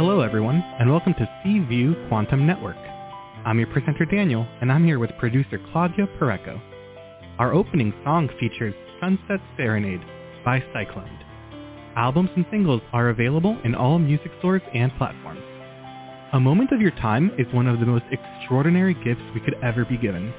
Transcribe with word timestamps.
Hello 0.00 0.22
everyone, 0.22 0.64
and 0.78 0.90
welcome 0.90 1.12
to 1.12 1.28
C 1.44 1.58
View 1.58 1.94
Quantum 2.08 2.46
Network. 2.46 2.78
I'm 3.44 3.58
your 3.58 3.68
presenter 3.68 4.06
Daniel, 4.06 4.48
and 4.62 4.72
I'm 4.72 4.82
here 4.82 4.98
with 4.98 5.10
producer 5.18 5.60
Claudia 5.70 6.08
Pureco. 6.18 6.58
Our 7.38 7.52
opening 7.52 7.92
song 8.02 8.30
features 8.40 8.72
Sunset 8.98 9.40
Serenade 9.58 10.00
by 10.42 10.64
Cyclone. 10.72 11.18
Albums 11.96 12.30
and 12.34 12.46
singles 12.50 12.80
are 12.94 13.10
available 13.10 13.58
in 13.62 13.74
all 13.74 13.98
music 13.98 14.30
stores 14.38 14.62
and 14.72 14.90
platforms. 14.96 15.42
A 16.32 16.40
moment 16.40 16.72
of 16.72 16.80
your 16.80 16.92
time 16.92 17.30
is 17.36 17.52
one 17.52 17.66
of 17.66 17.78
the 17.78 17.84
most 17.84 18.06
extraordinary 18.10 18.94
gifts 19.04 19.20
we 19.34 19.40
could 19.40 19.62
ever 19.62 19.84
be 19.84 19.98
given. 19.98 20.32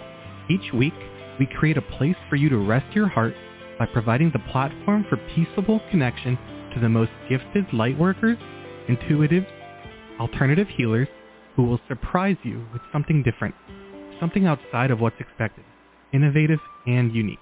Each 0.50 0.74
week, 0.74 0.96
we 1.40 1.46
create 1.46 1.78
a 1.78 1.84
place 1.84 2.18
for 2.32 2.36
you 2.36 2.50
to 2.50 2.58
rest 2.58 2.96
your 2.96 3.08
heart 3.08 3.36
by 3.78 3.86
providing 3.86 4.32
the 4.32 4.52
platform 4.52 5.06
for 5.08 5.18
peaceable 5.36 5.82
connection 5.92 6.36
to 6.74 6.80
the 6.80 6.90
most 6.90 7.12
gifted 7.30 7.68
lightworkers, 7.68 8.40
intuitives, 8.90 9.48
alternative 10.20 10.68
healers 10.68 11.08
who 11.56 11.64
will 11.64 11.80
surprise 11.88 12.38
you 12.44 12.66
with 12.72 12.82
something 12.92 13.24
different, 13.24 13.56
something 14.20 14.46
outside 14.46 14.92
of 14.92 15.00
what's 15.00 15.20
expected, 15.20 15.64
innovative 16.14 16.60
and 16.88 17.14
unique. 17.14 17.40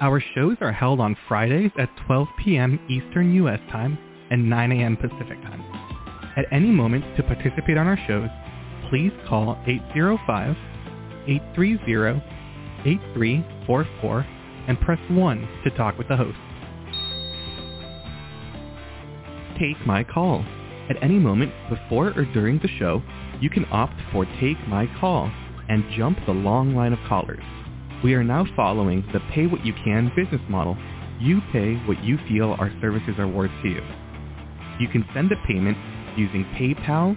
Our 0.00 0.22
shows 0.34 0.56
are 0.60 0.72
held 0.72 1.00
on 1.00 1.16
Fridays 1.26 1.70
at 1.78 1.88
12 2.06 2.28
p.m. 2.44 2.78
Eastern 2.88 3.32
U.S. 3.34 3.60
Time 3.70 3.98
and 4.30 4.50
9 4.50 4.72
a.m. 4.72 4.96
Pacific 4.96 5.40
Time. 5.42 5.62
At 6.36 6.46
any 6.52 6.70
moment 6.70 7.04
to 7.16 7.22
participate 7.22 7.78
on 7.78 7.86
our 7.86 7.98
shows, 8.06 8.28
please 8.90 9.12
call 9.26 9.56
805-830-8344 11.26 14.26
and 14.68 14.78
press 14.80 14.98
1 15.08 15.48
to 15.64 15.70
talk 15.70 15.96
with 15.96 16.08
the 16.08 16.16
host. 16.16 16.36
Take 19.58 19.86
My 19.86 20.04
Call. 20.04 20.44
At 20.90 21.02
any 21.02 21.18
moment 21.18 21.52
before 21.68 22.08
or 22.16 22.24
during 22.32 22.58
the 22.58 22.68
show, 22.78 23.02
you 23.40 23.50
can 23.50 23.66
opt 23.70 23.94
for 24.12 24.26
Take 24.40 24.58
My 24.68 24.86
Call 25.00 25.30
and 25.68 25.84
jump 25.96 26.18
the 26.26 26.32
long 26.32 26.74
line 26.74 26.92
of 26.92 26.98
callers. 27.08 27.42
We 28.04 28.14
are 28.14 28.24
now 28.24 28.46
following 28.54 29.04
the 29.12 29.20
pay 29.32 29.46
what 29.46 29.64
you 29.64 29.72
can 29.84 30.12
business 30.14 30.42
model. 30.48 30.76
You 31.18 31.40
pay 31.52 31.74
what 31.86 32.04
you 32.04 32.18
feel 32.28 32.54
our 32.58 32.70
services 32.80 33.14
are 33.18 33.26
worth 33.28 33.50
to 33.62 33.68
you. 33.68 33.82
You 34.78 34.88
can 34.88 35.04
send 35.14 35.32
a 35.32 35.36
payment 35.46 35.78
using 36.18 36.44
paypal.me 36.58 37.16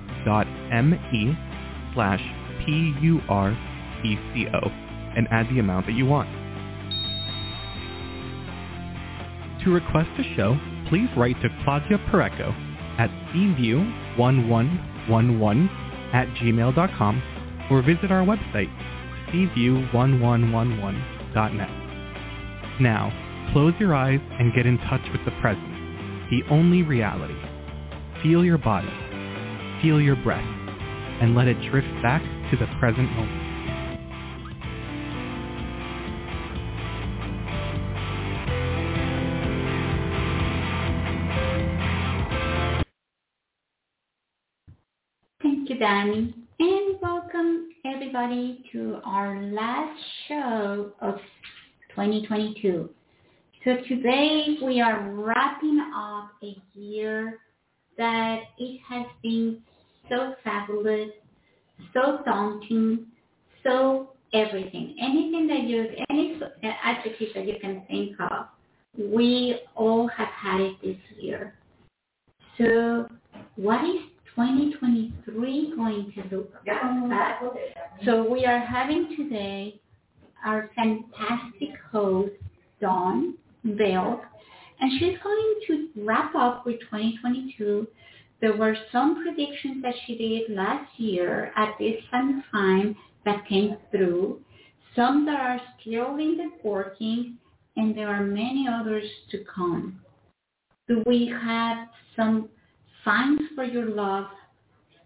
slash 1.93 2.21
P-U-R-E-C-O 2.65 4.59
and 5.17 5.27
add 5.31 5.49
the 5.49 5.59
amount 5.59 5.85
that 5.87 5.93
you 5.93 6.05
want. 6.05 6.29
To 9.63 9.71
request 9.71 10.09
a 10.17 10.35
show, 10.35 10.57
please 10.89 11.07
write 11.15 11.41
to 11.41 11.47
Claudia 11.63 11.97
Pureco 12.11 12.53
at 12.99 13.09
cview1111 13.33 15.69
at 16.13 16.27
gmail.com 16.37 17.23
or 17.71 17.81
visit 17.81 18.11
our 18.11 18.25
website, 18.25 18.69
cview1111.net. 19.29 21.69
Now, 22.81 23.13
close 23.53 23.73
your 23.79 23.95
eyes 23.95 24.19
and 24.39 24.53
get 24.53 24.65
in 24.65 24.77
touch 24.79 25.01
with 25.11 25.23
the 25.25 25.31
present, 25.39 25.69
the 26.29 26.43
only 26.49 26.83
reality. 26.83 27.35
Feel 28.23 28.43
your 28.43 28.57
body, 28.57 28.91
feel 29.81 30.01
your 30.01 30.17
breath, 30.17 30.43
and 31.21 31.35
let 31.35 31.47
it 31.47 31.61
drift 31.69 31.87
back 32.01 32.21
to 32.51 32.57
the 32.57 32.67
present 32.79 33.09
moment. 33.11 33.48
And 45.91 46.35
welcome 47.01 47.69
everybody 47.83 48.63
to 48.71 48.99
our 49.03 49.41
last 49.41 49.99
show 50.27 50.91
of 51.01 51.15
2022. 51.95 52.87
So 53.65 53.75
today 53.87 54.57
we 54.63 54.81
are 54.81 55.09
wrapping 55.09 55.91
up 55.95 56.29
a 56.43 56.55
year 56.77 57.39
that 57.97 58.39
it 58.59 58.79
has 58.87 59.07
been 59.23 59.63
so 60.09 60.35
fabulous, 60.43 61.09
so 61.91 62.19
daunting, 62.23 63.07
so 63.63 64.11
everything. 64.31 64.95
Anything 65.01 65.47
that 65.47 65.63
you, 65.63 65.87
any 66.11 66.39
adjective 66.83 67.29
that 67.33 67.47
you 67.47 67.55
can 67.59 67.81
think 67.87 68.15
of, 68.19 68.45
we 68.95 69.59
all 69.75 70.07
have 70.09 70.27
had 70.27 70.61
it 70.61 70.75
this 70.83 70.97
year. 71.19 71.55
So 72.59 73.07
what 73.55 73.83
is 73.83 74.01
2023 74.39 75.73
going 75.75 76.13
to 76.15 76.35
look 76.35 76.53
like? 76.65 77.51
So 78.05 78.23
we 78.23 78.45
are 78.45 78.59
having 78.59 79.13
today 79.17 79.81
our 80.45 80.69
fantastic 80.77 81.71
host, 81.91 82.31
Dawn 82.79 83.33
Belk, 83.65 84.21
and 84.79 84.91
she's 84.97 85.17
going 85.21 85.55
to 85.67 85.89
wrap 86.05 86.33
up 86.35 86.65
with 86.65 86.79
2022. 86.79 87.85
There 88.39 88.55
were 88.55 88.77
some 88.93 89.21
predictions 89.21 89.83
that 89.83 89.95
she 90.07 90.17
did 90.17 90.55
last 90.55 90.89
year 90.97 91.51
at 91.57 91.75
this 91.77 91.95
time 92.09 92.95
that 93.25 93.45
came 93.45 93.75
through, 93.91 94.39
some 94.95 95.25
that 95.25 95.37
are 95.37 95.59
still 95.81 96.15
in 96.15 96.37
the 96.37 96.49
working, 96.63 97.37
and 97.75 97.93
there 97.93 98.07
are 98.07 98.23
many 98.23 98.69
others 98.71 99.03
to 99.31 99.43
come. 99.53 99.99
Do 100.87 101.03
we 101.05 101.27
have 101.27 101.89
some 102.15 102.47
signs 103.05 103.41
for 103.55 103.63
your 103.63 103.89
love, 103.89 104.25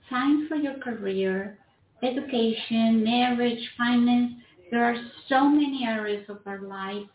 signs 0.10 0.48
for 0.48 0.56
your 0.56 0.76
career, 0.80 1.58
education, 2.02 3.04
marriage, 3.04 3.60
finance. 3.78 4.34
There 4.72 4.84
are 4.84 4.96
so 5.30 5.48
many 5.48 5.86
areas 5.86 6.26
of 6.30 6.40
our 6.46 6.62
life 6.62 7.08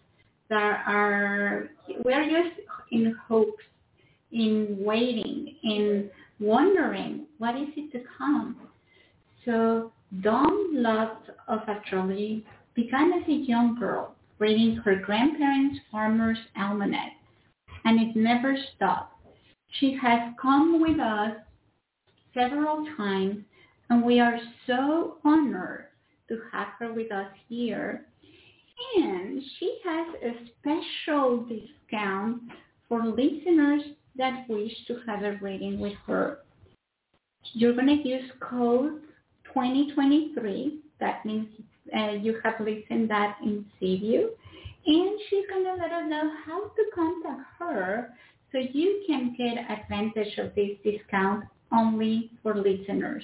that 0.48 0.84
are, 0.86 1.70
we're 2.04 2.24
just 2.24 2.60
in 2.92 3.14
hopes, 3.26 3.62
in 4.32 4.76
waiting, 4.80 5.56
in 5.62 6.10
wondering 6.40 7.26
what 7.38 7.56
is 7.56 7.68
it 7.76 7.92
to 7.92 8.04
come. 8.16 8.56
So 9.44 9.92
Dawn 10.22 10.82
love 10.82 11.16
of 11.48 11.60
astrology 11.68 12.44
began 12.74 13.12
as 13.12 13.28
a 13.28 13.32
young 13.32 13.78
girl 13.78 14.14
reading 14.38 14.76
her 14.76 14.96
grandparents' 14.96 15.80
farmer's 15.90 16.38
almanac, 16.56 17.12
and 17.84 18.00
it 18.00 18.16
never 18.16 18.56
stopped. 18.76 19.17
She 19.72 19.96
has 20.00 20.32
come 20.40 20.80
with 20.80 20.98
us 20.98 21.36
several 22.34 22.86
times, 22.96 23.44
and 23.90 24.04
we 24.04 24.20
are 24.20 24.38
so 24.66 25.18
honored 25.24 25.86
to 26.28 26.40
have 26.52 26.68
her 26.78 26.92
with 26.92 27.12
us 27.12 27.30
here. 27.48 28.06
And 28.96 29.42
she 29.58 29.78
has 29.84 30.06
a 30.22 30.32
special 30.58 31.46
discount 31.46 32.42
for 32.88 33.04
listeners 33.04 33.82
that 34.16 34.48
wish 34.48 34.72
to 34.86 35.00
have 35.06 35.22
a 35.22 35.38
reading 35.40 35.80
with 35.80 35.94
her. 36.06 36.38
You're 37.54 37.74
going 37.74 37.86
to 37.86 38.08
use 38.08 38.30
code 38.40 39.00
2023. 39.44 40.80
That 41.00 41.24
means 41.24 41.48
uh, 41.96 42.12
you 42.12 42.40
have 42.44 42.54
listened 42.60 43.10
that 43.10 43.36
in 43.42 43.64
C 43.78 43.98
View. 43.98 44.30
And 44.86 45.18
she's 45.28 45.44
going 45.50 45.64
to 45.64 45.74
let 45.74 45.92
us 45.92 46.04
know 46.08 46.30
how 46.46 46.68
to 46.68 46.84
contact 46.94 47.42
her 47.58 48.14
so 48.52 48.58
you 48.58 49.02
can 49.06 49.34
get 49.36 49.58
advantage 49.70 50.38
of 50.38 50.54
this 50.54 50.70
discount 50.84 51.44
only 51.72 52.30
for 52.42 52.54
listeners. 52.54 53.22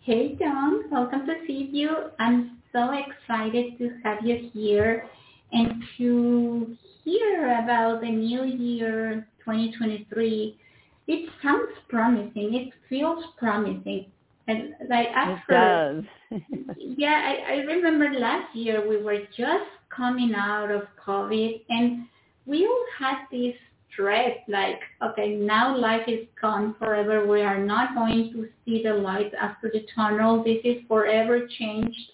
Hey 0.00 0.34
Dawn, 0.34 0.90
welcome 0.90 1.26
to 1.26 1.34
C 1.46 1.68
View. 1.70 2.10
I'm 2.18 2.58
so 2.72 2.90
excited 2.92 3.78
to 3.78 3.90
have 4.02 4.18
you 4.24 4.50
here 4.52 5.06
and 5.52 5.82
to 5.98 6.76
hear 7.04 7.62
about 7.62 8.00
the 8.00 8.10
new 8.10 8.44
year 8.44 9.26
2023. 9.44 10.58
It 11.06 11.30
sounds 11.42 11.70
promising. 11.88 12.54
It 12.54 12.72
feels 12.88 13.24
promising. 13.38 14.06
And 14.48 14.74
like 14.88 15.06
after, 15.14 16.04
it 16.30 16.40
does. 16.40 16.40
yeah, 16.78 17.34
I, 17.48 17.52
I 17.52 17.56
remember 17.58 18.18
last 18.18 18.56
year 18.56 18.88
we 18.88 19.00
were 19.00 19.20
just 19.36 19.70
coming 19.94 20.34
out 20.34 20.72
of 20.72 20.82
COVID 21.06 21.62
and 21.68 22.06
we 22.44 22.66
all 22.66 22.84
had 22.98 23.18
this 23.30 23.54
dread 23.96 24.38
like, 24.48 24.80
okay, 25.02 25.34
now 25.34 25.76
life 25.76 26.06
is 26.06 26.26
gone 26.40 26.74
forever. 26.78 27.26
We 27.26 27.42
are 27.42 27.62
not 27.62 27.94
going 27.94 28.32
to 28.32 28.48
see 28.64 28.82
the 28.82 28.94
light 28.94 29.32
after 29.40 29.70
the 29.72 29.86
tunnel. 29.94 30.42
This 30.42 30.58
is 30.64 30.82
forever 30.88 31.46
changed. 31.58 32.12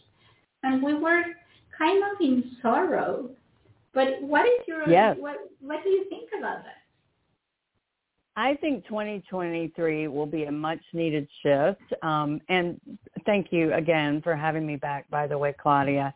And 0.63 0.83
we 0.83 0.95
were 0.95 1.23
kind 1.77 2.03
of 2.05 2.21
in 2.21 2.53
sorrow. 2.61 3.31
But 3.95 4.21
what 4.21 4.45
is 4.47 4.67
your, 4.67 4.89
yes. 4.89 5.17
what, 5.19 5.37
what 5.61 5.83
do 5.83 5.91
you 5.91 6.05
think 6.09 6.31
about 6.39 6.65
that? 6.65 6.75
I 8.37 8.55
think 8.55 8.87
2023 8.87 10.07
will 10.07 10.27
be 10.27 10.45
a 10.45 10.53
much 10.53 10.79
needed 10.93 11.27
shift. 11.43 11.83
Um, 12.03 12.41
and 12.49 12.81
thank 13.27 13.49
you 13.51 13.75
again 13.75 14.23
for 14.23 14.37
having 14.37 14.65
me 14.65 14.77
back, 14.77 15.11
by 15.11 15.27
the 15.27 15.37
way, 15.37 15.55
Claudia. 15.61 16.15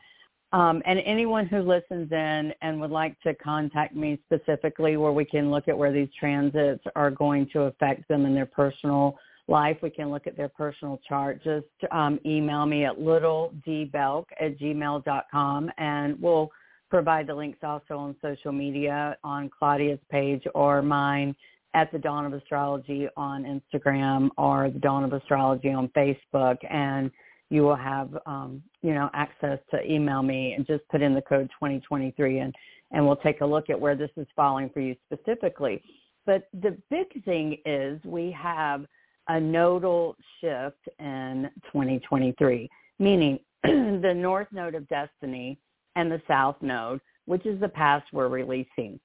Um, 0.52 0.82
and 0.84 1.00
anyone 1.06 1.46
who 1.46 1.62
listens 1.62 2.12
in 2.12 2.52
and 2.60 2.81
would 2.81 2.90
like 2.90 3.19
to 3.22 3.34
contact 3.34 3.96
me 3.96 4.20
specifically 4.26 4.99
where 4.99 5.12
we 5.12 5.25
can 5.25 5.50
look 5.50 5.66
at 5.66 5.76
where 5.76 5.93
these 5.93 6.10
transits 6.19 6.84
are 6.94 7.10
going 7.10 7.49
to 7.54 7.62
affect 7.62 8.06
them 8.08 8.26
in 8.26 8.34
their 8.34 8.46
personal 8.46 9.19
life, 9.49 9.78
we 9.82 9.90
can 9.90 10.10
look 10.10 10.26
at 10.26 10.37
their 10.37 10.50
personal 10.50 11.00
chart. 11.08 11.43
Just 11.43 11.66
um, 11.90 12.20
email 12.26 12.66
me 12.66 12.84
at 12.84 12.99
littledbelk 12.99 14.25
at 14.40 14.58
gmail.com 14.58 15.70
and 15.78 16.20
we'll 16.20 16.50
provide 16.90 17.26
the 17.26 17.34
links 17.34 17.58
also 17.62 17.96
on 17.96 18.14
social 18.20 18.52
media 18.52 19.16
on 19.25 19.49
Claudia's 19.49 19.99
page 20.10 20.43
or 20.54 20.82
mine 20.82 21.34
at 21.75 21.90
the 21.90 21.99
Dawn 21.99 22.26
of 22.26 22.34
Astrology 22.34 23.08
on 23.16 23.44
Instagram 23.44 24.28
or 24.37 24.70
the 24.70 24.78
Dawn 24.78 25.04
of 25.04 25.14
Astrology 25.14 25.70
on 25.70 25.88
Facebook. 25.88 26.58
And 26.70 27.10
you 27.52 27.62
will 27.62 27.76
have, 27.76 28.16
um, 28.25 28.62
you 28.81 28.94
know, 28.94 29.10
access 29.12 29.58
to 29.70 29.84
email 29.84 30.22
me 30.22 30.54
and 30.54 30.66
just 30.66 30.88
put 30.88 31.02
in 31.02 31.12
the 31.12 31.20
code 31.20 31.50
2023 31.50 32.38
and, 32.38 32.54
and 32.93 33.06
we'll 33.06 33.14
take 33.14 33.43
a 33.43 33.46
look 33.46 33.69
at 33.69 33.78
where 33.78 33.94
this 33.94 34.08
is 34.16 34.26
falling 34.34 34.70
for 34.70 34.81
you 34.81 34.96
specifically. 35.04 35.82
But 36.25 36.49
the 36.62 36.78
big 36.88 37.22
thing 37.26 37.58
is 37.66 38.02
we 38.06 38.31
have 38.31 38.87
a 39.28 39.38
nodal 39.38 40.16
shift 40.40 40.81
in 40.99 41.50
2023, 41.66 42.70
meaning 42.99 43.38
the 43.62 44.14
north 44.16 44.49
node 44.50 44.75
of 44.75 44.88
destiny 44.88 45.58
and 45.94 46.10
the 46.10 46.22
south 46.26 46.56
node, 46.62 47.02
which 47.26 47.44
is 47.44 47.60
the 47.60 47.69
past 47.69 48.06
we're 48.14 48.28
releasing. 48.28 48.99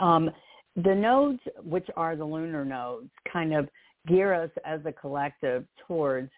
Um, 0.00 0.30
the 0.76 0.94
nodes, 0.94 1.40
which 1.62 1.88
are 1.94 2.16
the 2.16 2.24
lunar 2.24 2.64
nodes, 2.64 3.10
kind 3.30 3.52
of 3.52 3.68
gear 4.08 4.32
us 4.32 4.50
as 4.64 4.80
a 4.86 4.92
collective 4.92 5.66
towards 5.86 6.30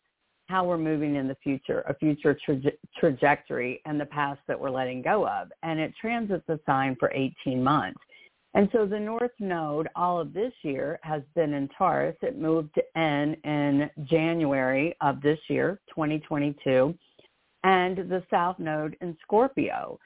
how 0.47 0.65
we're 0.65 0.79
moving 0.79 1.17
in 1.17 1.27
the 1.27 1.37
future, 1.43 1.81
a 1.89 1.95
future 1.95 2.37
traje- 2.47 2.77
trajectory 2.99 3.81
and 3.87 4.01
the 4.01 4.07
past 4.07 4.41
that 4.47 4.59
we're 4.59 4.71
letting 4.71 5.03
go 5.03 5.27
of. 5.27 5.49
And 5.63 5.81
it 5.81 5.93
transits 6.01 6.49
a 6.49 6.59
sign 6.67 6.97
for 6.99 7.11
18 7.13 7.63
months. 7.63 8.01
And 8.55 8.69
so 8.73 8.87
the 8.87 9.01
North 9.01 9.33
Node 9.41 9.89
all 9.97 10.21
of 10.21 10.33
this 10.33 10.53
year 10.63 11.01
has 11.03 11.23
been 11.35 11.55
in 11.55 11.69
Taurus. 11.77 12.17
It 12.23 12.39
moved 12.39 12.81
in 12.95 13.37
in 13.45 13.91
January 14.05 14.95
of 15.01 15.21
this 15.21 15.41
year, 15.49 15.81
2022, 15.89 16.95
and 17.65 17.97
the 17.97 18.23
South 18.31 18.59
Node 18.61 18.97
in 19.01 19.17
Scorpio. 19.23 19.99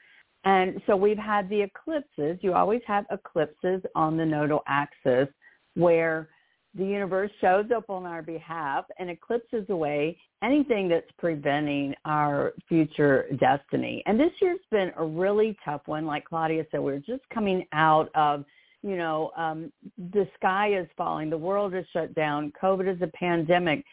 And 0.45 0.81
so 0.87 0.95
we've 0.95 1.17
had 1.17 1.47
the 1.49 1.61
eclipses. 1.61 2.39
You 2.41 2.53
always 2.53 2.81
have 2.87 3.05
eclipses 3.11 3.81
on 3.93 4.17
the 4.17 4.25
nodal 4.25 4.63
axis 4.67 5.27
where 5.75 6.29
the 6.75 6.85
universe 6.85 7.31
shows 7.41 7.65
up 7.75 7.89
on 7.89 8.05
our 8.05 8.21
behalf 8.21 8.85
and 8.99 9.09
eclipses 9.09 9.65
away 9.69 10.17
anything 10.43 10.87
that's 10.87 11.09
preventing 11.17 11.95
our 12.05 12.53
future 12.67 13.25
destiny. 13.39 14.03
And 14.05 14.19
this 14.19 14.31
year's 14.41 14.59
been 14.71 14.91
a 14.97 15.05
really 15.05 15.57
tough 15.65 15.81
one. 15.85 16.05
Like 16.05 16.25
Claudia 16.25 16.65
said, 16.69 16.79
we're 16.79 16.99
just 16.99 17.27
coming 17.33 17.65
out 17.73 18.09
of, 18.13 18.45
you 18.83 18.97
know, 18.97 19.31
um, 19.35 19.71
the 20.13 20.27
sky 20.35 20.73
is 20.75 20.87
falling, 20.95 21.29
the 21.29 21.37
world 21.37 21.73
is 21.73 21.85
shut 21.91 22.13
down, 22.13 22.53
COVID 22.61 22.93
is 22.93 23.01
a 23.01 23.07
pandemic. 23.07 23.83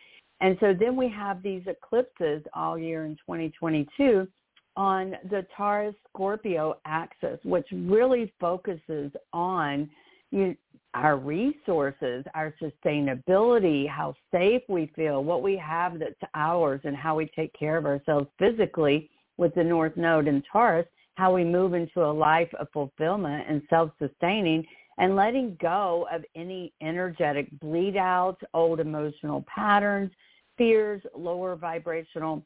And 0.40 0.56
so 0.60 0.74
then 0.78 0.96
we 0.96 1.08
have 1.08 1.42
these 1.42 1.62
eclipses 1.66 2.42
all 2.54 2.78
year 2.78 3.06
in 3.06 3.16
2022 3.16 4.28
on 4.76 5.16
the 5.30 5.46
Taurus 5.56 5.94
Scorpio 6.10 6.76
axis, 6.84 7.38
which 7.42 7.66
really 7.72 8.32
focuses 8.38 9.10
on 9.32 9.88
you, 10.36 10.56
our 10.94 11.16
resources, 11.16 12.24
our 12.34 12.54
sustainability, 12.62 13.88
how 13.88 14.14
safe 14.32 14.62
we 14.68 14.90
feel, 14.94 15.24
what 15.24 15.42
we 15.42 15.56
have 15.56 15.98
that's 15.98 16.14
ours, 16.34 16.80
and 16.84 16.96
how 16.96 17.16
we 17.16 17.26
take 17.36 17.52
care 17.58 17.76
of 17.76 17.86
ourselves 17.86 18.28
physically 18.38 19.10
with 19.36 19.54
the 19.54 19.64
North 19.64 19.96
Node 19.96 20.28
in 20.28 20.42
Taurus, 20.50 20.86
how 21.16 21.34
we 21.34 21.44
move 21.44 21.74
into 21.74 22.04
a 22.04 22.12
life 22.12 22.48
of 22.58 22.68
fulfillment 22.72 23.44
and 23.48 23.62
self-sustaining 23.68 24.64
and 24.98 25.16
letting 25.16 25.56
go 25.60 26.06
of 26.10 26.24
any 26.34 26.72
energetic 26.80 27.48
bleed 27.60 27.96
out, 27.96 28.40
old 28.54 28.80
emotional 28.80 29.44
patterns, 29.52 30.10
fears, 30.56 31.02
lower 31.14 31.56
vibrational 31.56 32.42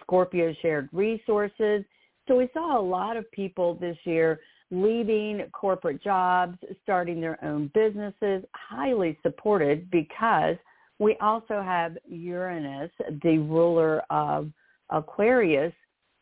Scorpio 0.00 0.54
shared 0.60 0.88
resources. 0.92 1.84
So 2.28 2.36
we 2.36 2.48
saw 2.52 2.78
a 2.78 2.82
lot 2.82 3.16
of 3.16 3.30
people 3.32 3.74
this 3.74 3.96
year 4.04 4.40
leaving 4.70 5.42
corporate 5.52 6.02
jobs, 6.02 6.56
starting 6.82 7.20
their 7.20 7.42
own 7.44 7.70
businesses, 7.74 8.44
highly 8.54 9.18
supported 9.22 9.90
because 9.90 10.56
we 10.98 11.16
also 11.20 11.62
have 11.62 11.96
Uranus, 12.06 12.90
the 13.22 13.38
ruler 13.38 14.02
of 14.10 14.50
Aquarius, 14.90 15.72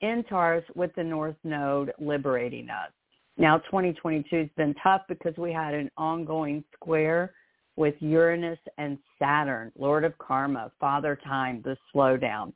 in 0.00 0.24
Taurus 0.28 0.64
with 0.76 0.94
the 0.94 1.02
North 1.02 1.36
Node 1.42 1.92
liberating 1.98 2.70
us. 2.70 2.92
Now 3.36 3.58
2022 3.58 4.36
has 4.36 4.48
been 4.56 4.74
tough 4.82 5.02
because 5.08 5.36
we 5.36 5.52
had 5.52 5.74
an 5.74 5.90
ongoing 5.96 6.62
square 6.74 7.34
with 7.76 7.94
Uranus 8.00 8.58
and 8.78 8.98
Saturn, 9.18 9.72
Lord 9.78 10.04
of 10.04 10.16
Karma, 10.18 10.72
Father 10.80 11.18
Time, 11.24 11.62
the 11.64 11.76
slowdown. 11.94 12.52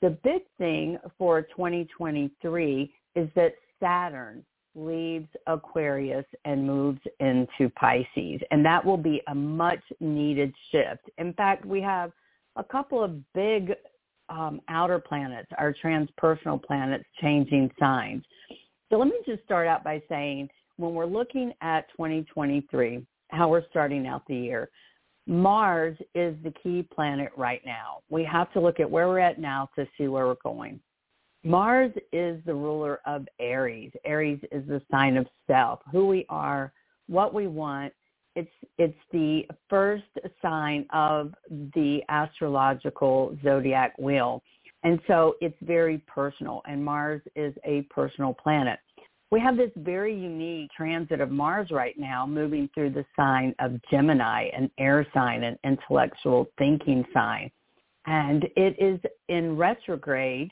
The 0.00 0.10
big 0.22 0.42
thing 0.58 0.98
for 1.18 1.42
2023 1.42 2.92
is 3.14 3.28
that 3.34 3.54
Saturn 3.80 4.44
leaves 4.74 5.28
Aquarius 5.46 6.24
and 6.44 6.66
moves 6.66 7.00
into 7.20 7.70
Pisces. 7.76 8.40
And 8.50 8.64
that 8.64 8.84
will 8.84 8.96
be 8.96 9.22
a 9.28 9.34
much 9.34 9.82
needed 10.00 10.52
shift. 10.70 11.10
In 11.18 11.32
fact, 11.34 11.64
we 11.64 11.80
have 11.80 12.12
a 12.56 12.64
couple 12.64 13.02
of 13.02 13.32
big 13.32 13.72
um, 14.28 14.60
outer 14.68 14.98
planets, 14.98 15.48
our 15.58 15.74
transpersonal 15.84 16.62
planets, 16.62 17.04
changing 17.20 17.70
signs. 17.78 18.24
So 18.90 18.98
let 18.98 19.08
me 19.08 19.18
just 19.26 19.42
start 19.44 19.66
out 19.66 19.84
by 19.84 20.02
saying 20.08 20.48
when 20.76 20.94
we're 20.94 21.06
looking 21.06 21.52
at 21.60 21.88
2023, 21.90 23.04
how 23.30 23.48
we're 23.48 23.68
starting 23.70 24.06
out 24.06 24.22
the 24.26 24.36
year, 24.36 24.70
Mars 25.26 25.96
is 26.14 26.36
the 26.42 26.52
key 26.62 26.86
planet 26.94 27.30
right 27.36 27.62
now. 27.64 27.98
We 28.10 28.24
have 28.24 28.52
to 28.52 28.60
look 28.60 28.80
at 28.80 28.90
where 28.90 29.08
we're 29.08 29.20
at 29.20 29.40
now 29.40 29.70
to 29.76 29.86
see 29.96 30.08
where 30.08 30.26
we're 30.26 30.36
going. 30.42 30.80
Mars 31.44 31.92
is 32.10 32.40
the 32.46 32.54
ruler 32.54 33.00
of 33.04 33.28
Aries. 33.38 33.92
Aries 34.06 34.40
is 34.50 34.66
the 34.66 34.80
sign 34.90 35.18
of 35.18 35.26
self, 35.46 35.80
who 35.92 36.06
we 36.06 36.24
are, 36.30 36.72
what 37.06 37.34
we 37.34 37.46
want. 37.46 37.92
It's 38.34 38.50
it's 38.78 38.98
the 39.12 39.46
first 39.68 40.04
sign 40.40 40.86
of 40.90 41.34
the 41.50 42.00
astrological 42.08 43.36
zodiac 43.44 43.96
wheel. 43.98 44.42
And 44.84 44.98
so 45.06 45.36
it's 45.42 45.56
very 45.62 45.98
personal 46.06 46.62
and 46.66 46.82
Mars 46.82 47.20
is 47.36 47.54
a 47.64 47.82
personal 47.90 48.32
planet. 48.34 48.78
We 49.30 49.40
have 49.40 49.56
this 49.56 49.70
very 49.76 50.14
unique 50.14 50.70
transit 50.74 51.20
of 51.20 51.30
Mars 51.30 51.68
right 51.70 51.94
now 51.98 52.26
moving 52.26 52.70
through 52.74 52.90
the 52.90 53.04
sign 53.16 53.54
of 53.58 53.80
Gemini, 53.90 54.48
an 54.56 54.70
air 54.78 55.06
sign, 55.12 55.44
an 55.44 55.58
intellectual 55.64 56.46
thinking 56.56 57.04
sign. 57.12 57.50
And 58.06 58.44
it 58.56 58.76
is 58.78 58.98
in 59.28 59.56
retrograde 59.56 60.50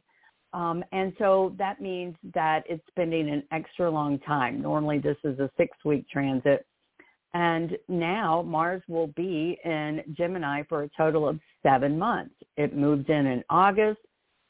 um, 0.53 0.85
and 0.93 1.13
so 1.19 1.55
that 1.59 1.81
means 1.81 2.15
that 2.35 2.65
it's 2.69 2.83
spending 2.89 3.31
an 3.31 3.43
extra 3.53 3.91
long 3.91 4.19
time. 4.21 4.61
Normally 4.61 4.99
this 4.99 5.17
is 5.25 5.39
a 5.39 5.51
six-week 5.57 6.09
transit. 6.09 6.67
And 7.35 7.79
now 7.89 8.43
Mars 8.43 8.83
will 8.89 9.07
be 9.09 9.59
in 9.65 10.03
Gemini 10.13 10.63
for 10.69 10.83
a 10.83 10.91
total 10.97 11.27
of 11.27 11.41
seven 11.63 11.99
months. 11.99 12.35
It 12.59 12.77
moved 12.77 13.09
in 13.09 13.27
in 13.27 13.43
August, 13.49 14.01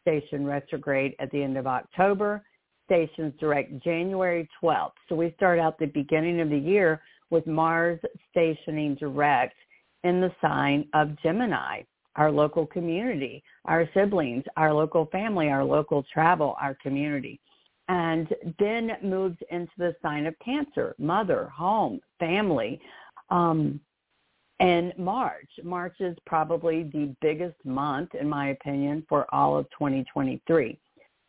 station 0.01 0.45
retrograde 0.45 1.15
at 1.21 1.31
the 1.31 1.41
end 1.41 1.57
of 1.57 1.69
October, 1.69 2.43
stations 2.85 3.33
direct 3.39 3.79
January 3.85 4.49
12th. 4.61 4.91
So 5.09 5.15
we 5.15 5.33
start 5.37 5.61
out 5.61 5.79
the 5.79 5.87
beginning 5.87 6.41
of 6.41 6.51
the 6.51 6.59
year 6.59 7.01
with 7.31 7.47
Mars 7.47 8.01
stationing 8.31 8.97
direct 8.97 9.55
in 10.03 10.21
the 10.21 10.33
sign 10.41 10.89
of 10.93 11.17
Gemini 11.23 11.83
our 12.17 12.31
local 12.31 12.67
community, 12.67 13.43
our 13.65 13.89
siblings, 13.95 14.45
our 14.57 14.73
local 14.73 15.07
family, 15.07 15.49
our 15.49 15.65
local 15.65 16.05
travel, 16.13 16.57
our 16.61 16.75
community. 16.83 17.41
And 17.89 18.29
then 18.59 18.93
moves 19.03 19.37
into 19.51 19.73
the 19.77 19.95
sign 20.03 20.27
of 20.27 20.35
Cancer, 20.45 20.95
mother, 20.99 21.51
home, 21.55 22.01
family. 22.19 22.81
Um, 23.31 23.81
and 24.61 24.93
March. 24.97 25.49
March 25.65 25.97
is 25.99 26.17
probably 26.25 26.85
the 26.85 27.15
biggest 27.21 27.57
month, 27.65 28.15
in 28.15 28.29
my 28.29 28.51
opinion, 28.51 29.05
for 29.09 29.27
all 29.35 29.59
of 29.59 29.69
2023. 29.71 30.79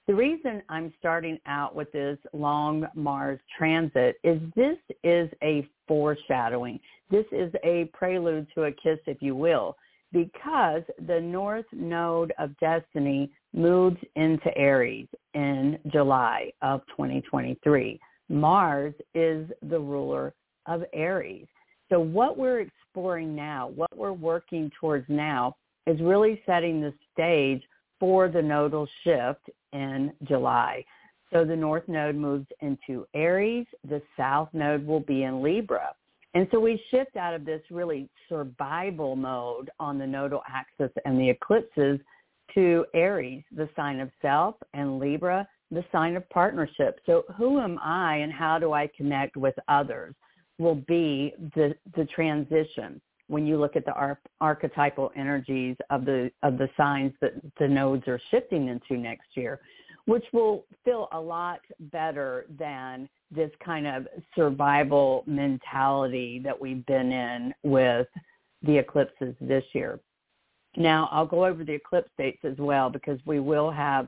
The 0.05 0.13
reason 0.13 0.61
I'm 0.69 0.93
starting 0.99 1.39
out 1.47 1.73
with 1.73 1.91
this 1.93 2.19
long 2.33 2.85
Mars 2.93 3.39
transit 3.57 4.17
is 4.23 4.39
this 4.55 4.77
is 5.03 5.29
a 5.41 5.67
foreshadowing. 5.87 6.79
This 7.09 7.25
is 7.31 7.51
a 7.63 7.85
prelude 7.93 8.47
to 8.53 8.65
a 8.65 8.71
kiss, 8.71 8.99
if 9.07 9.21
you 9.21 9.35
will 9.35 9.75
because 10.13 10.83
the 11.07 11.19
north 11.19 11.65
node 11.73 12.31
of 12.37 12.57
destiny 12.59 13.29
moves 13.53 13.97
into 14.15 14.55
Aries 14.55 15.07
in 15.33 15.77
July 15.91 16.53
of 16.61 16.81
2023. 16.87 17.99
Mars 18.29 18.93
is 19.13 19.49
the 19.63 19.79
ruler 19.79 20.33
of 20.67 20.83
Aries. 20.93 21.47
So 21.89 21.99
what 21.99 22.37
we're 22.37 22.61
exploring 22.61 23.35
now, 23.35 23.71
what 23.75 23.95
we're 23.97 24.13
working 24.13 24.71
towards 24.79 25.05
now 25.09 25.55
is 25.85 25.99
really 25.99 26.41
setting 26.45 26.79
the 26.79 26.93
stage 27.11 27.61
for 27.99 28.29
the 28.29 28.41
nodal 28.41 28.87
shift 29.03 29.49
in 29.73 30.13
July. 30.23 30.85
So 31.31 31.43
the 31.43 31.55
north 31.55 31.87
node 31.87 32.15
moves 32.15 32.47
into 32.61 33.07
Aries. 33.15 33.65
The 33.89 34.01
south 34.15 34.49
node 34.53 34.85
will 34.85 34.99
be 34.99 35.23
in 35.23 35.41
Libra. 35.41 35.95
And 36.33 36.47
so 36.51 36.59
we 36.59 36.81
shift 36.89 37.15
out 37.15 37.33
of 37.33 37.45
this 37.45 37.61
really 37.69 38.09
survival 38.27 39.15
mode 39.15 39.69
on 39.79 39.99
the 39.99 40.07
nodal 40.07 40.41
axis 40.47 40.91
and 41.05 41.19
the 41.19 41.29
eclipses 41.29 41.99
to 42.55 42.85
Aries, 42.93 43.43
the 43.55 43.69
sign 43.75 43.99
of 43.99 44.09
self, 44.21 44.55
and 44.73 44.99
Libra, 44.99 45.47
the 45.71 45.83
sign 45.91 46.15
of 46.15 46.27
partnership. 46.29 46.99
So 47.05 47.23
who 47.37 47.59
am 47.59 47.79
I 47.81 48.17
and 48.17 48.31
how 48.31 48.59
do 48.59 48.73
I 48.73 48.89
connect 48.95 49.37
with 49.37 49.55
others 49.67 50.15
will 50.59 50.75
be 50.75 51.33
the, 51.55 51.75
the 51.95 52.05
transition 52.05 53.01
when 53.27 53.47
you 53.47 53.57
look 53.57 53.75
at 53.75 53.85
the 53.85 53.93
ar- 53.93 54.19
archetypal 54.41 55.11
energies 55.15 55.75
of 55.89 56.05
the 56.05 56.29
of 56.43 56.57
the 56.57 56.69
signs 56.77 57.13
that 57.21 57.33
the 57.59 57.67
nodes 57.67 58.07
are 58.07 58.19
shifting 58.29 58.67
into 58.67 59.01
next 59.01 59.27
year, 59.35 59.61
which 60.05 60.25
will 60.33 60.65
feel 60.83 61.07
a 61.13 61.19
lot 61.19 61.61
better 61.79 62.45
than 62.57 63.07
this 63.31 63.51
kind 63.63 63.87
of 63.87 64.07
survival 64.35 65.23
mentality 65.25 66.39
that 66.43 66.59
we've 66.59 66.85
been 66.85 67.11
in 67.11 67.53
with 67.63 68.07
the 68.63 68.77
eclipses 68.77 69.35
this 69.39 69.63
year. 69.73 69.99
Now, 70.75 71.07
I'll 71.11 71.25
go 71.25 71.45
over 71.45 71.63
the 71.63 71.73
eclipse 71.73 72.09
dates 72.17 72.43
as 72.43 72.57
well 72.57 72.89
because 72.89 73.19
we 73.25 73.39
will 73.39 73.71
have 73.71 74.07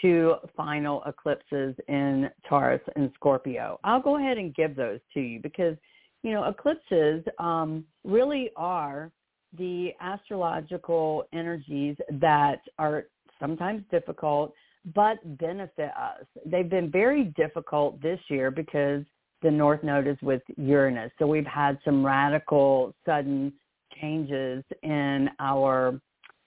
two 0.00 0.34
final 0.56 1.02
eclipses 1.06 1.74
in 1.88 2.30
Taurus 2.48 2.80
and 2.96 3.10
Scorpio. 3.14 3.78
I'll 3.84 4.02
go 4.02 4.18
ahead 4.18 4.38
and 4.38 4.54
give 4.54 4.74
those 4.74 5.00
to 5.14 5.20
you 5.20 5.40
because, 5.40 5.76
you 6.22 6.32
know, 6.32 6.44
eclipses 6.44 7.24
um, 7.38 7.84
really 8.04 8.50
are 8.56 9.10
the 9.58 9.90
astrological 10.00 11.24
energies 11.32 11.96
that 12.12 12.60
are 12.78 13.04
sometimes 13.38 13.82
difficult 13.90 14.52
but 14.94 15.38
benefit 15.38 15.90
us. 15.96 16.24
They've 16.46 16.68
been 16.68 16.90
very 16.90 17.24
difficult 17.36 18.00
this 18.00 18.20
year 18.28 18.50
because 18.50 19.04
the 19.42 19.50
North 19.50 19.82
Node 19.82 20.06
is 20.06 20.16
with 20.22 20.42
Uranus. 20.56 21.10
So 21.18 21.26
we've 21.26 21.46
had 21.46 21.78
some 21.84 22.04
radical, 22.04 22.94
sudden 23.04 23.52
changes 24.00 24.64
in 24.82 25.30
our 25.38 26.00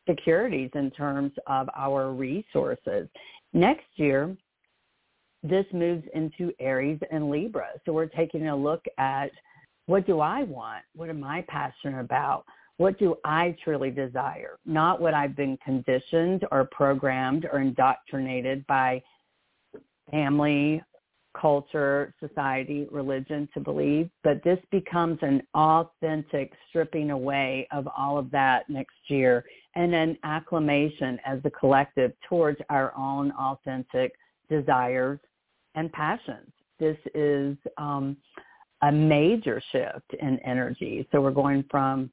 securities 0.07 0.69
in 0.75 0.91
terms 0.91 1.31
of 1.47 1.69
our 1.75 2.11
resources. 2.11 3.07
Next 3.53 3.85
year, 3.95 4.35
this 5.43 5.65
moves 5.73 6.03
into 6.13 6.51
Aries 6.59 6.99
and 7.11 7.29
Libra. 7.29 7.67
So 7.85 7.93
we're 7.93 8.05
taking 8.05 8.47
a 8.47 8.55
look 8.55 8.83
at 8.97 9.31
what 9.85 10.07
do 10.07 10.21
I 10.21 10.43
want? 10.43 10.83
What 10.95 11.09
am 11.09 11.23
I 11.23 11.43
passionate 11.47 11.99
about? 11.99 12.45
What 12.77 12.97
do 12.97 13.15
I 13.23 13.55
truly 13.63 13.91
desire? 13.91 14.57
Not 14.65 14.99
what 14.99 15.13
I've 15.13 15.35
been 15.35 15.57
conditioned 15.63 16.45
or 16.51 16.65
programmed 16.65 17.45
or 17.51 17.59
indoctrinated 17.59 18.65
by 18.67 19.01
family, 20.09 20.81
culture, 21.39 22.13
society, 22.19 22.87
religion 22.91 23.47
to 23.53 23.59
believe, 23.59 24.09
but 24.23 24.43
this 24.43 24.59
becomes 24.71 25.17
an 25.21 25.41
authentic 25.55 26.51
stripping 26.69 27.11
away 27.11 27.67
of 27.71 27.87
all 27.97 28.17
of 28.17 28.29
that 28.31 28.69
next 28.69 28.95
year 29.07 29.43
and 29.75 29.93
an 29.93 30.17
acclamation 30.23 31.19
as 31.25 31.39
a 31.45 31.49
collective 31.49 32.11
towards 32.27 32.59
our 32.69 32.95
own 32.95 33.31
authentic 33.31 34.13
desires 34.49 35.19
and 35.75 35.91
passions. 35.91 36.51
This 36.79 36.97
is 37.15 37.57
um, 37.77 38.15
a 38.83 38.91
major 38.91 39.61
shift 39.71 40.13
in 40.19 40.39
energy. 40.39 41.07
So 41.11 41.21
we're 41.21 41.31
going 41.31 41.63
from 41.71 42.11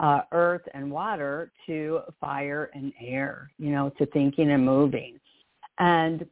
uh, 0.00 0.20
earth 0.32 0.62
and 0.74 0.90
water 0.90 1.50
to 1.66 2.00
fire 2.20 2.70
and 2.74 2.92
air, 3.00 3.50
you 3.58 3.70
know, 3.70 3.90
to 3.98 4.06
thinking 4.06 4.50
and 4.50 4.64
moving. 4.64 5.18
And 5.78 6.26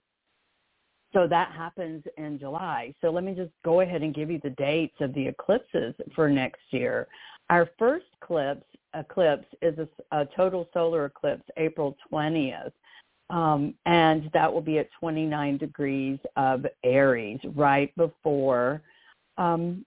so 1.12 1.26
that 1.26 1.52
happens 1.52 2.04
in 2.18 2.38
July. 2.38 2.94
So 3.00 3.10
let 3.10 3.24
me 3.24 3.34
just 3.34 3.52
go 3.64 3.80
ahead 3.80 4.02
and 4.02 4.14
give 4.14 4.30
you 4.30 4.40
the 4.42 4.50
dates 4.50 4.96
of 5.00 5.14
the 5.14 5.26
eclipses 5.26 5.94
for 6.14 6.28
next 6.28 6.60
year. 6.70 7.06
Our 7.48 7.70
first 7.78 8.06
eclipse, 8.20 8.66
eclipse 8.94 9.46
is 9.62 9.78
a, 9.78 9.88
a 10.16 10.28
total 10.36 10.68
solar 10.74 11.06
eclipse, 11.06 11.44
April 11.56 11.96
20th. 12.12 12.72
Um, 13.30 13.74
and 13.86 14.30
that 14.34 14.52
will 14.52 14.60
be 14.60 14.78
at 14.78 14.88
29 15.00 15.58
degrees 15.58 16.18
of 16.36 16.64
Aries, 16.84 17.40
right 17.54 17.92
before 17.96 18.82
um, 19.36 19.84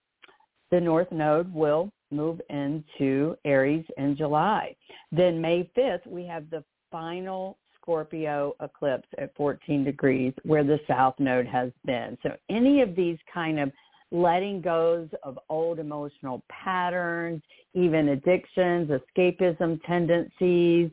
the 0.72 0.82
North 0.82 1.12
Node 1.12 1.54
will 1.54 1.92
move 2.12 2.42
into 2.50 3.36
Aries 3.46 3.86
in 3.98 4.16
July. 4.16 4.76
Then 5.12 5.40
May 5.42 5.70
5th, 5.78 6.06
we 6.08 6.26
have 6.26 6.50
the 6.50 6.64
final 6.92 7.58
Scorpio 7.82 8.54
eclipse 8.62 9.08
at 9.18 9.36
14 9.36 9.84
degrees 9.84 10.34
where 10.44 10.64
the 10.64 10.80
south 10.88 11.16
node 11.20 11.48
has 11.48 11.72
been. 11.86 12.18
So 12.24 12.36
any 12.50 12.82
of 12.82 12.96
these 12.96 13.18
kind 13.34 13.60
of 13.60 13.72
letting 14.12 14.62
goes 14.62 15.08
of 15.24 15.40
old 15.50 15.80
emotional 15.80 16.44
patterns, 16.50 17.42
even 17.74 18.10
addictions, 18.10 18.90
escapism 18.90 19.80
tendencies, 19.86 20.92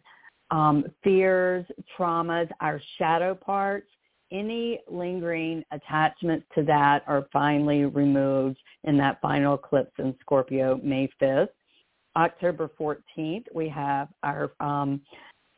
um, 0.51 0.85
fears, 1.03 1.67
traumas, 1.99 2.49
our 2.61 2.81
shadow 2.99 3.35
parts, 3.35 3.89
any 4.33 4.81
lingering 4.91 5.63
attachments 5.73 6.47
to 6.55 6.63
that 6.65 7.03
are 7.07 7.27
finally 7.33 7.85
removed 7.85 8.59
in 8.85 8.97
that 8.99 9.21
final 9.21 9.55
eclipse 9.55 9.93
in 9.99 10.15
Scorpio 10.21 10.81
May 10.83 11.09
5th. 11.21 11.49
October 12.17 12.71
14th, 12.81 13.45
we 13.55 13.69
have 13.69 14.09
our 14.23 14.53
um, 14.61 15.01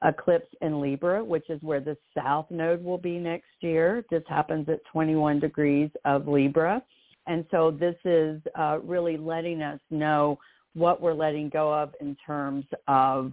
eclipse 0.05 0.53
in 0.61 0.81
Libra, 0.81 1.25
which 1.25 1.49
is 1.51 1.63
where 1.63 1.81
the 1.81 1.97
south 2.17 2.47
node 2.51 2.83
will 2.83 2.99
be 2.99 3.19
next 3.19 3.51
year. 3.61 4.05
This 4.11 4.23
happens 4.29 4.69
at 4.69 4.81
21 4.93 5.41
degrees 5.41 5.91
of 6.05 6.27
Libra. 6.29 6.83
And 7.27 7.45
so 7.51 7.71
this 7.71 7.97
is 8.05 8.41
uh, 8.59 8.79
really 8.83 9.17
letting 9.17 9.63
us 9.63 9.81
know 9.91 10.39
what 10.75 11.01
we're 11.01 11.15
letting 11.15 11.49
go 11.49 11.73
of 11.73 11.95
in 12.01 12.17
terms 12.25 12.65
of 12.87 13.33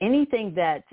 anything 0.00 0.54
that 0.54 0.84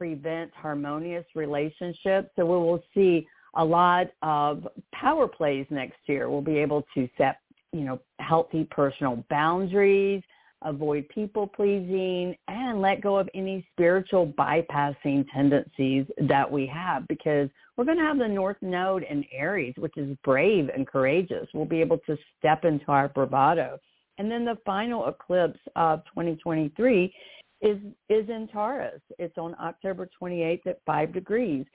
prevents 0.00 0.54
harmonious 0.56 1.26
relationships. 1.34 2.30
So 2.34 2.46
we 2.46 2.56
will 2.56 2.82
see 2.94 3.28
a 3.54 3.62
lot 3.62 4.06
of 4.22 4.66
power 4.94 5.28
plays 5.28 5.66
next 5.68 5.98
year. 6.06 6.30
We'll 6.30 6.40
be 6.40 6.56
able 6.56 6.86
to 6.94 7.06
set, 7.18 7.40
you 7.74 7.82
know, 7.82 8.00
healthy 8.18 8.66
personal 8.70 9.22
boundaries, 9.28 10.22
avoid 10.62 11.06
people 11.10 11.46
pleasing, 11.46 12.34
and 12.48 12.80
let 12.80 13.02
go 13.02 13.18
of 13.18 13.28
any 13.34 13.66
spiritual 13.72 14.26
bypassing 14.38 15.26
tendencies 15.34 16.06
that 16.28 16.50
we 16.50 16.66
have 16.66 17.06
because 17.06 17.50
we're 17.76 17.84
going 17.84 17.98
to 17.98 18.04
have 18.04 18.18
the 18.18 18.26
North 18.26 18.56
Node 18.62 19.02
in 19.02 19.22
Aries, 19.30 19.74
which 19.76 19.98
is 19.98 20.16
brave 20.24 20.70
and 20.74 20.86
courageous. 20.86 21.46
We'll 21.52 21.66
be 21.66 21.82
able 21.82 21.98
to 22.06 22.16
step 22.38 22.64
into 22.64 22.86
our 22.88 23.08
bravado. 23.08 23.78
And 24.16 24.30
then 24.30 24.46
the 24.46 24.56
final 24.64 25.08
eclipse 25.08 25.60
of 25.76 26.04
2023 26.06 27.14
is 27.60 27.78
is 28.08 28.28
in 28.28 28.48
Taurus. 28.52 29.00
It's 29.18 29.36
on 29.38 29.54
October 29.60 30.08
28th 30.20 30.66
at 30.66 30.80
5 30.86 31.12
degrees. 31.12 31.66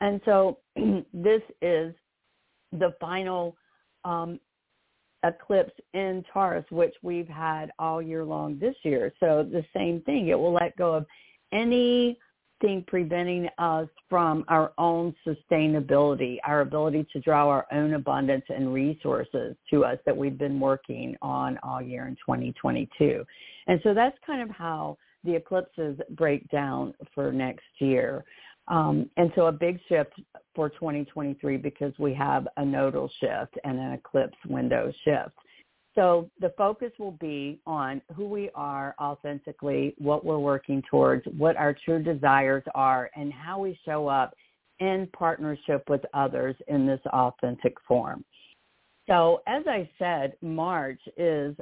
And 0.00 0.20
so 0.24 0.58
this 1.12 1.42
is 1.60 1.94
the 2.72 2.94
final 3.00 3.56
um, 4.04 4.40
eclipse 5.24 5.72
in 5.94 6.24
Taurus, 6.32 6.64
which 6.70 6.94
we've 7.02 7.28
had 7.28 7.70
all 7.78 8.02
year 8.02 8.24
long 8.24 8.58
this 8.58 8.74
year. 8.82 9.12
So 9.20 9.46
the 9.48 9.64
same 9.74 10.00
thing, 10.02 10.28
it 10.28 10.38
will 10.38 10.52
let 10.52 10.76
go 10.76 10.94
of 10.94 11.06
anything 11.52 12.16
preventing 12.86 13.48
us 13.58 13.88
from 14.08 14.44
our 14.48 14.72
own 14.78 15.14
sustainability, 15.26 16.38
our 16.44 16.60
ability 16.60 17.06
to 17.12 17.20
draw 17.20 17.48
our 17.48 17.66
own 17.72 17.94
abundance 17.94 18.44
and 18.48 18.72
resources 18.72 19.56
to 19.70 19.84
us 19.84 19.98
that 20.06 20.16
we've 20.16 20.38
been 20.38 20.58
working 20.58 21.16
on 21.22 21.58
all 21.62 21.80
year 21.82 22.06
in 22.06 22.14
2022. 22.16 23.24
And 23.66 23.80
so 23.82 23.94
that's 23.94 24.16
kind 24.26 24.42
of 24.42 24.50
how 24.50 24.96
the 25.24 25.34
eclipses 25.34 25.98
break 26.10 26.48
down 26.50 26.94
for 27.14 27.32
next 27.32 27.64
year. 27.78 28.24
Um, 28.68 29.10
and 29.16 29.32
so 29.34 29.46
a 29.46 29.52
big 29.52 29.80
shift 29.88 30.12
for 30.54 30.68
2023 30.68 31.56
because 31.56 31.92
we 31.98 32.14
have 32.14 32.46
a 32.56 32.64
nodal 32.64 33.10
shift 33.20 33.58
and 33.64 33.78
an 33.78 33.92
eclipse 33.92 34.36
window 34.48 34.92
shift. 35.04 35.34
So 35.94 36.30
the 36.40 36.54
focus 36.56 36.92
will 36.98 37.18
be 37.20 37.60
on 37.66 38.00
who 38.14 38.26
we 38.26 38.50
are 38.54 38.94
authentically, 39.00 39.94
what 39.98 40.24
we're 40.24 40.38
working 40.38 40.82
towards, 40.90 41.26
what 41.36 41.56
our 41.56 41.76
true 41.84 42.02
desires 42.02 42.62
are, 42.74 43.10
and 43.14 43.32
how 43.32 43.58
we 43.58 43.78
show 43.84 44.08
up 44.08 44.34
in 44.80 45.08
partnership 45.12 45.84
with 45.88 46.00
others 46.14 46.56
in 46.68 46.86
this 46.86 47.00
authentic 47.12 47.74
form. 47.86 48.24
So 49.06 49.42
as 49.46 49.64
I 49.66 49.88
said, 49.98 50.34
March 50.40 51.00
is 51.16 51.54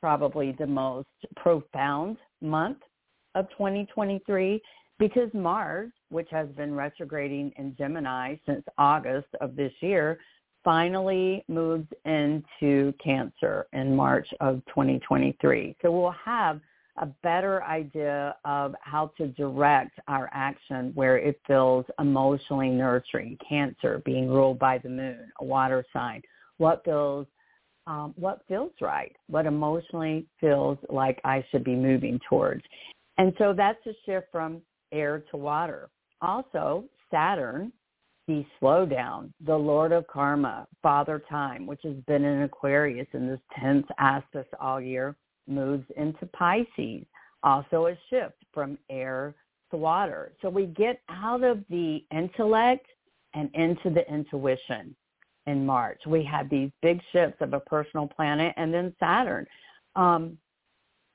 probably 0.00 0.52
the 0.58 0.66
most 0.66 1.08
profound 1.36 2.16
month 2.40 2.78
of 3.34 3.48
2023 3.50 4.60
because 4.98 5.30
Mars, 5.32 5.90
which 6.10 6.28
has 6.30 6.48
been 6.50 6.74
retrograding 6.74 7.52
in 7.56 7.74
Gemini 7.76 8.36
since 8.46 8.62
August 8.76 9.28
of 9.40 9.56
this 9.56 9.72
year, 9.80 10.18
finally 10.62 11.42
moves 11.48 11.88
into 12.04 12.92
Cancer 13.02 13.66
in 13.72 13.96
March 13.96 14.28
of 14.40 14.62
2023. 14.66 15.74
So 15.80 15.90
we'll 15.90 16.14
have 16.22 16.60
a 16.98 17.06
better 17.22 17.64
idea 17.64 18.36
of 18.44 18.74
how 18.82 19.10
to 19.16 19.28
direct 19.28 19.98
our 20.06 20.28
action 20.32 20.92
where 20.94 21.16
it 21.16 21.40
feels 21.46 21.86
emotionally 21.98 22.68
nurturing. 22.68 23.38
Cancer 23.48 24.02
being 24.04 24.28
ruled 24.28 24.58
by 24.58 24.76
the 24.78 24.90
moon, 24.90 25.32
a 25.40 25.44
water 25.44 25.84
sign. 25.92 26.20
What 26.58 26.84
feels 26.84 27.26
um, 27.86 28.12
what 28.16 28.42
feels 28.46 28.72
right, 28.82 29.16
what 29.28 29.46
emotionally 29.46 30.26
feels 30.38 30.76
like 30.90 31.18
I 31.24 31.44
should 31.50 31.64
be 31.64 31.74
moving 31.74 32.20
towards. 32.28 32.62
And 33.20 33.34
so 33.36 33.52
that's 33.54 33.86
a 33.86 33.92
shift 34.06 34.28
from 34.32 34.62
air 34.92 35.22
to 35.30 35.36
water. 35.36 35.90
Also, 36.22 36.84
Saturn, 37.10 37.70
the 38.26 38.46
slowdown, 38.58 39.30
the 39.44 39.54
Lord 39.54 39.92
of 39.92 40.06
Karma, 40.06 40.66
Father 40.82 41.22
Time, 41.28 41.66
which 41.66 41.82
has 41.84 41.96
been 42.06 42.24
in 42.24 42.44
Aquarius 42.44 43.08
in 43.12 43.28
this 43.28 43.40
10th 43.62 43.84
aspect 43.98 44.54
all 44.58 44.80
year, 44.80 45.16
moves 45.46 45.84
into 45.98 46.24
Pisces, 46.32 47.04
also 47.42 47.88
a 47.88 47.98
shift 48.08 48.42
from 48.54 48.78
air 48.88 49.34
to 49.70 49.76
water. 49.76 50.32
So 50.40 50.48
we 50.48 50.64
get 50.64 51.02
out 51.10 51.44
of 51.44 51.62
the 51.68 52.02
intellect 52.10 52.86
and 53.34 53.50
into 53.52 53.90
the 53.90 54.10
intuition 54.10 54.96
in 55.46 55.66
March. 55.66 56.00
We 56.06 56.24
have 56.24 56.48
these 56.48 56.70
big 56.80 57.02
shifts 57.12 57.42
of 57.42 57.52
a 57.52 57.60
personal 57.60 58.06
planet 58.06 58.54
and 58.56 58.72
then 58.72 58.94
Saturn. 58.98 59.46
Um, 59.94 60.38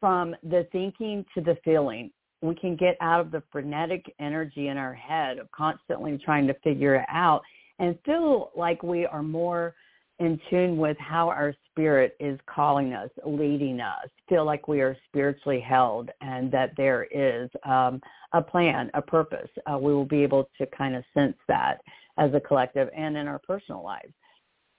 from 0.06 0.36
the 0.44 0.68
thinking 0.72 1.26
to 1.34 1.42
the 1.42 1.58
feeling, 1.66 2.12
we 2.44 2.54
can 2.54 2.76
get 2.76 2.96
out 3.02 3.20
of 3.20 3.32
the 3.32 3.42
frenetic 3.52 4.06
energy 4.20 4.68
in 4.68 4.78
our 4.78 4.94
head 4.94 5.40
of 5.40 5.50
constantly 5.50 6.16
trying 6.24 6.46
to 6.46 6.54
figure 6.64 6.94
it 6.94 7.08
out 7.10 7.42
and 7.80 7.98
feel 8.06 8.52
like 8.56 8.84
we 8.84 9.08
are 9.08 9.24
more 9.24 9.74
in 10.20 10.40
tune 10.48 10.78
with 10.78 10.96
how 11.00 11.28
our 11.30 11.56
spirit 11.72 12.16
is 12.20 12.40
calling 12.46 12.94
us, 12.94 13.10
leading 13.26 13.80
us, 13.80 14.08
feel 14.30 14.46
like 14.46 14.68
we 14.68 14.80
are 14.80 14.96
spiritually 15.08 15.60
held 15.60 16.12
and 16.22 16.52
that 16.52 16.70
there 16.78 17.08
is 17.10 17.50
um, 17.66 18.00
a 18.34 18.42
plan, 18.44 18.92
a 18.94 19.02
purpose. 19.02 19.50
Uh, 19.66 19.76
we 19.76 19.92
will 19.92 20.06
be 20.06 20.22
able 20.22 20.48
to 20.60 20.68
kind 20.68 20.96
of 20.96 21.04
sense 21.16 21.36
that 21.48 21.80
as 22.20 22.32
a 22.36 22.40
collective 22.40 22.90
and 22.96 23.18
in 23.18 23.28
our 23.28 23.40
personal 23.40 23.84
lives. 23.84 24.14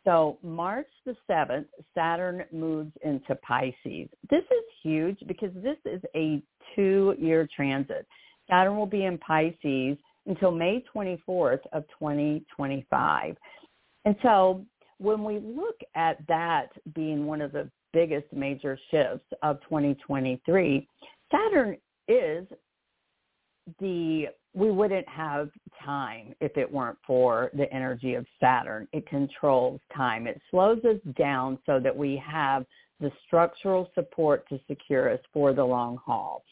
So 0.06 0.38
March 0.42 0.86
the 1.04 1.16
7th, 1.28 1.66
Saturn 1.92 2.44
moves 2.52 2.92
into 3.04 3.34
Pisces. 3.36 4.08
This 4.30 4.44
is 4.44 4.64
huge 4.82 5.18
because 5.26 5.50
this 5.56 5.78
is 5.84 6.00
a 6.14 6.40
two-year 6.76 7.48
transit. 7.54 8.06
Saturn 8.48 8.76
will 8.76 8.86
be 8.86 9.04
in 9.04 9.18
Pisces 9.18 9.98
until 10.26 10.52
May 10.52 10.84
24th 10.94 11.58
of 11.72 11.82
2025. 11.98 13.36
And 14.04 14.14
so 14.22 14.64
when 14.98 15.24
we 15.24 15.40
look 15.40 15.80
at 15.96 16.24
that 16.28 16.68
being 16.94 17.26
one 17.26 17.42
of 17.42 17.50
the 17.50 17.68
biggest 17.92 18.32
major 18.32 18.78
shifts 18.92 19.26
of 19.42 19.60
2023, 19.62 20.88
Saturn 21.32 21.76
is 22.06 22.46
the 23.80 24.26
we 24.56 24.70
wouldn't 24.70 25.06
have 25.06 25.50
time 25.84 26.34
if 26.40 26.56
it 26.56 26.70
weren't 26.70 26.96
for 27.06 27.50
the 27.52 27.70
energy 27.72 28.14
of 28.14 28.24
Saturn. 28.40 28.88
It 28.92 29.06
controls 29.06 29.80
time. 29.94 30.26
It 30.26 30.40
slows 30.50 30.82
us 30.84 30.96
down 31.16 31.58
so 31.66 31.78
that 31.78 31.94
we 31.94 32.20
have 32.26 32.64
the 32.98 33.12
structural 33.26 33.90
support 33.94 34.48
to 34.48 34.58
secure 34.66 35.12
us 35.12 35.20
for 35.30 35.52
the 35.52 35.62
long 35.62 35.98
haul. 35.98 36.42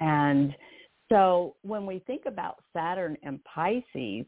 And 0.00 0.54
so 1.10 1.54
when 1.60 1.84
we 1.84 1.98
think 2.06 2.22
about 2.24 2.64
Saturn 2.72 3.18
and 3.22 3.38
Pisces, 3.44 4.24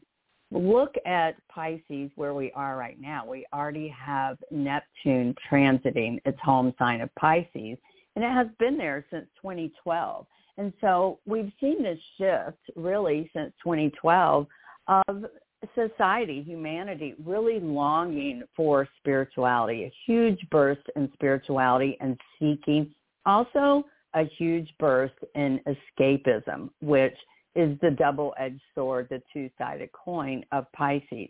look 0.51 0.93
at 1.07 1.35
Pisces 1.47 2.11
where 2.15 2.35
we 2.35 2.51
are 2.51 2.77
right 2.77 3.01
now. 3.01 3.25
We 3.25 3.47
already 3.51 3.87
have 3.87 4.37
Neptune 4.51 5.33
transiting 5.51 6.19
its 6.25 6.37
home 6.43 6.71
sign 6.77 7.01
of 7.01 7.09
Pisces, 7.15 7.79
and 8.15 8.23
it 8.23 8.31
has 8.31 8.47
been 8.59 8.77
there 8.77 9.05
since 9.11 9.25
2012. 9.41 10.25
And 10.57 10.71
so 10.81 11.19
we've 11.25 11.51
seen 11.59 11.81
this 11.81 11.99
shift 12.17 12.59
really 12.75 13.29
since 13.33 13.51
2012 13.63 14.47
of 14.87 15.25
society, 15.73 16.43
humanity 16.43 17.15
really 17.23 17.59
longing 17.59 18.43
for 18.55 18.87
spirituality, 18.99 19.85
a 19.85 19.93
huge 20.05 20.39
burst 20.51 20.81
in 20.95 21.09
spirituality 21.13 21.97
and 22.01 22.19
seeking. 22.39 22.93
Also 23.25 23.83
a 24.13 24.25
huge 24.37 24.69
burst 24.79 25.15
in 25.35 25.59
escapism, 25.65 26.69
which 26.81 27.15
is 27.55 27.77
the 27.81 27.91
double-edged 27.91 28.61
sword, 28.75 29.07
the 29.09 29.21
two-sided 29.31 29.91
coin 29.91 30.43
of 30.51 30.71
Pisces. 30.73 31.29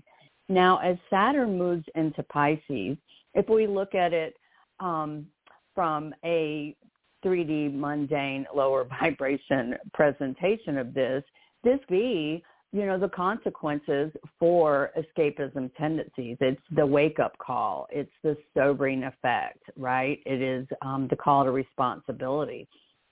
Now, 0.50 0.78
as 0.80 0.98
Saturn 1.10 1.58
moves 1.58 1.86
into 1.96 2.24
Pisces, 2.24 2.98
if 3.34 3.48
we 3.48 3.67
look 3.67 3.96
at 3.96 4.13
it 4.13 4.36
um, 4.80 5.26
from 5.74 6.14
a 6.24 6.76
3D 7.24 7.74
mundane 7.74 8.46
lower 8.56 8.86
vibration 9.02 9.76
presentation 9.94 10.78
of 10.78 10.94
this, 10.94 11.24
this 11.64 11.80
be, 11.90 12.44
you 12.72 12.86
know, 12.86 12.98
the 13.00 13.10
consequences 13.10 14.12
for 14.40 14.92
escapism 14.98 15.70
tendencies. 15.78 16.38
It's 16.42 16.62
the 16.76 16.86
wake 16.86 17.20
up 17.20 17.38
call. 17.38 17.88
It's 17.92 18.12
the 18.24 18.36
sobering 18.56 19.04
effect, 19.04 19.60
right? 19.78 20.20
It 20.26 20.42
is 20.42 20.68
um, 20.82 21.08
the 21.10 21.16
call 21.16 21.46
to 21.46 21.52
responsibility. 21.52 22.68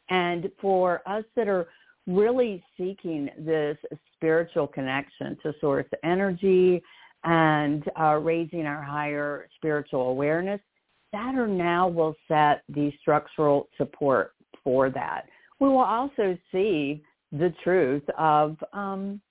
And 0.09 0.51
for 0.59 1.01
us 1.07 1.23
that 1.35 1.47
are 1.47 1.67
really 2.07 2.63
seeking 2.77 3.29
this 3.37 3.77
spiritual 4.15 4.67
connection 4.67 5.37
to 5.43 5.53
source 5.61 5.85
energy 6.03 6.81
and 7.23 7.83
uh, 7.99 8.15
raising 8.15 8.65
our 8.65 8.81
higher 8.81 9.47
spiritual 9.55 10.09
awareness, 10.09 10.59
Saturn 11.13 11.57
now 11.57 11.87
will 11.87 12.15
set 12.27 12.63
the 12.69 12.91
structural 13.01 13.67
support 13.77 14.33
for 14.63 14.89
that. 14.89 15.25
We 15.59 15.67
will 15.67 15.79
also 15.79 16.37
see 16.51 17.03
the 17.31 17.53
truth 17.63 18.03
of 18.17 18.57
um, 18.73 19.21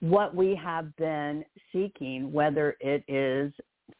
what 0.00 0.34
we 0.34 0.54
have 0.62 0.94
been 0.96 1.44
seeking, 1.72 2.32
whether 2.32 2.76
it 2.80 3.04
is 3.08 3.52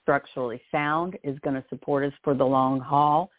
structurally 0.03 0.61
sound, 0.71 1.19
is 1.25 1.39
going 1.41 1.57
to 1.57 1.65
support 1.69 2.05
us 2.05 2.13
for 2.23 2.35
the 2.35 2.45
long 2.45 2.81
haul, 2.81 3.31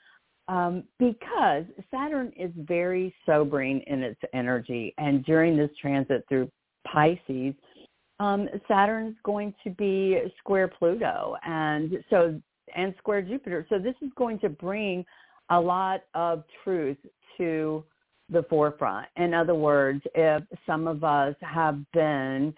um, 0.48 0.84
because 0.98 1.66
Saturn 1.92 2.32
is 2.38 2.52
very 2.56 3.14
sobering 3.26 3.82
in 3.88 4.02
its 4.02 4.20
energy. 4.34 4.94
And 4.98 5.24
during 5.26 5.58
this 5.58 5.72
transit 5.80 6.26
through 6.30 6.50
Pisces, 6.86 7.54
um, 8.20 8.48
Saturn 8.68 9.08
is 9.08 9.16
going 9.24 9.54
to 9.64 9.70
be 9.72 10.20
square 10.40 10.68
Pluto. 10.68 11.36
And 11.46 11.98
so 12.10 12.42
and 12.76 12.94
square 12.98 13.22
Jupiter. 13.22 13.66
So 13.70 13.80
this 13.80 13.96
is 14.02 14.10
going 14.16 14.40
to 14.40 14.50
bring 14.50 15.06
a 15.50 15.60
lot 15.60 16.04
of 16.14 16.44
truth 16.64 16.98
to 17.38 17.84
the 18.30 18.44
forefront. 18.44 19.08
In 19.16 19.34
other 19.34 19.56
words, 19.56 20.02
if 20.16 20.44
some 20.66 20.88
of 20.88 21.04
us 21.04 21.36
have 21.42 21.80
been 21.94 22.54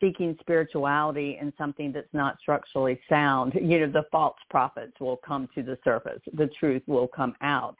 seeking 0.00 0.36
spirituality 0.40 1.38
in 1.40 1.52
something 1.56 1.92
that's 1.92 2.12
not 2.12 2.38
structurally 2.40 2.98
sound, 3.08 3.52
you 3.54 3.80
know, 3.80 3.86
the 3.90 4.04
false 4.10 4.36
prophets 4.50 4.94
will 4.98 5.18
come 5.18 5.48
to 5.54 5.62
the 5.62 5.78
surface. 5.84 6.20
The 6.32 6.48
truth 6.58 6.82
will 6.86 7.06
come 7.06 7.34
out. 7.40 7.76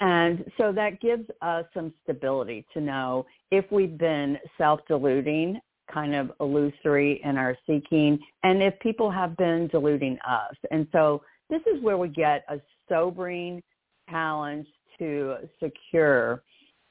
And 0.00 0.44
so 0.58 0.72
that 0.72 1.00
gives 1.00 1.28
us 1.42 1.64
some 1.74 1.92
stability 2.02 2.66
to 2.74 2.80
know 2.80 3.26
if 3.50 3.64
we've 3.70 3.96
been 3.98 4.38
self-deluding 4.58 5.58
kind 5.92 6.14
of 6.14 6.32
illusory 6.40 7.20
in 7.24 7.36
our 7.36 7.56
seeking 7.66 8.18
and 8.42 8.62
if 8.62 8.78
people 8.80 9.10
have 9.10 9.36
been 9.36 9.68
deluding 9.68 10.18
us. 10.26 10.54
And 10.70 10.86
so 10.92 11.22
this 11.50 11.62
is 11.62 11.82
where 11.82 11.98
we 11.98 12.08
get 12.08 12.44
a 12.48 12.60
sobering 12.88 13.62
challenge 14.10 14.66
to 14.98 15.36
secure 15.62 16.42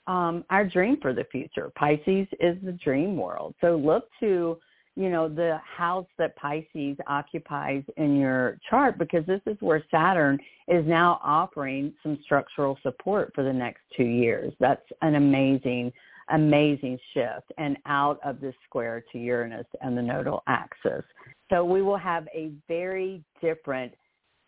um, 0.08 0.46
our 0.50 0.66
dream 0.66 0.98
for 1.02 1.14
the 1.14 1.26
future. 1.32 1.72
Pisces 1.76 2.28
is 2.40 2.58
the 2.64 2.78
dream 2.84 3.18
world. 3.18 3.56
So 3.60 3.76
look 3.76 4.08
to, 4.20 4.58
you 4.96 5.10
know, 5.10 5.28
the 5.28 5.60
house 5.66 6.08
that 6.18 6.36
Pisces 6.36 6.98
occupies 7.08 7.84
in 7.98 8.18
your 8.18 8.60
chart 8.70 8.98
because 8.98 9.26
this 9.26 9.42
is 9.48 9.58
where 9.60 9.84
Saturn 9.90 10.40
is 10.68 10.86
now 10.86 11.20
offering 11.24 11.94
some 12.04 12.20
structural 12.24 12.78
support 12.84 13.32
for 13.34 13.44
the 13.44 13.54
next 13.54 13.82
two 13.98 14.04
years. 14.04 14.54
That's 14.60 14.86
an 15.02 15.16
amazing 15.16 15.92
amazing 16.30 16.98
shift 17.14 17.52
and 17.58 17.78
out 17.86 18.20
of 18.24 18.40
the 18.42 18.54
square 18.66 19.04
to 19.12 19.18
Uranus 19.18 19.68
and 19.82 19.98
the 19.98 20.02
nodal 20.02 20.44
axis. 20.48 21.04
So 21.52 21.64
we 21.64 21.82
will 21.82 21.98
have 21.98 22.28
a 22.34 22.52
very 22.68 23.24
different 23.42 23.94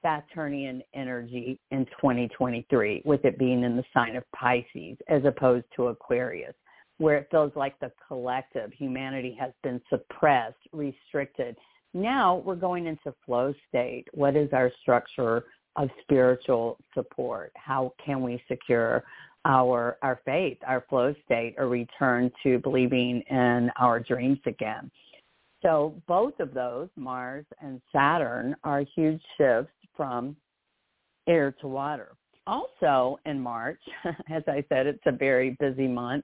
Saturnian 0.01 0.81
energy 0.93 1.59
in 1.71 1.85
2023 1.85 3.01
with 3.05 3.25
it 3.25 3.37
being 3.37 3.63
in 3.63 3.75
the 3.75 3.83
sign 3.93 4.15
of 4.15 4.23
Pisces 4.31 4.97
as 5.07 5.25
opposed 5.25 5.65
to 5.75 5.87
Aquarius 5.87 6.53
where 6.97 7.17
it 7.17 7.27
feels 7.29 7.51
like 7.55 7.79
the 7.79 7.91
collective 8.07 8.71
humanity 8.73 9.35
has 9.39 9.51
been 9.63 9.81
suppressed, 9.89 10.57
restricted. 10.71 11.55
Now 11.93 12.37
we're 12.37 12.55
going 12.55 12.87
into 12.87 13.13
flow 13.25 13.53
state. 13.69 14.07
What 14.13 14.35
is 14.35 14.49
our 14.51 14.71
structure 14.81 15.45
of 15.75 15.89
spiritual 16.01 16.77
support? 16.93 17.51
How 17.55 17.93
can 18.03 18.21
we 18.21 18.41
secure 18.47 19.03
our 19.47 19.97
our 20.03 20.19
faith, 20.25 20.57
our 20.67 20.85
flow 20.89 21.15
state, 21.25 21.55
a 21.57 21.65
return 21.65 22.29
to 22.43 22.59
believing 22.59 23.21
in 23.29 23.71
our 23.79 23.99
dreams 23.99 24.39
again. 24.45 24.91
So 25.63 25.95
both 26.07 26.39
of 26.39 26.53
those, 26.53 26.89
Mars 26.95 27.45
and 27.61 27.81
Saturn, 27.91 28.55
are 28.63 28.83
huge 28.95 29.21
shifts 29.37 29.71
from 29.95 30.35
air 31.27 31.55
to 31.61 31.67
water. 31.67 32.15
also 32.45 33.19
in 33.25 33.39
March, 33.39 33.79
as 34.29 34.43
I 34.47 34.63
said, 34.69 34.85
it's 34.85 35.03
a 35.05 35.11
very 35.11 35.57
busy 35.59 35.87
month. 35.87 36.23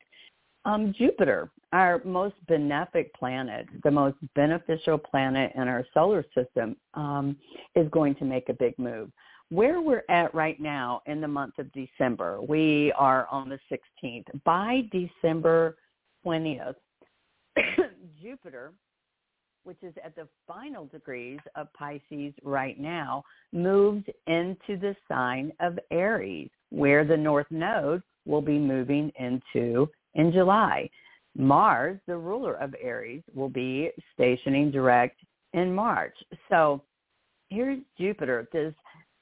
Um, 0.66 0.94
Jupiter, 0.98 1.52
our 1.74 2.02
most 2.06 2.36
benefic 2.50 3.12
planet, 3.14 3.68
the 3.84 3.92
most 3.92 4.16
beneficial 4.34 4.98
planet 4.98 5.52
in 5.56 5.68
our 5.68 5.86
solar 5.94 6.24
system, 6.34 6.78
um, 6.94 7.36
is 7.76 7.90
going 7.90 8.16
to 8.16 8.26
make 8.26 8.48
a 8.48 8.54
big 8.54 8.78
move. 8.80 9.10
Where 9.54 9.82
we're 9.82 10.04
at 10.10 10.34
right 10.34 10.60
now 10.60 11.02
in 11.06 11.22
the 11.22 11.28
month 11.28 11.60
of 11.60 11.72
December, 11.74 12.42
we 12.42 12.92
are 12.98 13.28
on 13.30 13.50
the 13.50 13.60
16th. 13.72 14.26
By 14.44 14.82
December 14.92 15.78
20th, 16.26 16.74
Jupiter 18.22 18.74
which 19.64 19.82
is 19.82 19.94
at 20.04 20.16
the 20.16 20.28
final 20.48 20.86
degrees 20.88 21.40
of 21.56 21.72
Pisces 21.74 22.34
right 22.44 22.80
now, 22.80 23.24
moves 23.52 24.04
into 24.28 24.78
the 24.78 24.96
sign 25.08 25.52
of 25.60 25.80
Aries, 25.92 26.50
where 26.70 27.06
the 27.06 27.16
North 27.16 27.48
Node 27.50 28.02
will 28.26 28.42
be 28.42 28.60
moving 28.60 29.12
into 29.18 29.88
in 30.16 30.32
July. 30.32 30.90
Mars, 31.36 32.00
the 32.08 32.18
ruler 32.18 32.56
of 32.56 32.76
Aries, 32.82 33.24
will 33.34 33.50
be 33.50 33.90
stationing 34.14 34.70
direct 34.70 35.20
in 35.54 35.74
March. 35.74 36.16
So 36.50 36.84
here's 37.50 37.80
Jupiter, 37.98 38.48
this 38.52 38.74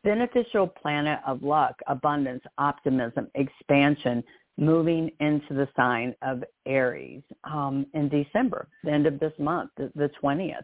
beneficial 0.04 0.68
planet 0.68 1.20
of 1.26 1.44
luck, 1.44 1.76
abundance, 1.88 2.44
optimism, 2.58 3.28
expansion, 3.36 4.24
moving 4.58 5.10
into 5.20 5.54
the 5.54 5.68
sign 5.76 6.14
of 6.22 6.44
Aries 6.66 7.24
um, 7.44 7.86
in 7.94 8.10
December, 8.10 8.68
the 8.84 8.92
end 8.92 9.08
of 9.08 9.20
this 9.20 9.34
month, 9.40 9.72
the, 9.78 9.92
the 9.96 10.10
20th. 10.22 10.62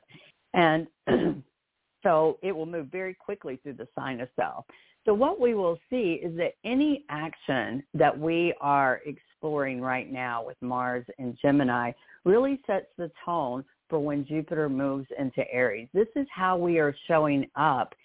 And 0.54 0.88
so 2.04 2.38
it 2.42 2.56
will 2.56 2.66
move 2.66 2.88
very 2.92 3.14
quickly 3.14 3.60
through 3.64 3.74
the 3.74 3.88
sign 3.98 4.22
of 4.22 4.30
self. 4.36 4.66
So 5.06 5.14
what 5.14 5.40
we 5.40 5.54
will 5.54 5.80
see 5.90 6.20
is 6.22 6.36
that 6.38 6.56
any 6.66 7.06
action 7.10 7.82
that 7.94 8.18
we 8.18 8.54
are 8.60 9.02
exploring 9.06 9.80
right 9.80 10.12
now 10.12 10.44
with 10.46 10.58
Mars 10.62 11.06
and 11.18 11.38
Gemini 11.42 11.94
really 12.26 12.60
sets 12.68 12.88
the 12.98 13.10
tone 13.24 13.64
for 13.90 14.00
when 14.00 14.26
Jupiter 14.26 14.68
moves 14.68 15.08
into 15.18 15.50
Aries. 15.50 15.88
This 15.94 16.10
is 16.18 16.28
how 16.30 16.58
we 16.58 16.78
are 16.78 16.94
showing 17.08 17.50
up 17.56 17.96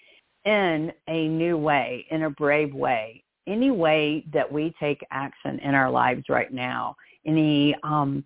in 0.45 0.93
a 1.09 1.29
new 1.29 1.57
way, 1.57 2.07
in 2.11 2.25
a 2.25 2.31
brave 2.31 2.75
way, 2.75 3.23
any 3.47 3.71
way 3.71 4.25
that 4.33 4.51
we 4.51 4.75
take 4.79 5.05
action 5.11 5.59
in 5.61 5.75
our 5.75 5.91
lives 5.91 6.25
right 6.29 6.53
now, 6.53 6.97
any 7.27 7.75
um, 7.83 8.25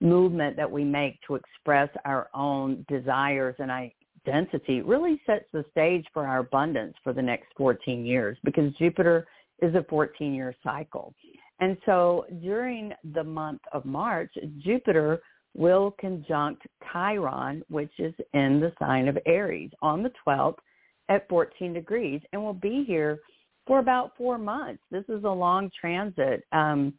movement 0.00 0.56
that 0.56 0.70
we 0.70 0.84
make 0.84 1.20
to 1.26 1.34
express 1.34 1.88
our 2.04 2.28
own 2.34 2.84
desires 2.88 3.56
and 3.58 3.70
identity 3.70 4.82
really 4.82 5.20
sets 5.26 5.46
the 5.52 5.64
stage 5.70 6.06
for 6.12 6.26
our 6.26 6.38
abundance 6.38 6.94
for 7.02 7.12
the 7.12 7.22
next 7.22 7.46
14 7.56 8.04
years 8.04 8.36
because 8.44 8.72
Jupiter 8.74 9.26
is 9.60 9.74
a 9.74 9.80
14-year 9.80 10.54
cycle. 10.62 11.14
And 11.60 11.76
so 11.84 12.26
during 12.42 12.92
the 13.14 13.24
month 13.24 13.62
of 13.72 13.84
March, 13.84 14.32
Jupiter 14.58 15.20
will 15.54 15.94
conjunct 15.98 16.62
Chiron, 16.92 17.64
which 17.68 17.90
is 17.98 18.14
in 18.32 18.60
the 18.60 18.72
sign 18.78 19.08
of 19.08 19.18
Aries, 19.26 19.70
on 19.82 20.02
the 20.02 20.12
12th 20.26 20.58
at 21.08 21.28
14 21.28 21.72
degrees 21.72 22.20
and 22.32 22.42
will 22.42 22.52
be 22.52 22.84
here 22.86 23.18
for 23.66 23.78
about 23.78 24.16
four 24.16 24.38
months. 24.38 24.82
This 24.90 25.04
is 25.08 25.24
a 25.24 25.30
long 25.30 25.70
transit. 25.78 26.44
Um, 26.52 26.94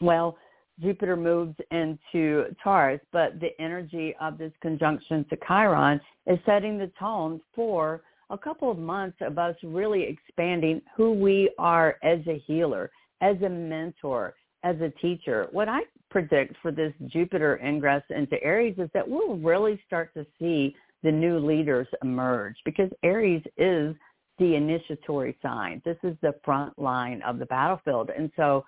well, 0.00 0.38
Jupiter 0.80 1.16
moves 1.16 1.54
into 1.70 2.44
Taurus, 2.62 3.00
but 3.12 3.38
the 3.38 3.50
energy 3.60 4.14
of 4.20 4.38
this 4.38 4.52
conjunction 4.62 5.26
to 5.28 5.36
Chiron 5.46 6.00
is 6.26 6.38
setting 6.46 6.78
the 6.78 6.90
tone 6.98 7.40
for 7.54 8.02
a 8.30 8.38
couple 8.38 8.70
of 8.70 8.78
months 8.78 9.18
of 9.20 9.38
us 9.38 9.56
really 9.62 10.02
expanding 10.02 10.80
who 10.96 11.12
we 11.12 11.50
are 11.58 11.96
as 12.02 12.20
a 12.26 12.42
healer, 12.46 12.90
as 13.20 13.36
a 13.42 13.48
mentor, 13.48 14.34
as 14.62 14.76
a 14.80 14.90
teacher. 15.02 15.48
What 15.52 15.68
I 15.68 15.80
predict 16.10 16.56
for 16.62 16.72
this 16.72 16.92
Jupiter 17.08 17.60
ingress 17.62 18.04
into 18.10 18.42
Aries 18.42 18.76
is 18.78 18.88
that 18.94 19.06
we'll 19.06 19.36
really 19.36 19.80
start 19.86 20.14
to 20.14 20.24
see 20.38 20.74
the 21.02 21.12
new 21.12 21.38
leaders 21.38 21.86
emerge 22.02 22.56
because 22.64 22.90
Aries 23.02 23.42
is 23.56 23.94
the 24.38 24.54
initiatory 24.54 25.36
sign. 25.42 25.82
This 25.84 25.98
is 26.02 26.16
the 26.22 26.34
front 26.44 26.78
line 26.78 27.22
of 27.22 27.38
the 27.38 27.46
battlefield. 27.46 28.10
And 28.16 28.30
so, 28.36 28.64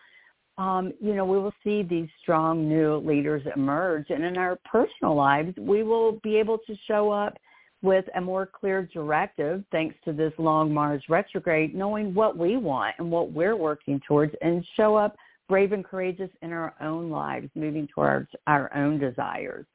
um, 0.59 0.93
you 1.01 1.15
know, 1.15 1.25
we 1.25 1.39
will 1.39 1.55
see 1.65 1.83
these 1.83 2.09
strong 2.23 2.69
new 2.69 2.97
leaders 2.97 3.43
emerge. 3.57 4.07
And 4.11 4.25
in 4.25 4.37
our 4.37 4.59
personal 4.71 5.15
lives, 5.15 5.55
we 5.59 5.83
will 5.83 6.21
be 6.23 6.37
able 6.37 6.59
to 6.67 6.77
show 6.87 7.11
up 7.11 7.37
with 7.83 8.05
a 8.15 8.21
more 8.21 8.47
clear 8.47 8.89
directive 8.93 9.65
thanks 9.73 9.97
to 10.05 10.13
this 10.13 10.33
long 10.39 10.73
Mars 10.73 11.03
retrograde, 11.09 11.75
knowing 11.75 12.15
what 12.15 12.39
we 12.39 12.57
want 12.57 12.95
and 12.99 13.11
what 13.11 13.33
we're 13.33 13.57
working 13.57 14.01
towards 14.07 14.35
and 14.41 14.65
show 14.77 14.95
up 14.95 15.17
brave 15.49 15.73
and 15.73 15.85
courageous 15.85 16.31
in 16.43 16.53
our 16.53 16.75
own 16.81 17.11
lives, 17.11 17.51
moving 17.55 17.89
towards 17.93 18.29
our 18.47 18.73
own 18.75 18.99
desires. 18.99 19.67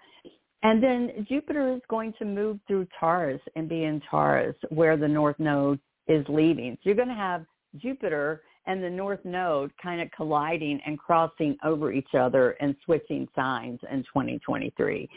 And 0.63 0.81
then 0.81 1.25
Jupiter 1.29 1.75
is 1.75 1.81
going 1.89 2.13
to 2.19 2.25
move 2.25 2.59
through 2.67 2.87
Taurus 2.99 3.41
and 3.55 3.69
be 3.69 3.83
in 3.83 4.01
Taurus 4.09 4.55
where 4.69 4.97
the 4.97 5.07
North 5.07 5.39
Node 5.39 5.79
is 6.07 6.25
leaving. 6.29 6.75
So 6.75 6.89
you're 6.89 6.95
going 6.95 7.07
to 7.09 7.13
have 7.13 7.45
Jupiter 7.77 8.41
and 8.65 8.83
the 8.83 8.89
North 8.89 9.23
Node 9.23 9.71
kind 9.81 10.01
of 10.01 10.09
colliding 10.15 10.79
and 10.85 10.97
crossing 10.97 11.57
over 11.63 11.91
each 11.91 12.15
other 12.17 12.51
and 12.59 12.75
switching 12.83 13.27
signs 13.35 13.79
in 13.91 13.99
2023. 13.99 15.09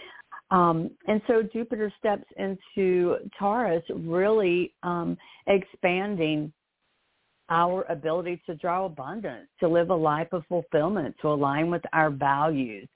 Um, 0.50 0.90
and 1.06 1.20
so 1.26 1.42
Jupiter 1.42 1.92
steps 1.98 2.24
into 2.36 3.16
Taurus, 3.38 3.84
really 3.90 4.74
um, 4.82 5.16
expanding 5.46 6.52
our 7.50 7.84
ability 7.88 8.40
to 8.46 8.54
draw 8.56 8.86
abundance, 8.86 9.48
to 9.60 9.68
live 9.68 9.90
a 9.90 9.94
life 9.94 10.28
of 10.32 10.44
fulfillment, 10.48 11.14
to 11.20 11.28
align 11.28 11.70
with 11.70 11.82
our 11.92 12.10
values, 12.10 12.88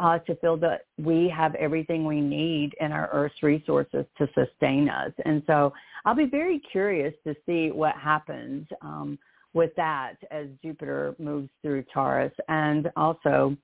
uh, 0.00 0.18
to 0.20 0.34
feel 0.36 0.56
that 0.56 0.86
we 0.98 1.32
have 1.34 1.54
everything 1.56 2.04
we 2.04 2.20
need 2.20 2.74
in 2.80 2.90
our 2.90 3.08
Earth's 3.12 3.42
resources 3.42 4.06
to 4.18 4.26
sustain 4.34 4.88
us. 4.88 5.12
And 5.24 5.42
so 5.46 5.72
I'll 6.04 6.16
be 6.16 6.24
very 6.24 6.60
curious 6.72 7.14
to 7.26 7.34
see 7.46 7.70
what 7.70 7.94
happens 7.96 8.66
um, 8.80 9.18
with 9.52 9.70
that 9.76 10.14
as 10.30 10.46
Jupiter 10.62 11.14
moves 11.18 11.50
through 11.62 11.84
Taurus 11.92 12.32
and 12.48 12.90
also 12.96 13.56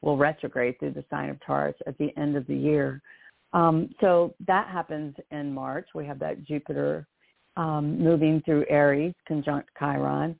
will 0.00 0.16
retrograde 0.16 0.78
through 0.78 0.92
the 0.92 1.04
sign 1.10 1.28
of 1.28 1.38
Taurus 1.44 1.76
at 1.86 1.96
the 1.98 2.16
end 2.16 2.36
of 2.36 2.46
the 2.46 2.56
year. 2.56 3.02
Um, 3.52 3.94
so 4.00 4.34
that 4.46 4.68
happens 4.68 5.14
in 5.30 5.52
March. 5.52 5.88
We 5.94 6.06
have 6.06 6.18
that 6.20 6.44
Jupiter 6.44 7.06
um, 7.56 8.02
moving 8.02 8.42
through 8.44 8.64
Aries, 8.68 9.14
conjunct 9.28 9.68
Chiron. 9.78 10.38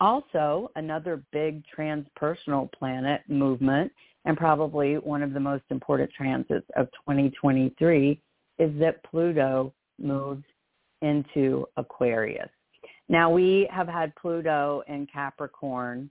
Also, 0.00 0.70
another 0.76 1.22
big 1.32 1.62
transpersonal 1.76 2.72
planet 2.72 3.22
movement 3.28 3.92
and 4.24 4.36
probably 4.36 4.94
one 4.94 5.22
of 5.22 5.32
the 5.32 5.40
most 5.40 5.64
important 5.70 6.10
transits 6.16 6.66
of 6.76 6.86
2023 6.92 8.20
is 8.58 8.70
that 8.78 9.02
Pluto 9.04 9.72
moves 10.00 10.44
into 11.02 11.66
Aquarius. 11.76 12.48
Now 13.08 13.30
we 13.30 13.68
have 13.70 13.88
had 13.88 14.14
Pluto 14.16 14.82
in 14.88 15.06
Capricorn 15.12 16.10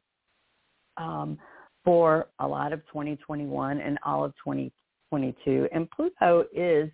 um, 0.97 1.39
for 1.83 2.27
a 2.39 2.47
lot 2.47 2.71
of 2.71 2.85
2021 2.87 3.79
and 3.79 3.97
all 4.05 4.23
of 4.23 4.33
2022, 4.43 5.67
and 5.73 5.89
Pluto 5.89 6.45
is, 6.53 6.89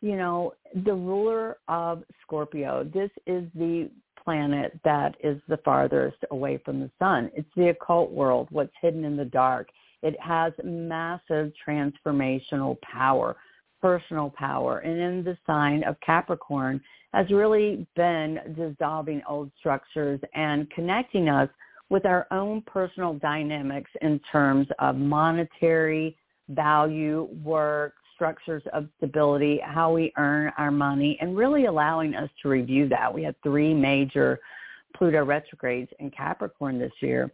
you 0.00 0.16
know, 0.16 0.54
the 0.84 0.94
ruler 0.94 1.58
of 1.68 2.02
Scorpio. 2.22 2.84
This 2.84 3.10
is 3.26 3.44
the 3.54 3.90
planet 4.24 4.78
that 4.84 5.14
is 5.22 5.40
the 5.48 5.58
farthest 5.58 6.16
away 6.30 6.58
from 6.64 6.80
the 6.80 6.90
sun. 6.98 7.30
It's 7.34 7.48
the 7.56 7.70
occult 7.70 8.10
world, 8.10 8.48
what's 8.50 8.72
hidden 8.80 9.04
in 9.04 9.16
the 9.16 9.24
dark. 9.24 9.68
It 10.02 10.18
has 10.20 10.52
massive 10.64 11.52
transformational 11.66 12.80
power, 12.80 13.36
personal 13.80 14.30
power. 14.30 14.78
And 14.78 15.00
in 15.00 15.24
the 15.24 15.36
sign 15.46 15.84
of 15.84 15.96
Capricorn 16.00 16.80
has 17.12 17.30
really 17.30 17.86
been 17.94 18.38
dissolving 18.56 19.22
old 19.28 19.50
structures 19.58 20.20
and 20.34 20.70
connecting 20.70 21.28
us 21.28 21.48
with 21.90 22.06
our 22.06 22.26
own 22.30 22.62
personal 22.62 23.14
dynamics 23.14 23.90
in 24.00 24.18
terms 24.30 24.66
of 24.78 24.96
monetary 24.96 26.16
value, 26.48 27.28
work, 27.44 27.94
structures 28.14 28.62
of 28.72 28.88
stability, 28.96 29.60
how 29.64 29.92
we 29.92 30.12
earn 30.16 30.52
our 30.56 30.70
money, 30.70 31.18
and 31.20 31.36
really 31.36 31.66
allowing 31.66 32.14
us 32.14 32.30
to 32.40 32.48
review 32.48 32.88
that. 32.88 33.12
We 33.12 33.22
had 33.22 33.34
three 33.42 33.74
major 33.74 34.38
Pluto 34.96 35.24
retrogrades 35.24 35.90
in 35.98 36.10
Capricorn 36.10 36.78
this 36.78 36.92
year. 37.00 37.30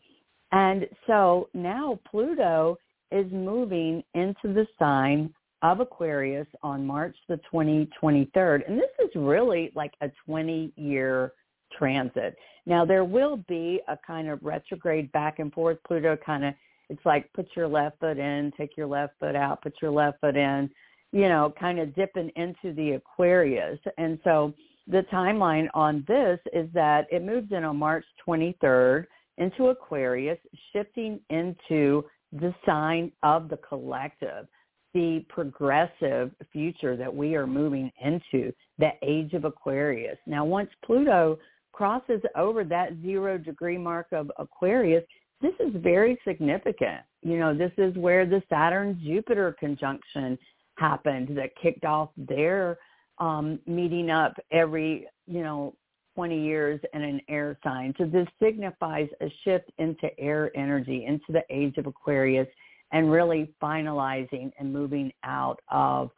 And 0.52 0.86
so 1.06 1.48
now 1.54 1.98
Pluto 2.10 2.76
is 3.10 3.26
moving 3.32 4.02
into 4.14 4.52
the 4.54 4.66
sign 4.78 5.32
of 5.62 5.80
Aquarius 5.80 6.46
on 6.62 6.86
March 6.86 7.16
the 7.28 7.40
2023rd. 7.52 8.68
And 8.68 8.78
this 8.78 8.90
is 9.00 9.10
really 9.14 9.72
like 9.74 9.92
a 10.00 10.10
20-year 10.28 11.32
transit. 11.76 12.36
Now 12.66 12.84
there 12.84 13.04
will 13.04 13.38
be 13.48 13.80
a 13.88 13.98
kind 14.06 14.28
of 14.28 14.42
retrograde 14.42 15.10
back 15.12 15.38
and 15.38 15.52
forth. 15.52 15.78
Pluto 15.86 16.16
kind 16.16 16.44
of, 16.44 16.54
it's 16.88 17.04
like 17.04 17.30
put 17.34 17.48
your 17.56 17.68
left 17.68 17.98
foot 18.00 18.18
in, 18.18 18.52
take 18.56 18.76
your 18.76 18.86
left 18.86 19.14
foot 19.18 19.36
out, 19.36 19.62
put 19.62 19.74
your 19.82 19.90
left 19.90 20.20
foot 20.20 20.36
in, 20.36 20.70
you 21.12 21.28
know, 21.28 21.52
kind 21.58 21.78
of 21.78 21.94
dipping 21.94 22.30
into 22.36 22.74
the 22.74 22.92
Aquarius. 22.92 23.78
And 23.98 24.18
so 24.24 24.54
the 24.86 25.04
timeline 25.12 25.68
on 25.74 26.04
this 26.06 26.38
is 26.52 26.68
that 26.72 27.06
it 27.10 27.22
moves 27.22 27.52
in 27.52 27.64
on 27.64 27.76
March 27.76 28.04
23rd 28.26 29.06
into 29.38 29.68
Aquarius, 29.68 30.38
shifting 30.72 31.20
into 31.30 32.04
the 32.32 32.54
sign 32.66 33.10
of 33.22 33.48
the 33.48 33.56
collective, 33.56 34.46
the 34.94 35.24
progressive 35.28 36.30
future 36.52 36.96
that 36.96 37.14
we 37.14 37.34
are 37.34 37.46
moving 37.46 37.90
into, 38.04 38.52
the 38.78 38.90
age 39.02 39.32
of 39.32 39.44
Aquarius. 39.44 40.18
Now, 40.26 40.44
once 40.44 40.70
Pluto 40.84 41.38
crosses 41.72 42.20
over 42.36 42.64
that 42.64 42.90
zero 43.02 43.38
degree 43.38 43.78
mark 43.78 44.08
of 44.12 44.30
Aquarius, 44.38 45.04
this 45.40 45.54
is 45.60 45.72
very 45.76 46.18
significant. 46.26 47.02
You 47.22 47.38
know, 47.38 47.56
this 47.56 47.72
is 47.78 47.96
where 47.96 48.26
the 48.26 48.42
Saturn 48.50 49.00
Jupiter 49.02 49.56
conjunction 49.58 50.38
happened 50.76 51.36
that 51.36 51.50
kicked 51.60 51.84
off 51.84 52.10
their 52.16 52.78
um, 53.18 53.58
meeting 53.66 54.10
up 54.10 54.34
every, 54.52 55.06
you 55.26 55.42
know, 55.42 55.74
20 56.18 56.36
years 56.36 56.80
and 56.92 57.04
an 57.04 57.20
air 57.28 57.56
sign. 57.62 57.94
So 57.96 58.04
this 58.04 58.26
signifies 58.42 59.06
a 59.20 59.32
shift 59.44 59.70
into 59.78 60.08
air 60.18 60.50
energy, 60.56 61.04
into 61.06 61.26
the 61.28 61.44
age 61.48 61.78
of 61.78 61.86
Aquarius, 61.86 62.48
and 62.90 63.08
really 63.08 63.54
finalizing 63.62 64.50
and 64.58 64.72
moving 64.72 65.12
out 65.22 65.60
of 65.70 66.10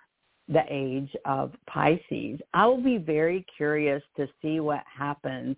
the 0.48 0.62
age 0.70 1.14
of 1.26 1.52
Pisces. 1.68 2.40
I 2.54 2.66
will 2.66 2.82
be 2.82 2.96
very 2.96 3.44
curious 3.54 4.02
to 4.16 4.26
see 4.40 4.60
what 4.60 4.82
happens 4.90 5.54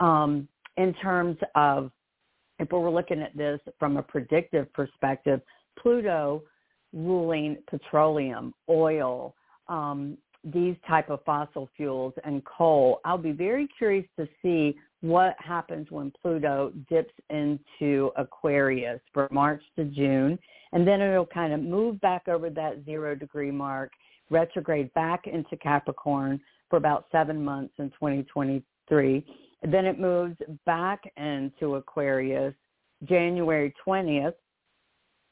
um, 0.00 0.48
in 0.78 0.94
terms 0.94 1.36
of 1.54 1.90
if 2.60 2.72
we're 2.72 2.88
looking 2.88 3.20
at 3.20 3.36
this 3.36 3.60
from 3.78 3.98
a 3.98 4.02
predictive 4.02 4.72
perspective, 4.72 5.42
Pluto 5.78 6.42
ruling 6.94 7.58
petroleum, 7.68 8.54
oil, 8.70 9.34
um, 9.68 10.16
these 10.44 10.76
type 10.86 11.10
of 11.10 11.20
fossil 11.24 11.68
fuels 11.76 12.12
and 12.24 12.44
coal. 12.44 13.00
I'll 13.04 13.18
be 13.18 13.32
very 13.32 13.68
curious 13.78 14.06
to 14.18 14.28
see 14.42 14.76
what 15.00 15.36
happens 15.38 15.90
when 15.90 16.12
Pluto 16.22 16.72
dips 16.88 17.12
into 17.30 18.10
Aquarius 18.16 19.00
for 19.12 19.28
March 19.30 19.62
to 19.76 19.84
June, 19.84 20.38
and 20.72 20.86
then 20.86 21.00
it'll 21.00 21.26
kind 21.26 21.52
of 21.52 21.60
move 21.60 22.00
back 22.00 22.28
over 22.28 22.50
that 22.50 22.84
zero 22.84 23.14
degree 23.14 23.50
mark, 23.50 23.92
retrograde 24.30 24.92
back 24.94 25.26
into 25.26 25.56
Capricorn 25.56 26.40
for 26.70 26.76
about 26.76 27.06
seven 27.12 27.42
months 27.42 27.74
in 27.78 27.90
2023. 27.90 29.26
Then 29.62 29.86
it 29.86 29.98
moves 29.98 30.36
back 30.66 31.02
into 31.16 31.76
Aquarius 31.76 32.54
January 33.04 33.74
20th, 33.86 34.34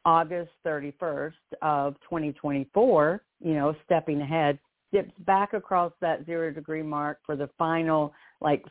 August 0.04 0.50
31st 0.66 1.32
of 1.60 1.94
2024, 2.00 3.22
you 3.40 3.54
know, 3.54 3.74
stepping 3.84 4.20
ahead 4.20 4.58
dips 4.92 5.12
back 5.20 5.54
across 5.54 5.92
that 6.00 6.26
zero 6.26 6.52
degree 6.52 6.82
mark 6.82 7.18
for 7.24 7.36
the 7.36 7.48
final 7.58 8.12
like 8.40 8.64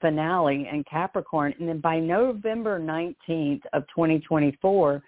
finale 0.00 0.68
in 0.70 0.84
Capricorn. 0.90 1.54
And 1.58 1.68
then 1.68 1.80
by 1.80 2.00
November 2.00 2.80
19th 2.80 3.62
of 3.72 3.84
2024, 3.94 5.02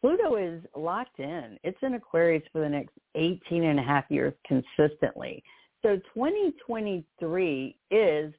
Pluto 0.00 0.36
is 0.36 0.62
locked 0.76 1.18
in. 1.18 1.58
It's 1.64 1.78
in 1.82 1.94
Aquarius 1.94 2.42
for 2.52 2.60
the 2.60 2.68
next 2.68 2.92
18 3.14 3.64
and 3.64 3.78
a 3.78 3.82
half 3.82 4.04
years 4.10 4.34
consistently. 4.46 5.42
So 5.82 5.96
2023 6.14 7.76
is 7.90 8.34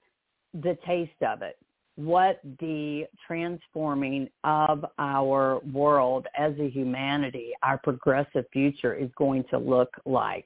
the 0.54 0.78
taste 0.86 1.22
of 1.22 1.42
it, 1.42 1.58
what 1.96 2.40
the 2.60 3.06
transforming 3.28 4.30
of 4.44 4.86
our 5.00 5.60
world 5.72 6.28
as 6.38 6.54
a 6.60 6.70
humanity, 6.70 7.52
our 7.64 7.78
progressive 7.78 8.46
future 8.54 8.94
is 8.94 9.10
going 9.18 9.44
to 9.50 9.58
look 9.58 9.90
like. 10.06 10.46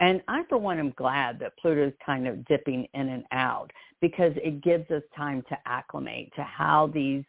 And 0.00 0.22
I, 0.28 0.42
for 0.48 0.58
one, 0.58 0.78
am 0.78 0.92
glad 0.96 1.38
that 1.38 1.56
Pluto 1.58 1.86
is 1.86 1.92
kind 2.04 2.26
of 2.26 2.44
dipping 2.46 2.86
in 2.94 3.08
and 3.08 3.24
out 3.32 3.70
because 4.00 4.32
it 4.36 4.62
gives 4.62 4.90
us 4.90 5.02
time 5.16 5.42
to 5.48 5.56
acclimate 5.66 6.32
to 6.36 6.42
how 6.42 6.90
these 6.92 7.24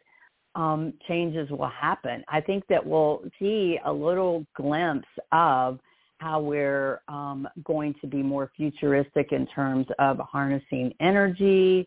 um, 0.56 0.94
changes 1.06 1.48
will 1.50 1.68
happen. 1.68 2.24
I 2.28 2.40
think 2.40 2.64
that 2.68 2.84
we'll 2.84 3.22
see 3.38 3.78
a 3.84 3.92
little 3.92 4.44
glimpse 4.56 5.08
of 5.30 5.78
how 6.18 6.40
we're 6.40 7.02
um, 7.08 7.46
going 7.64 7.94
to 8.00 8.06
be 8.06 8.22
more 8.22 8.50
futuristic 8.56 9.32
in 9.32 9.46
terms 9.48 9.86
of 9.98 10.18
harnessing 10.18 10.94
energy, 10.98 11.86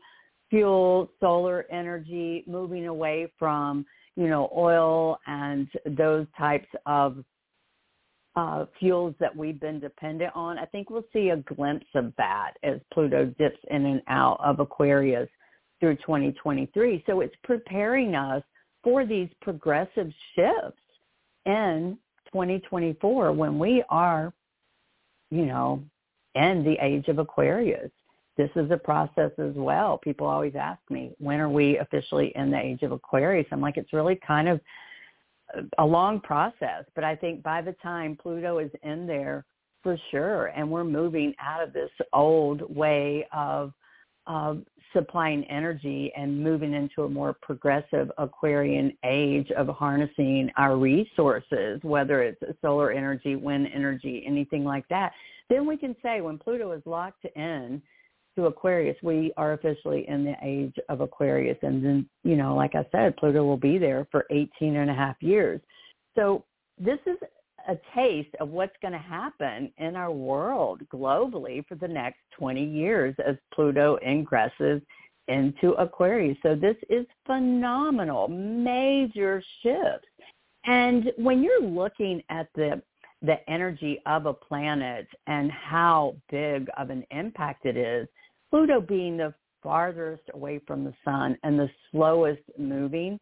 fuel, 0.49 1.11
solar 1.19 1.65
energy, 1.71 2.43
moving 2.47 2.87
away 2.87 3.31
from, 3.39 3.85
you 4.15 4.27
know, 4.27 4.51
oil 4.55 5.17
and 5.25 5.67
those 5.97 6.27
types 6.37 6.67
of 6.85 7.23
uh, 8.35 8.65
fuels 8.79 9.15
that 9.19 9.35
we've 9.35 9.59
been 9.59 9.79
dependent 9.79 10.31
on. 10.35 10.57
I 10.57 10.65
think 10.65 10.89
we'll 10.89 11.05
see 11.11 11.29
a 11.29 11.37
glimpse 11.37 11.87
of 11.95 12.13
that 12.17 12.53
as 12.63 12.79
Pluto 12.93 13.25
dips 13.37 13.59
in 13.71 13.85
and 13.85 14.01
out 14.07 14.39
of 14.43 14.59
Aquarius 14.59 15.29
through 15.79 15.95
2023. 15.97 17.03
So 17.07 17.21
it's 17.21 17.35
preparing 17.43 18.15
us 18.15 18.43
for 18.83 19.05
these 19.05 19.29
progressive 19.41 20.11
shifts 20.35 20.81
in 21.45 21.97
2024 22.31 23.31
when 23.31 23.57
we 23.57 23.83
are, 23.89 24.33
you 25.31 25.45
know, 25.45 25.83
in 26.35 26.63
the 26.63 26.77
age 26.81 27.07
of 27.07 27.17
Aquarius. 27.17 27.91
This 28.37 28.49
is 28.55 28.71
a 28.71 28.77
process 28.77 29.31
as 29.37 29.53
well. 29.55 29.97
People 29.97 30.27
always 30.27 30.53
ask 30.55 30.79
me, 30.89 31.11
when 31.19 31.41
are 31.41 31.49
we 31.49 31.77
officially 31.77 32.31
in 32.35 32.51
the 32.51 32.57
age 32.57 32.83
of 32.83 32.93
Aquarius? 32.93 33.47
I'm 33.51 33.59
like, 33.59 33.75
it's 33.75 33.91
really 33.91 34.17
kind 34.25 34.47
of 34.47 34.61
a 35.77 35.85
long 35.85 36.19
process, 36.21 36.85
but 36.95 37.03
I 37.03 37.15
think 37.15 37.43
by 37.43 37.61
the 37.61 37.75
time 37.81 38.17
Pluto 38.21 38.59
is 38.59 38.71
in 38.83 39.07
there, 39.07 39.45
for 39.81 39.97
sure, 40.11 40.47
and 40.47 40.69
we're 40.69 40.83
moving 40.83 41.33
out 41.39 41.63
of 41.63 41.73
this 41.73 41.91
old 42.13 42.75
way 42.75 43.25
of 43.33 43.73
of 44.27 44.61
supplying 44.93 45.43
energy 45.45 46.11
and 46.15 46.43
moving 46.43 46.73
into 46.73 47.03
a 47.03 47.09
more 47.09 47.35
progressive 47.41 48.11
Aquarian 48.17 48.95
age 49.03 49.49
of 49.51 49.67
harnessing 49.69 50.49
our 50.57 50.77
resources, 50.77 51.79
whether 51.83 52.21
it's 52.23 52.41
solar 52.61 52.91
energy, 52.91 53.35
wind 53.35 53.67
energy, 53.73 54.23
anything 54.25 54.63
like 54.63 54.87
that, 54.89 55.11
then 55.49 55.65
we 55.65 55.77
can 55.77 55.95
say 56.03 56.21
when 56.21 56.37
Pluto 56.37 56.71
is 56.71 56.81
locked 56.85 57.25
in 57.35 57.81
to 58.39 58.47
Aquarius, 58.47 58.97
we 59.03 59.33
are 59.37 59.53
officially 59.53 60.07
in 60.07 60.23
the 60.23 60.35
age 60.41 60.75
of 60.87 61.01
Aquarius. 61.01 61.57
And 61.61 61.83
then, 61.83 62.09
you 62.23 62.35
know, 62.35 62.55
like 62.55 62.75
I 62.75 62.85
said, 62.91 63.17
Pluto 63.17 63.43
will 63.43 63.57
be 63.57 63.77
there 63.77 64.07
for 64.11 64.25
18 64.31 64.77
and 64.77 64.89
a 64.89 64.93
half 64.93 65.15
years. 65.21 65.59
So 66.15 66.45
this 66.77 66.99
is 67.05 67.17
a 67.67 67.77
taste 67.93 68.33
of 68.39 68.49
what's 68.49 68.75
going 68.81 68.93
to 68.93 68.97
happen 68.97 69.71
in 69.77 69.95
our 69.95 70.11
world 70.11 70.81
globally 70.91 71.65
for 71.67 71.75
the 71.75 71.87
next 71.87 72.19
20 72.37 72.63
years 72.63 73.13
as 73.25 73.35
Pluto 73.53 73.97
ingresses 74.05 74.81
into 75.27 75.73
Aquarius. 75.73 76.37
So 76.41 76.55
this 76.55 76.77
is 76.89 77.05
phenomenal, 77.25 78.27
major 78.29 79.43
shifts. 79.61 80.07
And 80.65 81.11
when 81.17 81.43
you're 81.43 81.61
looking 81.61 82.23
at 82.29 82.47
the 82.55 82.81
the 83.21 83.37
energy 83.49 84.01
of 84.05 84.25
a 84.25 84.33
planet 84.33 85.07
and 85.27 85.51
how 85.51 86.15
big 86.31 86.69
of 86.77 86.89
an 86.89 87.03
impact 87.11 87.65
it 87.65 87.75
is, 87.75 88.07
Pluto 88.49 88.81
being 88.81 89.17
the 89.17 89.33
farthest 89.61 90.23
away 90.33 90.59
from 90.65 90.83
the 90.83 90.93
sun 91.03 91.37
and 91.43 91.59
the 91.59 91.69
slowest 91.91 92.41
moving, 92.57 93.19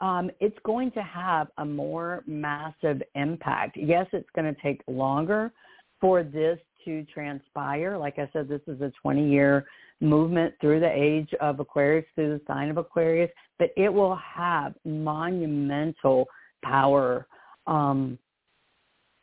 um, 0.00 0.30
it's 0.40 0.58
going 0.64 0.90
to 0.92 1.02
have 1.02 1.48
a 1.58 1.64
more 1.64 2.22
massive 2.26 3.02
impact. 3.14 3.76
Yes, 3.76 4.06
it's 4.12 4.28
going 4.34 4.52
to 4.52 4.60
take 4.60 4.80
longer 4.86 5.52
for 6.00 6.22
this 6.22 6.58
to 6.84 7.04
transpire. 7.04 7.96
Like 7.96 8.18
I 8.18 8.28
said, 8.32 8.48
this 8.48 8.62
is 8.66 8.80
a 8.80 8.92
20-year 9.04 9.64
movement 10.00 10.54
through 10.60 10.80
the 10.80 10.90
age 10.90 11.30
of 11.40 11.60
Aquarius, 11.60 12.04
through 12.14 12.38
the 12.38 12.44
sign 12.46 12.70
of 12.70 12.76
Aquarius, 12.76 13.30
but 13.58 13.70
it 13.76 13.88
will 13.88 14.16
have 14.16 14.74
monumental 14.84 16.26
power 16.64 17.26
um, 17.68 18.18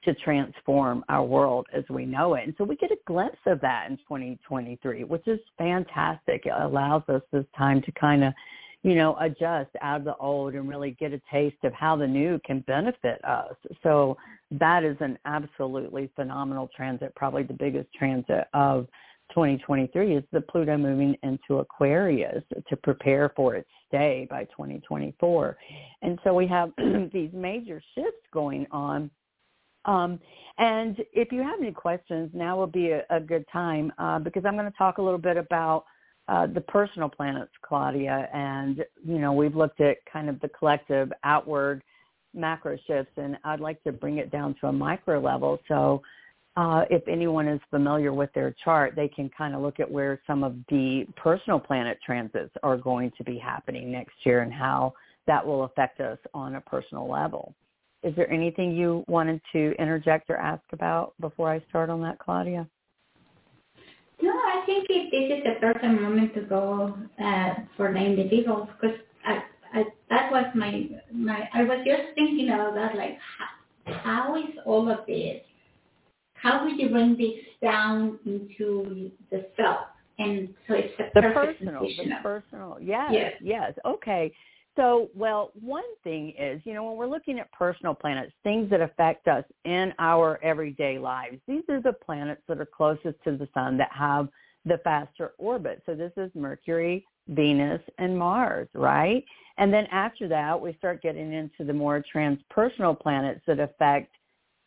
to 0.09 0.19
transform 0.21 1.05
our 1.07 1.23
world 1.23 1.67
as 1.71 1.83
we 1.89 2.05
know 2.05 2.33
it. 2.33 2.43
And 2.45 2.55
so 2.57 2.63
we 2.63 2.75
get 2.75 2.91
a 2.91 2.97
glimpse 3.05 3.37
of 3.45 3.61
that 3.61 3.89
in 3.89 3.97
2023, 3.97 5.03
which 5.03 5.27
is 5.27 5.39
fantastic. 5.57 6.45
It 6.45 6.53
allows 6.57 7.03
us 7.09 7.21
this 7.31 7.45
time 7.55 7.81
to 7.83 7.91
kind 7.91 8.23
of, 8.23 8.33
you 8.81 8.95
know, 8.95 9.15
adjust 9.19 9.69
out 9.81 9.99
of 9.99 10.05
the 10.05 10.15
old 10.15 10.55
and 10.55 10.67
really 10.67 10.91
get 10.99 11.13
a 11.13 11.21
taste 11.31 11.63
of 11.63 11.73
how 11.73 11.95
the 11.95 12.07
new 12.07 12.39
can 12.43 12.61
benefit 12.61 13.23
us. 13.23 13.53
So 13.83 14.17
that 14.51 14.83
is 14.83 14.97
an 14.99 15.19
absolutely 15.25 16.09
phenomenal 16.15 16.69
transit, 16.75 17.13
probably 17.15 17.43
the 17.43 17.53
biggest 17.53 17.93
transit 17.93 18.47
of 18.53 18.87
2023 19.29 20.15
is 20.15 20.23
the 20.31 20.41
Pluto 20.41 20.75
moving 20.75 21.15
into 21.21 21.59
Aquarius 21.59 22.43
to 22.67 22.75
prepare 22.77 23.31
for 23.35 23.55
its 23.55 23.69
stay 23.87 24.25
by 24.27 24.45
2024. 24.45 25.57
And 26.01 26.17
so 26.23 26.33
we 26.33 26.47
have 26.47 26.71
these 27.13 27.29
major 27.31 27.79
shifts 27.93 28.25
going 28.33 28.65
on 28.71 29.11
um, 29.85 30.19
and 30.57 30.97
if 31.13 31.31
you 31.31 31.41
have 31.41 31.59
any 31.59 31.71
questions, 31.71 32.29
now 32.33 32.59
would 32.59 32.71
be 32.71 32.89
a, 32.91 33.03
a 33.09 33.19
good 33.19 33.45
time 33.51 33.91
uh, 33.97 34.19
because 34.19 34.43
I'm 34.45 34.55
going 34.55 34.69
to 34.69 34.77
talk 34.77 34.97
a 34.97 35.01
little 35.01 35.19
bit 35.19 35.37
about 35.37 35.85
uh, 36.27 36.47
the 36.47 36.61
personal 36.61 37.09
planets, 37.09 37.51
Claudia. 37.61 38.29
And, 38.33 38.85
you 39.05 39.19
know, 39.19 39.33
we've 39.33 39.55
looked 39.55 39.81
at 39.81 39.97
kind 40.11 40.29
of 40.29 40.39
the 40.41 40.49
collective 40.49 41.11
outward 41.23 41.81
macro 42.33 42.77
shifts, 42.85 43.13
and 43.17 43.37
I'd 43.43 43.61
like 43.61 43.81
to 43.83 43.91
bring 43.91 44.17
it 44.17 44.31
down 44.31 44.55
to 44.61 44.67
a 44.67 44.71
micro 44.71 45.19
level. 45.19 45.59
So 45.67 46.01
uh, 46.57 46.83
if 46.89 47.07
anyone 47.07 47.47
is 47.47 47.61
familiar 47.69 48.13
with 48.13 48.31
their 48.33 48.53
chart, 48.63 48.93
they 48.95 49.07
can 49.07 49.29
kind 49.29 49.55
of 49.55 49.61
look 49.61 49.79
at 49.79 49.89
where 49.89 50.21
some 50.27 50.43
of 50.43 50.55
the 50.69 51.05
personal 51.15 51.59
planet 51.59 51.97
transits 52.05 52.53
are 52.63 52.77
going 52.77 53.11
to 53.17 53.23
be 53.23 53.37
happening 53.37 53.91
next 53.91 54.13
year 54.23 54.41
and 54.41 54.53
how 54.53 54.93
that 55.25 55.45
will 55.45 55.63
affect 55.63 56.01
us 56.01 56.17
on 56.33 56.55
a 56.55 56.61
personal 56.61 57.09
level. 57.09 57.55
Is 58.03 58.15
there 58.15 58.31
anything 58.31 58.71
you 58.71 59.03
wanted 59.07 59.41
to 59.51 59.73
interject 59.79 60.29
or 60.29 60.37
ask 60.37 60.63
about 60.71 61.13
before 61.19 61.51
I 61.51 61.61
start 61.69 61.89
on 61.89 62.01
that, 62.01 62.17
Claudia? 62.19 62.67
No, 64.21 64.31
I 64.31 64.63
think 64.65 64.87
it, 64.89 65.11
this 65.11 65.37
is 65.37 65.43
the 65.43 65.59
perfect 65.59 66.01
moment 66.01 66.33
to 66.35 66.41
go 66.41 66.97
uh, 67.23 67.53
for 67.75 67.91
the 67.91 67.99
individuals 67.99 68.67
because 68.79 68.97
I, 69.25 69.43
I, 69.73 69.83
that 70.09 70.31
was 70.31 70.45
my, 70.55 70.89
my, 71.13 71.47
I 71.53 71.63
was 71.63 71.79
just 71.85 72.15
thinking 72.15 72.49
about 72.49 72.75
that, 72.75 72.95
like 72.95 73.17
how, 73.37 73.93
how 74.03 74.35
is 74.37 74.55
all 74.65 74.89
of 74.89 75.05
this, 75.07 75.41
how 76.33 76.65
would 76.65 76.79
you 76.79 76.89
bring 76.89 77.17
this 77.17 77.43
down 77.61 78.19
into 78.25 79.11
the 79.31 79.47
self? 79.57 79.87
And 80.19 80.49
so 80.67 80.73
it's 80.73 80.93
the 80.97 81.21
personal, 81.21 81.81
the 81.81 82.15
personal. 82.21 82.77
Yes, 82.81 83.11
yes, 83.11 83.33
yes. 83.41 83.73
Okay. 83.85 84.33
So, 84.79 85.09
well, 85.13 85.51
one 85.59 85.83
thing 86.05 86.33
is, 86.39 86.61
you 86.63 86.73
know, 86.73 86.85
when 86.85 86.95
we're 86.95 87.05
looking 87.05 87.37
at 87.37 87.51
personal 87.51 87.93
planets, 87.93 88.31
things 88.45 88.69
that 88.69 88.79
affect 88.79 89.27
us 89.27 89.43
in 89.65 89.91
our 89.99 90.39
everyday 90.41 90.97
lives, 90.97 91.35
these 91.49 91.63
are 91.67 91.81
the 91.81 91.91
planets 91.91 92.41
that 92.47 92.61
are 92.61 92.65
closest 92.65 93.21
to 93.25 93.35
the 93.35 93.49
sun 93.53 93.75
that 93.75 93.91
have 93.91 94.29
the 94.63 94.77
faster 94.85 95.33
orbit. 95.37 95.83
So 95.85 95.95
this 95.95 96.13
is 96.15 96.31
Mercury, 96.33 97.05
Venus, 97.27 97.81
and 97.97 98.17
Mars, 98.17 98.69
right? 98.73 99.25
And 99.57 99.73
then 99.73 99.85
after 99.91 100.29
that, 100.29 100.59
we 100.61 100.73
start 100.77 101.01
getting 101.01 101.33
into 101.33 101.65
the 101.65 101.73
more 101.73 102.01
transpersonal 102.15 102.97
planets 102.97 103.41
that 103.47 103.59
affect 103.59 104.15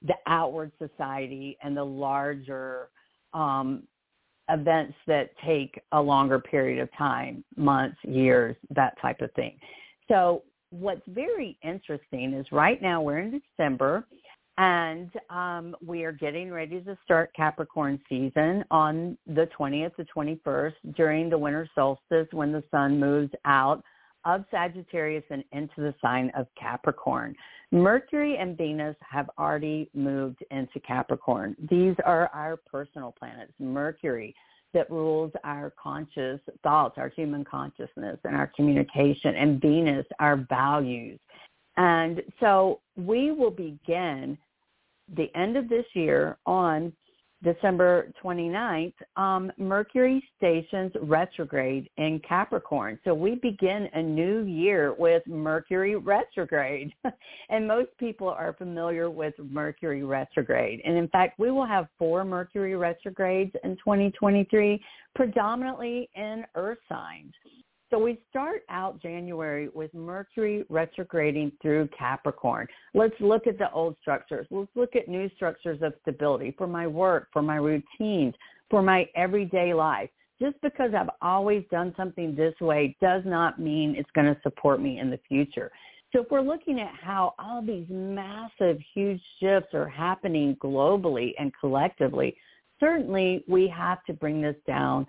the 0.02 0.16
outward 0.26 0.72
society 0.78 1.56
and 1.62 1.74
the 1.74 1.84
larger 1.84 2.90
um, 3.32 3.84
events 4.50 4.94
that 5.06 5.30
take 5.42 5.80
a 5.92 6.02
longer 6.02 6.38
period 6.38 6.82
of 6.82 6.90
time, 6.98 7.42
months, 7.56 7.96
years, 8.02 8.56
that 8.68 9.00
type 9.00 9.22
of 9.22 9.32
thing. 9.32 9.58
So 10.08 10.42
what's 10.70 11.02
very 11.08 11.58
interesting 11.62 12.34
is 12.34 12.46
right 12.50 12.80
now 12.80 13.02
we're 13.02 13.18
in 13.18 13.40
December 13.40 14.06
and 14.58 15.10
um, 15.30 15.74
we 15.84 16.04
are 16.04 16.12
getting 16.12 16.50
ready 16.50 16.80
to 16.80 16.98
start 17.04 17.32
Capricorn 17.34 17.98
season 18.08 18.64
on 18.70 19.16
the 19.26 19.48
20th 19.58 19.96
to 19.96 20.04
21st 20.14 20.74
during 20.94 21.30
the 21.30 21.38
winter 21.38 21.68
solstice 21.74 22.28
when 22.32 22.52
the 22.52 22.62
sun 22.70 23.00
moves 23.00 23.30
out 23.44 23.82
of 24.24 24.44
Sagittarius 24.50 25.24
and 25.30 25.42
into 25.52 25.78
the 25.78 25.94
sign 26.00 26.30
of 26.36 26.46
Capricorn. 26.58 27.34
Mercury 27.72 28.36
and 28.36 28.56
Venus 28.56 28.94
have 29.00 29.28
already 29.38 29.90
moved 29.94 30.44
into 30.50 30.78
Capricorn. 30.86 31.56
These 31.70 31.96
are 32.04 32.30
our 32.34 32.56
personal 32.56 33.14
planets. 33.18 33.52
Mercury 33.58 34.34
that 34.74 34.90
rules 34.90 35.32
our 35.44 35.72
conscious 35.82 36.40
thoughts, 36.62 36.94
our 36.98 37.08
human 37.08 37.44
consciousness 37.44 38.18
and 38.24 38.36
our 38.36 38.50
communication, 38.54 39.34
and 39.36 39.60
Venus, 39.60 40.06
our 40.18 40.36
values. 40.48 41.18
And 41.76 42.22
so 42.40 42.80
we 42.96 43.30
will 43.30 43.50
begin 43.50 44.36
the 45.16 45.30
end 45.34 45.56
of 45.56 45.68
this 45.68 45.86
year 45.94 46.38
on 46.46 46.92
December 47.42 48.12
29th, 48.22 48.92
um, 49.16 49.50
Mercury 49.58 50.22
stations 50.36 50.92
retrograde 51.02 51.88
in 51.96 52.20
Capricorn. 52.26 52.98
So 53.04 53.14
we 53.14 53.34
begin 53.36 53.88
a 53.94 54.02
new 54.02 54.44
year 54.44 54.94
with 54.98 55.26
Mercury 55.26 55.96
retrograde. 55.96 56.92
and 57.50 57.66
most 57.66 57.90
people 57.98 58.28
are 58.28 58.52
familiar 58.52 59.10
with 59.10 59.34
Mercury 59.38 60.04
retrograde. 60.04 60.80
And 60.84 60.96
in 60.96 61.08
fact, 61.08 61.38
we 61.38 61.50
will 61.50 61.66
have 61.66 61.88
four 61.98 62.24
Mercury 62.24 62.76
retrogrades 62.76 63.52
in 63.64 63.76
2023, 63.76 64.80
predominantly 65.14 66.08
in 66.14 66.44
earth 66.54 66.78
signs. 66.88 67.32
So 67.92 67.98
we 67.98 68.18
start 68.30 68.62
out 68.70 69.02
January 69.02 69.68
with 69.74 69.92
Mercury 69.92 70.64
retrograding 70.70 71.52
through 71.60 71.90
Capricorn. 71.96 72.66
Let's 72.94 73.14
look 73.20 73.46
at 73.46 73.58
the 73.58 73.70
old 73.70 73.96
structures. 74.00 74.46
Let's 74.50 74.70
look 74.74 74.96
at 74.96 75.08
new 75.08 75.28
structures 75.36 75.82
of 75.82 75.92
stability 76.00 76.54
for 76.56 76.66
my 76.66 76.86
work, 76.86 77.28
for 77.34 77.42
my 77.42 77.56
routines, 77.56 78.32
for 78.70 78.80
my 78.80 79.04
everyday 79.14 79.74
life. 79.74 80.08
Just 80.40 80.56
because 80.62 80.92
I've 80.98 81.10
always 81.20 81.64
done 81.70 81.92
something 81.94 82.34
this 82.34 82.54
way 82.62 82.96
does 83.02 83.24
not 83.26 83.60
mean 83.60 83.94
it's 83.94 84.10
going 84.14 84.34
to 84.34 84.40
support 84.42 84.80
me 84.80 84.98
in 84.98 85.10
the 85.10 85.20
future. 85.28 85.70
So 86.14 86.22
if 86.22 86.30
we're 86.30 86.40
looking 86.40 86.80
at 86.80 86.94
how 86.98 87.34
all 87.38 87.60
these 87.60 87.86
massive, 87.90 88.78
huge 88.94 89.20
shifts 89.38 89.74
are 89.74 89.88
happening 89.88 90.56
globally 90.64 91.32
and 91.38 91.52
collectively, 91.60 92.38
certainly 92.80 93.44
we 93.46 93.68
have 93.68 94.02
to 94.06 94.14
bring 94.14 94.40
this 94.40 94.56
down 94.66 95.06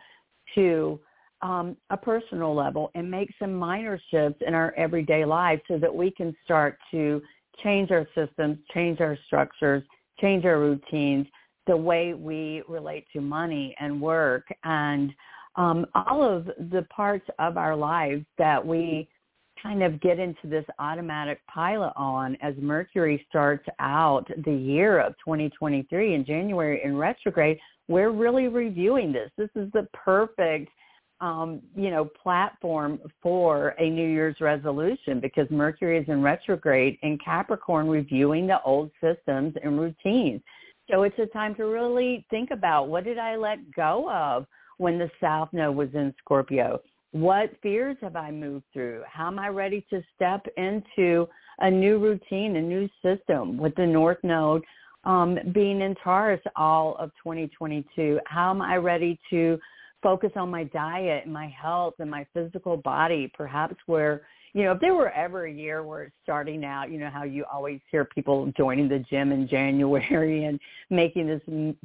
to 0.55 0.99
um, 1.43 1.77
a 1.91 1.97
personal 1.97 2.55
level 2.55 2.89
and 2.95 3.11
make 3.11 3.29
some 3.37 3.53
minor 3.53 3.99
shifts 4.09 4.41
in 4.47 4.55
our 4.55 4.73
everyday 4.75 5.25
life 5.25 5.59
so 5.67 5.77
that 5.77 5.93
we 5.93 6.09
can 6.09 6.35
start 6.43 6.79
to 6.89 7.21
change 7.61 7.91
our 7.91 8.07
systems, 8.15 8.57
change 8.73 9.01
our 9.01 9.17
structures, 9.27 9.83
change 10.19 10.45
our 10.45 10.59
routines, 10.59 11.27
the 11.67 11.75
way 11.75 12.13
we 12.13 12.63
relate 12.67 13.05
to 13.13 13.21
money 13.21 13.75
and 13.79 14.01
work 14.01 14.47
and 14.63 15.13
um, 15.55 15.85
all 15.93 16.23
of 16.23 16.45
the 16.71 16.85
parts 16.89 17.29
of 17.39 17.57
our 17.57 17.75
lives 17.75 18.25
that 18.37 18.65
we 18.65 19.07
kind 19.61 19.83
of 19.83 20.01
get 20.01 20.19
into 20.19 20.47
this 20.47 20.65
automatic 20.79 21.39
pilot 21.47 21.93
on 21.95 22.35
as 22.41 22.55
Mercury 22.57 23.23
starts 23.29 23.65
out 23.79 24.27
the 24.45 24.53
year 24.53 24.99
of 24.99 25.13
2023 25.23 26.15
in 26.15 26.25
January 26.25 26.81
in 26.83 26.97
retrograde, 26.97 27.59
we're 27.87 28.11
really 28.11 28.47
reviewing 28.47 29.13
this. 29.13 29.29
This 29.37 29.49
is 29.55 29.71
the 29.73 29.87
perfect 29.93 30.69
um, 31.23 31.61
you 31.73 31.89
know, 31.89 32.03
platform 32.03 32.99
for 33.21 33.69
a 33.79 33.89
New 33.89 34.07
Year's 34.07 34.35
resolution 34.41 35.21
because 35.21 35.47
Mercury 35.49 35.97
is 35.97 36.05
in 36.09 36.21
retrograde 36.21 36.97
in 37.01 37.17
Capricorn 37.23 37.87
reviewing 37.87 38.45
the 38.45 38.61
old 38.63 38.91
systems 38.99 39.53
and 39.63 39.79
routines. 39.79 40.41
So 40.91 41.03
it's 41.03 41.17
a 41.19 41.27
time 41.27 41.55
to 41.55 41.63
really 41.63 42.25
think 42.29 42.51
about 42.51 42.89
what 42.89 43.05
did 43.05 43.17
I 43.17 43.37
let 43.37 43.71
go 43.73 44.11
of 44.11 44.45
when 44.79 44.99
the 44.99 45.09
South 45.21 45.47
Node 45.53 45.77
was 45.77 45.87
in 45.93 46.13
Scorpio? 46.19 46.81
What 47.11 47.51
fears 47.61 47.95
have 48.01 48.17
I 48.17 48.29
moved 48.29 48.65
through? 48.73 49.03
How 49.09 49.27
am 49.27 49.39
I 49.39 49.47
ready 49.47 49.85
to 49.91 50.03
step 50.15 50.45
into 50.57 51.25
a 51.59 51.71
new 51.71 51.99
routine, 51.99 52.57
a 52.57 52.61
new 52.61 52.89
system 53.01 53.57
with 53.57 53.73
the 53.75 53.85
North 53.85 54.17
Node 54.23 54.63
um, 55.05 55.37
being 55.53 55.79
in 55.79 55.95
Taurus 56.03 56.41
all 56.57 56.97
of 56.97 57.11
2022? 57.23 58.19
How 58.25 58.49
am 58.49 58.61
I 58.61 58.75
ready 58.75 59.17
to 59.29 59.57
focus 60.03 60.31
on 60.35 60.51
my 60.51 60.65
diet 60.65 61.23
and 61.23 61.33
my 61.33 61.47
health 61.47 61.95
and 61.99 62.11
my 62.11 62.27
physical 62.33 62.77
body, 62.77 63.31
perhaps 63.35 63.75
where, 63.87 64.21
you 64.53 64.63
know, 64.63 64.73
if 64.73 64.81
there 64.81 64.93
were 64.93 65.09
ever 65.11 65.45
a 65.45 65.51
year 65.51 65.81
where 65.83 66.03
it's 66.03 66.15
starting 66.21 66.63
out, 66.63 66.91
you 66.91 66.99
know, 66.99 67.09
how 67.09 67.23
you 67.23 67.45
always 67.51 67.79
hear 67.89 68.05
people 68.05 68.51
joining 68.55 68.87
the 68.89 68.99
gym 68.99 69.31
in 69.31 69.47
January 69.49 70.45
and 70.45 70.59
making 70.89 71.25
this 71.27 71.41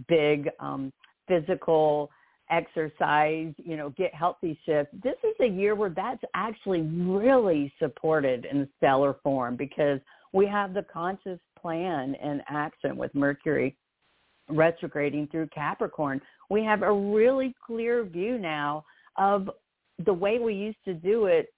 big 0.09 0.51
um, 0.61 0.93
physical 1.29 2.11
exercise, 2.51 3.53
you 3.59 3.77
know, 3.77 3.91
get 3.91 4.15
healthy 4.15 4.59
shift. 4.67 4.91
This 5.03 5.17
is 5.23 5.35
a 5.41 5.47
year 5.47 5.75
where 5.75 5.91
that's 5.91 6.23
actually 6.35 6.83
really 6.83 7.73
supported 7.79 8.47
in 8.47 8.69
stellar 8.79 9.17
form 9.23 9.57
because 9.57 10.01
we 10.33 10.47
have 10.47 10.75
the 10.75 10.83
conscious 10.83 11.39
plan 11.61 12.15
in 12.23 12.43
action 12.49 12.97
with 12.97 13.15
Mercury 13.15 13.77
retrograding 14.49 15.29
through 15.29 15.49
Capricorn, 15.49 16.21
we 16.51 16.65
have 16.65 16.83
a 16.83 16.93
really 16.93 17.55
clear 17.65 18.05
view 18.05 18.39
now 18.39 18.85
of 19.17 19.51
the 20.05 20.13
way 20.13 20.39
we 20.39 20.55
used 20.55 20.79
to 20.85 20.95
do 20.95 21.27
it 21.27 21.49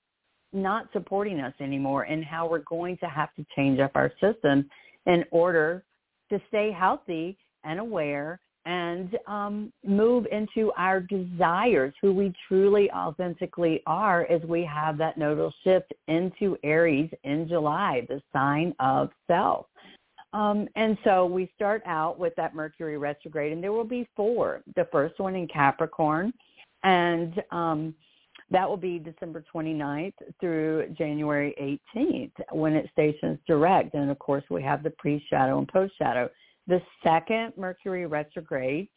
not 0.52 0.88
supporting 0.92 1.40
us 1.40 1.54
anymore 1.60 2.04
and 2.04 2.24
how 2.24 2.48
we're 2.48 2.58
going 2.60 2.96
to 2.98 3.06
have 3.06 3.32
to 3.36 3.44
change 3.54 3.78
up 3.78 3.92
our 3.94 4.12
system 4.20 4.68
in 5.06 5.24
order 5.30 5.84
to 6.30 6.40
stay 6.48 6.72
healthy 6.76 7.36
and 7.64 7.78
aware 7.78 8.40
and 8.66 9.16
um, 9.26 9.72
move 9.84 10.26
into 10.30 10.70
our 10.76 11.00
desires, 11.00 11.94
who 12.02 12.12
we 12.12 12.32
truly 12.46 12.90
authentically 12.90 13.82
are 13.86 14.30
as 14.30 14.42
we 14.42 14.64
have 14.64 14.98
that 14.98 15.16
nodal 15.16 15.52
shift 15.64 15.92
into 16.08 16.58
Aries 16.62 17.10
in 17.24 17.48
July, 17.48 18.06
the 18.08 18.20
sign 18.32 18.74
of 18.78 19.10
self. 19.26 19.66
Um, 20.32 20.68
and 20.76 20.96
so 21.02 21.26
we 21.26 21.50
start 21.56 21.82
out 21.86 22.18
with 22.18 22.34
that 22.36 22.54
Mercury 22.54 22.98
retrograde, 22.98 23.52
and 23.52 23.62
there 23.62 23.72
will 23.72 23.84
be 23.84 24.08
four. 24.14 24.62
The 24.76 24.86
first 24.92 25.18
one 25.18 25.34
in 25.34 25.48
Capricorn, 25.48 26.32
and 26.84 27.42
um, 27.50 27.94
that 28.50 28.68
will 28.68 28.76
be 28.76 28.98
December 28.98 29.44
29th 29.52 30.14
through 30.40 30.88
January 30.96 31.82
18th 31.96 32.32
when 32.52 32.74
it 32.74 32.88
stations 32.92 33.38
direct. 33.46 33.94
And 33.94 34.10
of 34.10 34.18
course, 34.18 34.44
we 34.50 34.62
have 34.62 34.82
the 34.82 34.90
pre-shadow 34.90 35.58
and 35.58 35.68
post-shadow. 35.68 36.28
The 36.66 36.80
second 37.02 37.52
Mercury 37.56 38.06
retrograde 38.06 38.88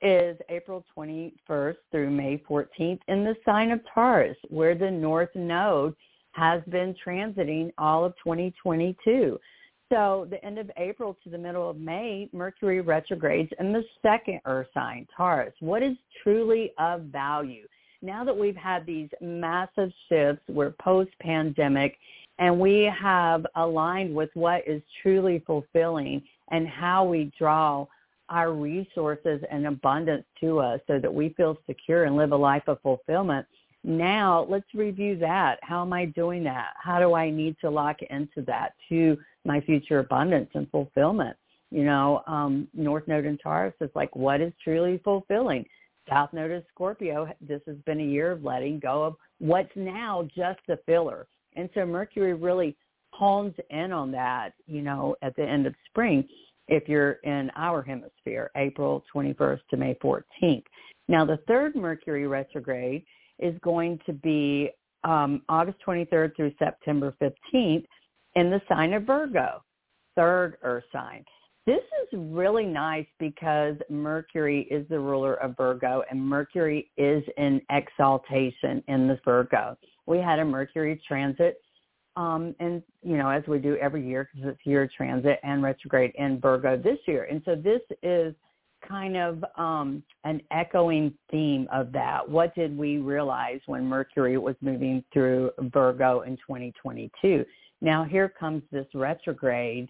is 0.00 0.38
April 0.48 0.84
21st 0.96 1.76
through 1.90 2.10
May 2.10 2.42
14th 2.48 3.00
in 3.08 3.24
the 3.24 3.34
sign 3.44 3.72
of 3.72 3.80
Taurus, 3.92 4.36
where 4.48 4.74
the 4.74 4.90
North 4.90 5.34
Node 5.34 5.94
has 6.32 6.62
been 6.68 6.94
transiting 7.04 7.72
all 7.78 8.04
of 8.04 8.14
2022. 8.24 9.38
So 9.90 10.26
the 10.30 10.44
end 10.44 10.58
of 10.58 10.70
April 10.76 11.16
to 11.24 11.30
the 11.30 11.38
middle 11.38 11.70
of 11.70 11.78
May, 11.78 12.28
Mercury 12.32 12.82
retrogrades 12.82 13.50
in 13.58 13.72
the 13.72 13.84
second 14.02 14.40
earth 14.44 14.68
sign, 14.74 15.06
Taurus. 15.16 15.54
What 15.60 15.82
is 15.82 15.96
truly 16.22 16.72
of 16.78 17.04
value? 17.04 17.66
Now 18.02 18.22
that 18.24 18.36
we've 18.36 18.56
had 18.56 18.84
these 18.84 19.08
massive 19.20 19.90
shifts, 20.08 20.42
we're 20.48 20.72
post-pandemic, 20.82 21.96
and 22.38 22.60
we 22.60 22.90
have 23.00 23.46
aligned 23.56 24.14
with 24.14 24.30
what 24.34 24.62
is 24.68 24.82
truly 25.02 25.42
fulfilling 25.46 26.22
and 26.50 26.68
how 26.68 27.04
we 27.04 27.32
draw 27.38 27.86
our 28.28 28.52
resources 28.52 29.40
and 29.50 29.66
abundance 29.66 30.24
to 30.40 30.60
us 30.60 30.80
so 30.86 30.98
that 30.98 31.12
we 31.12 31.30
feel 31.30 31.56
secure 31.66 32.04
and 32.04 32.14
live 32.14 32.32
a 32.32 32.36
life 32.36 32.62
of 32.66 32.78
fulfillment. 32.82 33.46
Now 33.84 34.46
let's 34.50 34.74
review 34.74 35.16
that. 35.18 35.58
How 35.62 35.82
am 35.82 35.92
I 35.92 36.04
doing 36.04 36.44
that? 36.44 36.74
How 36.76 36.98
do 36.98 37.14
I 37.14 37.30
need 37.30 37.56
to 37.62 37.70
lock 37.70 38.02
into 38.10 38.42
that 38.46 38.74
to 38.90 39.16
my 39.48 39.60
future 39.62 39.98
abundance 39.98 40.50
and 40.54 40.70
fulfillment? 40.70 41.36
You 41.70 41.84
know, 41.84 42.22
um, 42.28 42.68
North 42.72 43.08
Node 43.08 43.26
in 43.26 43.36
Taurus 43.38 43.74
is 43.80 43.90
like, 43.94 44.14
what 44.14 44.40
is 44.40 44.52
truly 44.62 45.00
fulfilling? 45.02 45.64
South 46.08 46.32
Node 46.32 46.52
is 46.52 46.62
Scorpio. 46.72 47.28
This 47.40 47.60
has 47.66 47.76
been 47.84 48.00
a 48.00 48.04
year 48.04 48.30
of 48.32 48.44
letting 48.44 48.78
go 48.78 49.02
of 49.02 49.16
what's 49.38 49.74
now 49.74 50.26
just 50.34 50.60
the 50.66 50.78
filler. 50.86 51.26
And 51.56 51.68
so 51.74 51.84
Mercury 51.84 52.34
really 52.34 52.76
hones 53.10 53.54
in 53.70 53.92
on 53.92 54.12
that, 54.12 54.52
you 54.66 54.80
know, 54.80 55.16
at 55.22 55.34
the 55.36 55.42
end 55.42 55.66
of 55.66 55.74
spring 55.86 56.26
if 56.68 56.88
you're 56.88 57.12
in 57.24 57.50
our 57.56 57.82
hemisphere, 57.82 58.50
April 58.56 59.02
21st 59.14 59.60
to 59.70 59.76
May 59.76 59.94
14th. 59.94 60.62
Now, 61.08 61.24
the 61.24 61.38
third 61.48 61.74
Mercury 61.74 62.26
retrograde 62.26 63.04
is 63.38 63.54
going 63.62 63.98
to 64.06 64.12
be 64.12 64.70
um, 65.04 65.42
August 65.48 65.78
23rd 65.86 66.36
through 66.36 66.52
September 66.58 67.14
15th 67.22 67.86
in 68.34 68.50
the 68.50 68.60
sign 68.68 68.92
of 68.92 69.04
Virgo, 69.04 69.62
third 70.16 70.56
earth 70.62 70.84
sign. 70.92 71.24
This 71.66 71.82
is 72.02 72.18
really 72.18 72.64
nice 72.64 73.06
because 73.18 73.76
Mercury 73.90 74.66
is 74.70 74.88
the 74.88 74.98
ruler 74.98 75.34
of 75.34 75.56
Virgo 75.56 76.02
and 76.10 76.20
Mercury 76.20 76.90
is 76.96 77.22
in 77.36 77.60
exaltation 77.70 78.82
in 78.88 79.06
the 79.06 79.18
Virgo. 79.24 79.76
We 80.06 80.18
had 80.18 80.38
a 80.38 80.44
Mercury 80.44 81.00
transit 81.06 81.60
um, 82.18 82.56
and 82.58 82.82
you 83.04 83.16
know, 83.16 83.28
as 83.28 83.44
we 83.46 83.58
do 83.58 83.76
every 83.76 84.04
year 84.04 84.28
because 84.32 84.50
it's 84.50 84.66
year 84.66 84.90
transit 84.94 85.38
and 85.44 85.62
retrograde 85.62 86.12
in 86.16 86.40
Virgo 86.40 86.76
this 86.76 86.98
year. 87.06 87.28
And 87.30 87.40
so 87.44 87.54
this 87.54 87.80
is 88.02 88.34
kind 88.86 89.16
of 89.16 89.44
um, 89.56 90.02
an 90.24 90.40
echoing 90.50 91.14
theme 91.30 91.68
of 91.72 91.92
that. 91.92 92.28
What 92.28 92.56
did 92.56 92.76
we 92.76 92.98
realize 92.98 93.60
when 93.66 93.84
Mercury 93.84 94.36
was 94.36 94.56
moving 94.60 95.04
through 95.12 95.52
Virgo 95.72 96.22
in 96.22 96.36
2022? 96.38 97.44
Now 97.80 98.04
here 98.04 98.28
comes 98.28 98.62
this 98.70 98.86
retrograde 98.94 99.88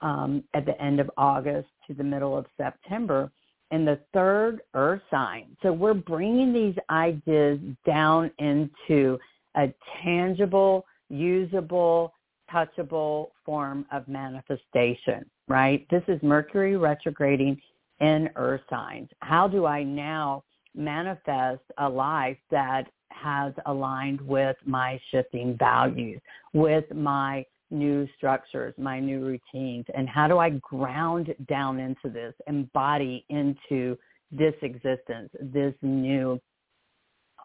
um, 0.00 0.44
at 0.54 0.66
the 0.66 0.80
end 0.80 1.00
of 1.00 1.10
August 1.16 1.68
to 1.86 1.94
the 1.94 2.04
middle 2.04 2.36
of 2.36 2.46
September 2.56 3.30
in 3.70 3.84
the 3.84 3.98
third 4.12 4.62
earth 4.74 5.02
sign. 5.10 5.56
So 5.62 5.72
we're 5.72 5.94
bringing 5.94 6.52
these 6.52 6.74
ideas 6.90 7.60
down 7.86 8.30
into 8.38 9.18
a 9.56 9.72
tangible 10.02 10.84
usable, 11.08 12.12
touchable 12.52 13.28
form 13.44 13.86
of 13.92 14.06
manifestation, 14.08 15.28
right? 15.48 15.86
This 15.90 16.02
is 16.08 16.20
Mercury 16.22 16.76
retrograding 16.76 17.60
in 18.00 18.30
earth 18.36 18.62
signs. 18.70 19.08
How 19.20 19.46
do 19.46 19.66
I 19.66 19.82
now 19.82 20.44
manifest 20.74 21.62
a 21.78 21.88
life 21.88 22.38
that 22.50 22.84
has 23.10 23.52
aligned 23.66 24.20
with 24.20 24.56
my 24.64 25.00
shifting 25.10 25.56
values, 25.58 26.20
with 26.52 26.84
my 26.94 27.44
new 27.70 28.08
structures, 28.16 28.74
my 28.78 28.98
new 28.98 29.24
routines, 29.24 29.84
and 29.94 30.08
how 30.08 30.26
do 30.26 30.38
I 30.38 30.50
ground 30.60 31.34
down 31.48 31.78
into 31.78 32.08
this, 32.08 32.34
embody 32.46 33.24
into 33.28 33.96
this 34.32 34.54
existence, 34.62 35.30
this 35.40 35.74
new 35.82 36.40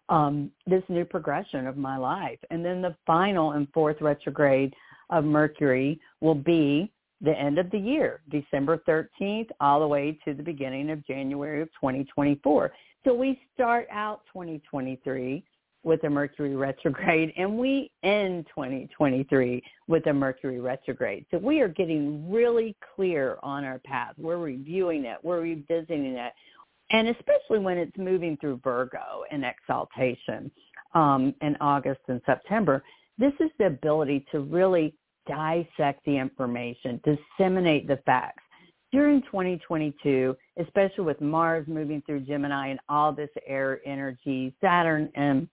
um, 0.08 0.52
this 0.68 0.84
new 0.88 1.04
progression 1.04 1.66
of 1.66 1.78
my 1.78 1.98
life. 1.98 2.38
And 2.52 2.64
then 2.64 2.80
the 2.80 2.96
final 3.08 3.54
and 3.54 3.68
fourth 3.74 4.02
retrograde 4.02 4.72
of 5.10 5.24
Mercury 5.24 6.00
will 6.22 6.36
be 6.36 6.92
the 7.22 7.32
end 7.32 7.58
of 7.58 7.72
the 7.72 7.80
year, 7.80 8.22
December 8.30 8.84
13th, 8.88 9.48
all 9.60 9.80
the 9.80 9.88
way 9.88 10.20
to 10.26 10.36
the 10.36 10.44
beginning 10.44 10.92
of 10.92 11.06
January 11.08 11.62
of 11.62 11.70
2024. 11.70 12.72
So 13.04 13.14
we 13.14 13.40
start 13.54 13.88
out 13.92 14.22
2023 14.32 15.44
with 15.86 16.04
a 16.04 16.10
Mercury 16.10 16.56
retrograde 16.56 17.32
and 17.38 17.58
we 17.58 17.92
end 18.04 18.46
2023 18.48 19.64
with 19.88 20.06
a 20.08 20.14
Mercury 20.14 20.60
retrograde. 20.60 21.26
So 21.32 21.38
we 21.38 21.62
are 21.62 21.70
getting 21.70 22.30
really 22.30 22.76
clear 22.96 23.38
on 23.44 23.64
our 23.64 23.80
path. 23.86 24.16
We're 24.18 24.38
reviewing 24.38 25.06
it. 25.06 25.18
We're 25.24 25.42
revisiting 25.42 26.06
it 26.06 26.34
and 26.92 27.08
especially 27.10 27.60
when 27.60 27.78
it's 27.78 27.98
moving 27.98 28.38
through 28.38 28.60
Virgo 28.64 29.24
in 29.32 29.44
exaltation 29.44 30.52
um, 30.94 31.34
in 31.42 31.58
August 31.60 32.02
and 32.08 32.22
September, 32.26 32.84
this 33.18 33.34
is 33.40 33.50
the 33.58 33.68
ability 33.68 34.26
to 34.32 34.42
really 34.42 34.94
dissect 35.28 36.06
the 36.06 36.16
information, 36.18 37.02
disseminate 37.04 37.88
the 37.88 37.98
facts. 38.06 38.44
During 38.92 39.22
2022, 39.24 40.38
especially 40.62 41.04
with 41.04 41.20
Mars 41.20 41.68
moving 41.68 42.02
through 42.06 42.22
Gemini 42.22 42.70
and 42.70 42.80
all 42.88 43.12
this 43.12 43.32
air 43.46 43.82
energy, 43.86 44.54
Saturn 44.62 45.10
and 45.16 45.50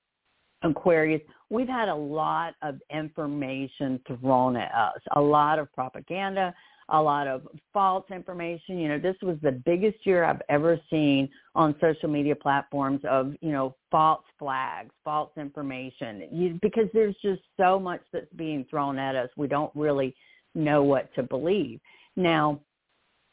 Aquarius, 0.62 1.20
we've 1.50 1.68
had 1.68 1.88
a 1.88 1.94
lot 1.94 2.54
of 2.62 2.80
information 2.90 4.00
thrown 4.06 4.56
at 4.56 4.72
us, 4.72 5.00
a 5.16 5.20
lot 5.20 5.58
of 5.58 5.72
propaganda, 5.72 6.54
a 6.88 7.00
lot 7.00 7.26
of 7.26 7.42
false 7.72 8.04
information. 8.10 8.78
You 8.78 8.88
know, 8.88 8.98
this 8.98 9.16
was 9.22 9.36
the 9.42 9.52
biggest 9.52 10.04
year 10.04 10.24
I've 10.24 10.42
ever 10.48 10.78
seen 10.90 11.28
on 11.54 11.74
social 11.80 12.08
media 12.08 12.36
platforms 12.36 13.00
of, 13.08 13.34
you 13.40 13.50
know, 13.50 13.74
false 13.90 14.24
flags, 14.38 14.90
false 15.04 15.30
information, 15.36 16.28
you, 16.30 16.58
because 16.62 16.88
there's 16.92 17.16
just 17.22 17.42
so 17.58 17.78
much 17.78 18.02
that's 18.12 18.32
being 18.36 18.64
thrown 18.68 18.98
at 18.98 19.16
us. 19.16 19.30
We 19.36 19.48
don't 19.48 19.72
really 19.74 20.14
know 20.54 20.82
what 20.82 21.14
to 21.14 21.22
believe. 21.22 21.80
Now, 22.16 22.60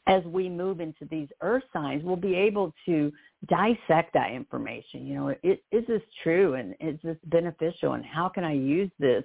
as 0.06 0.24
we 0.24 0.48
move 0.48 0.80
into 0.80 1.04
these 1.10 1.28
earth 1.42 1.62
signs, 1.72 2.02
we'll 2.02 2.16
be 2.16 2.34
able 2.34 2.72
to 2.86 3.12
dissect 3.46 4.12
that 4.14 4.32
information. 4.32 5.06
You 5.06 5.14
know, 5.14 5.28
is 5.42 5.86
this 5.86 6.02
true 6.22 6.54
and 6.54 6.74
is 6.80 6.98
this 7.02 7.16
beneficial 7.24 7.94
and 7.94 8.04
how 8.04 8.28
can 8.28 8.44
I 8.44 8.52
use 8.52 8.90
this 8.98 9.24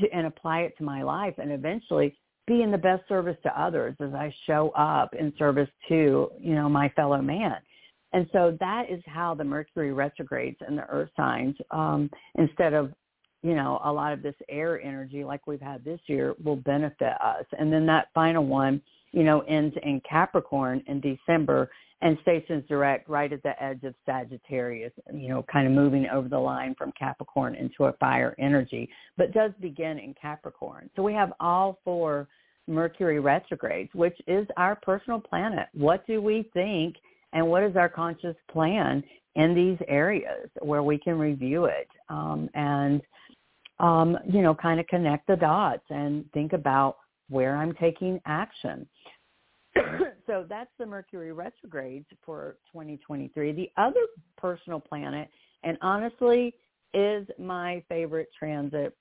to, 0.00 0.10
and 0.12 0.26
apply 0.26 0.60
it 0.60 0.76
to 0.78 0.84
my 0.84 1.02
life 1.02 1.34
and 1.38 1.52
eventually 1.52 2.16
be 2.46 2.62
in 2.62 2.70
the 2.70 2.78
best 2.78 3.08
service 3.08 3.36
to 3.42 3.60
others 3.60 3.94
as 4.00 4.12
I 4.12 4.34
show 4.46 4.70
up 4.70 5.14
in 5.14 5.32
service 5.38 5.68
to, 5.88 6.30
you 6.38 6.54
know, 6.54 6.68
my 6.68 6.88
fellow 6.90 7.22
man. 7.22 7.56
And 8.12 8.28
so 8.32 8.56
that 8.60 8.90
is 8.90 9.02
how 9.06 9.34
the 9.34 9.44
Mercury 9.44 9.92
retrogrades 9.92 10.58
and 10.66 10.76
the 10.76 10.86
earth 10.88 11.10
signs, 11.16 11.56
um, 11.70 12.10
instead 12.36 12.72
of, 12.72 12.92
you 13.42 13.54
know, 13.54 13.80
a 13.84 13.92
lot 13.92 14.12
of 14.12 14.22
this 14.22 14.34
air 14.48 14.80
energy 14.80 15.24
like 15.24 15.46
we've 15.46 15.60
had 15.60 15.84
this 15.84 16.00
year 16.06 16.34
will 16.42 16.56
benefit 16.56 17.14
us. 17.20 17.44
And 17.58 17.72
then 17.72 17.86
that 17.86 18.08
final 18.14 18.44
one, 18.44 18.80
you 19.12 19.22
know, 19.22 19.40
ends 19.40 19.74
in 19.82 20.00
Capricorn 20.08 20.82
in 20.86 21.00
December 21.00 21.70
and 22.04 22.18
stations 22.20 22.62
direct 22.68 23.08
right 23.08 23.32
at 23.32 23.42
the 23.42 23.60
edge 23.60 23.82
of 23.82 23.94
Sagittarius, 24.04 24.92
you 25.12 25.28
know, 25.28 25.42
kind 25.50 25.66
of 25.66 25.72
moving 25.72 26.06
over 26.12 26.28
the 26.28 26.38
line 26.38 26.74
from 26.76 26.92
Capricorn 26.92 27.54
into 27.54 27.84
a 27.84 27.94
fire 27.94 28.36
energy, 28.38 28.90
but 29.16 29.32
does 29.32 29.52
begin 29.58 29.98
in 29.98 30.14
Capricorn. 30.20 30.90
So 30.94 31.02
we 31.02 31.14
have 31.14 31.32
all 31.40 31.80
four 31.82 32.28
Mercury 32.66 33.20
retrogrades, 33.20 33.90
which 33.94 34.16
is 34.26 34.46
our 34.58 34.76
personal 34.76 35.18
planet. 35.18 35.68
What 35.72 36.06
do 36.06 36.20
we 36.20 36.50
think 36.52 36.96
and 37.32 37.46
what 37.46 37.62
is 37.62 37.74
our 37.74 37.88
conscious 37.88 38.36
plan 38.52 39.02
in 39.34 39.54
these 39.54 39.78
areas 39.88 40.50
where 40.60 40.82
we 40.82 40.98
can 40.98 41.18
review 41.18 41.64
it 41.64 41.88
um, 42.10 42.50
and, 42.54 43.00
um, 43.80 44.18
you 44.30 44.42
know, 44.42 44.54
kind 44.54 44.78
of 44.78 44.86
connect 44.88 45.26
the 45.26 45.36
dots 45.36 45.84
and 45.88 46.30
think 46.32 46.52
about 46.52 46.98
where 47.30 47.56
I'm 47.56 47.72
taking 47.74 48.20
action. 48.26 48.86
so 50.26 50.44
that's 50.48 50.70
the 50.78 50.86
Mercury 50.86 51.32
retrogrades 51.32 52.06
for 52.24 52.56
2023. 52.72 53.52
The 53.52 53.70
other 53.76 54.06
personal 54.36 54.80
planet, 54.80 55.28
and 55.62 55.78
honestly, 55.82 56.54
is 56.92 57.26
my 57.38 57.82
favorite 57.88 58.28
transit 58.38 58.96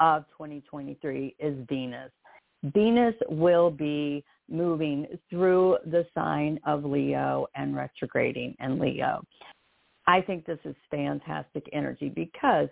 of 0.00 0.24
2023 0.32 1.36
is 1.38 1.66
Venus. 1.68 2.10
Venus 2.64 3.14
will 3.28 3.70
be 3.70 4.24
moving 4.50 5.06
through 5.30 5.78
the 5.86 6.06
sign 6.14 6.58
of 6.66 6.84
Leo 6.84 7.46
and 7.54 7.76
retrograding 7.76 8.56
in 8.60 8.78
Leo. 8.78 9.22
I 10.06 10.22
think 10.22 10.46
this 10.46 10.58
is 10.64 10.74
fantastic 10.90 11.68
energy 11.72 12.08
because 12.08 12.68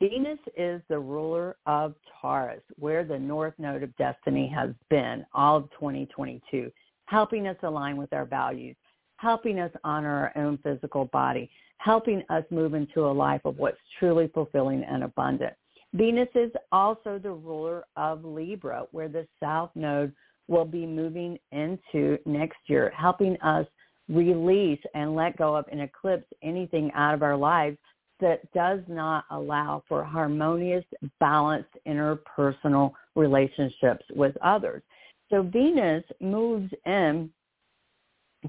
Venus 0.00 0.38
is 0.56 0.80
the 0.88 0.98
ruler 0.98 1.56
of 1.66 1.94
Taurus, 2.20 2.62
where 2.78 3.04
the 3.04 3.18
North 3.18 3.54
Node 3.58 3.82
of 3.82 3.94
Destiny 3.96 4.50
has 4.54 4.70
been 4.88 5.24
all 5.34 5.58
of 5.58 5.70
2022, 5.72 6.70
helping 7.10 7.48
us 7.48 7.56
align 7.64 7.96
with 7.96 8.12
our 8.12 8.24
values, 8.24 8.76
helping 9.16 9.58
us 9.58 9.72
honor 9.82 10.32
our 10.36 10.44
own 10.44 10.56
physical 10.62 11.06
body, 11.06 11.50
helping 11.78 12.22
us 12.30 12.44
move 12.50 12.72
into 12.72 13.04
a 13.04 13.10
life 13.10 13.40
of 13.44 13.58
what's 13.58 13.78
truly 13.98 14.30
fulfilling 14.32 14.84
and 14.84 15.02
abundant. 15.02 15.52
Venus 15.92 16.28
is 16.36 16.52
also 16.70 17.18
the 17.18 17.32
ruler 17.32 17.84
of 17.96 18.24
Libra, 18.24 18.84
where 18.92 19.08
the 19.08 19.26
South 19.42 19.70
Node 19.74 20.12
will 20.46 20.64
be 20.64 20.86
moving 20.86 21.36
into 21.50 22.16
next 22.26 22.58
year, 22.66 22.92
helping 22.96 23.36
us 23.40 23.66
release 24.08 24.80
and 24.94 25.16
let 25.16 25.36
go 25.36 25.56
of 25.56 25.64
and 25.72 25.80
eclipse 25.80 26.26
anything 26.42 26.92
out 26.94 27.14
of 27.14 27.24
our 27.24 27.36
lives 27.36 27.76
that 28.20 28.40
does 28.52 28.80
not 28.86 29.24
allow 29.32 29.82
for 29.88 30.04
harmonious, 30.04 30.84
balanced 31.18 31.74
interpersonal 31.88 32.92
relationships 33.16 34.04
with 34.14 34.36
others. 34.42 34.82
So 35.30 35.42
Venus 35.42 36.04
moves 36.20 36.72
in 36.86 37.30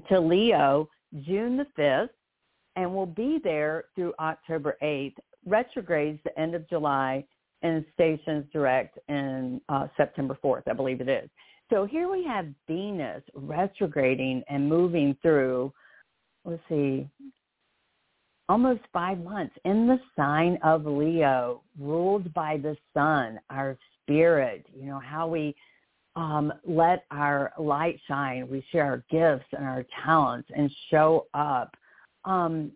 to 0.08 0.20
Leo 0.20 0.88
June 1.24 1.56
the 1.56 1.66
5th 1.78 2.08
and 2.76 2.94
will 2.94 3.06
be 3.06 3.38
there 3.42 3.84
through 3.94 4.14
October 4.18 4.76
8th, 4.82 5.16
retrogrades 5.46 6.18
the 6.24 6.38
end 6.38 6.54
of 6.54 6.68
July, 6.68 7.24
and 7.62 7.84
stations 7.94 8.44
direct 8.52 8.98
in 9.08 9.60
uh, 9.68 9.86
September 9.96 10.36
4th, 10.42 10.62
I 10.68 10.72
believe 10.72 11.00
it 11.00 11.08
is. 11.08 11.28
So 11.70 11.86
here 11.86 12.10
we 12.10 12.24
have 12.24 12.46
Venus 12.66 13.22
retrograding 13.34 14.42
and 14.48 14.68
moving 14.68 15.16
through, 15.22 15.72
let's 16.44 16.62
see, 16.68 17.08
almost 18.48 18.80
five 18.92 19.18
months 19.18 19.54
in 19.64 19.86
the 19.86 19.98
sign 20.16 20.58
of 20.64 20.84
Leo, 20.84 21.62
ruled 21.78 22.34
by 22.34 22.56
the 22.56 22.76
sun, 22.92 23.38
our 23.48 23.78
spirit, 24.02 24.66
you 24.74 24.86
know, 24.86 24.98
how 24.98 25.28
we 25.28 25.54
um, 26.16 26.52
let 26.66 27.04
our 27.10 27.52
light 27.58 27.98
shine. 28.06 28.48
We 28.48 28.64
share 28.70 28.84
our 28.84 29.04
gifts 29.10 29.48
and 29.52 29.64
our 29.64 29.84
talents 30.04 30.48
and 30.54 30.70
show 30.90 31.26
up. 31.34 31.74
Um, 32.24 32.72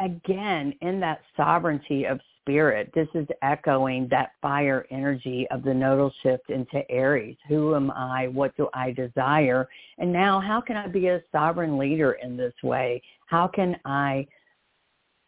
again, 0.00 0.74
in 0.80 1.00
that 1.00 1.20
sovereignty 1.36 2.04
of 2.04 2.20
spirit, 2.40 2.90
this 2.94 3.08
is 3.14 3.26
echoing 3.42 4.08
that 4.10 4.32
fire 4.40 4.86
energy 4.90 5.46
of 5.50 5.62
the 5.62 5.74
nodal 5.74 6.12
shift 6.22 6.48
into 6.48 6.90
Aries. 6.90 7.36
Who 7.48 7.74
am 7.74 7.90
I? 7.90 8.28
What 8.28 8.56
do 8.56 8.68
I 8.72 8.92
desire? 8.92 9.68
And 9.98 10.12
now 10.12 10.40
how 10.40 10.60
can 10.60 10.76
I 10.76 10.88
be 10.88 11.08
a 11.08 11.22
sovereign 11.30 11.76
leader 11.76 12.12
in 12.12 12.36
this 12.36 12.54
way? 12.62 13.02
How 13.26 13.46
can 13.46 13.76
I 13.84 14.26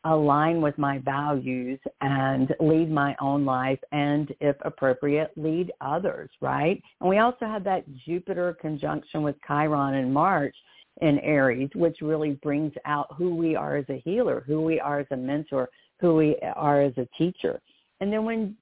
align 0.05 0.63
with 0.63 0.77
my 0.79 0.99
values 0.99 1.79
and 2.01 2.55
lead 2.59 2.91
my 2.91 3.15
own 3.21 3.45
life 3.45 3.79
and 3.93 4.33
if 4.41 4.57
appropriate 4.63 5.31
lead 5.37 5.71
others 5.81 6.31
right? 6.41 6.83
And 7.01 7.09
we 7.09 7.19
also 7.19 7.47
have 7.47 7.65
that 7.65 7.85
jupiter 8.07 8.57
conjunction 8.61 9.23
with 9.23 9.37
chiron 9.47 9.95
in 9.95 10.13
march 10.13 10.57
in 11.03 11.19
aries 11.21 11.71
which 11.75 11.99
really 12.01 12.33
brings 12.43 12.73
out 12.87 13.15
who 13.17 13.35
we 13.35 13.55
are 13.55 13.77
as 13.77 13.85
a 13.91 14.01
healer 14.05 14.43
who 14.47 14.63
we 14.63 14.81
are 14.81 15.01
as 15.01 15.07
a 15.11 15.17
mentor 15.17 15.69
who 16.01 16.15
we 16.15 16.37
are 16.57 16.81
as 16.83 16.95
a 16.97 17.09
teacher. 17.19 17.61
And 18.01 18.13
then 18.13 18.25
when 18.25 18.57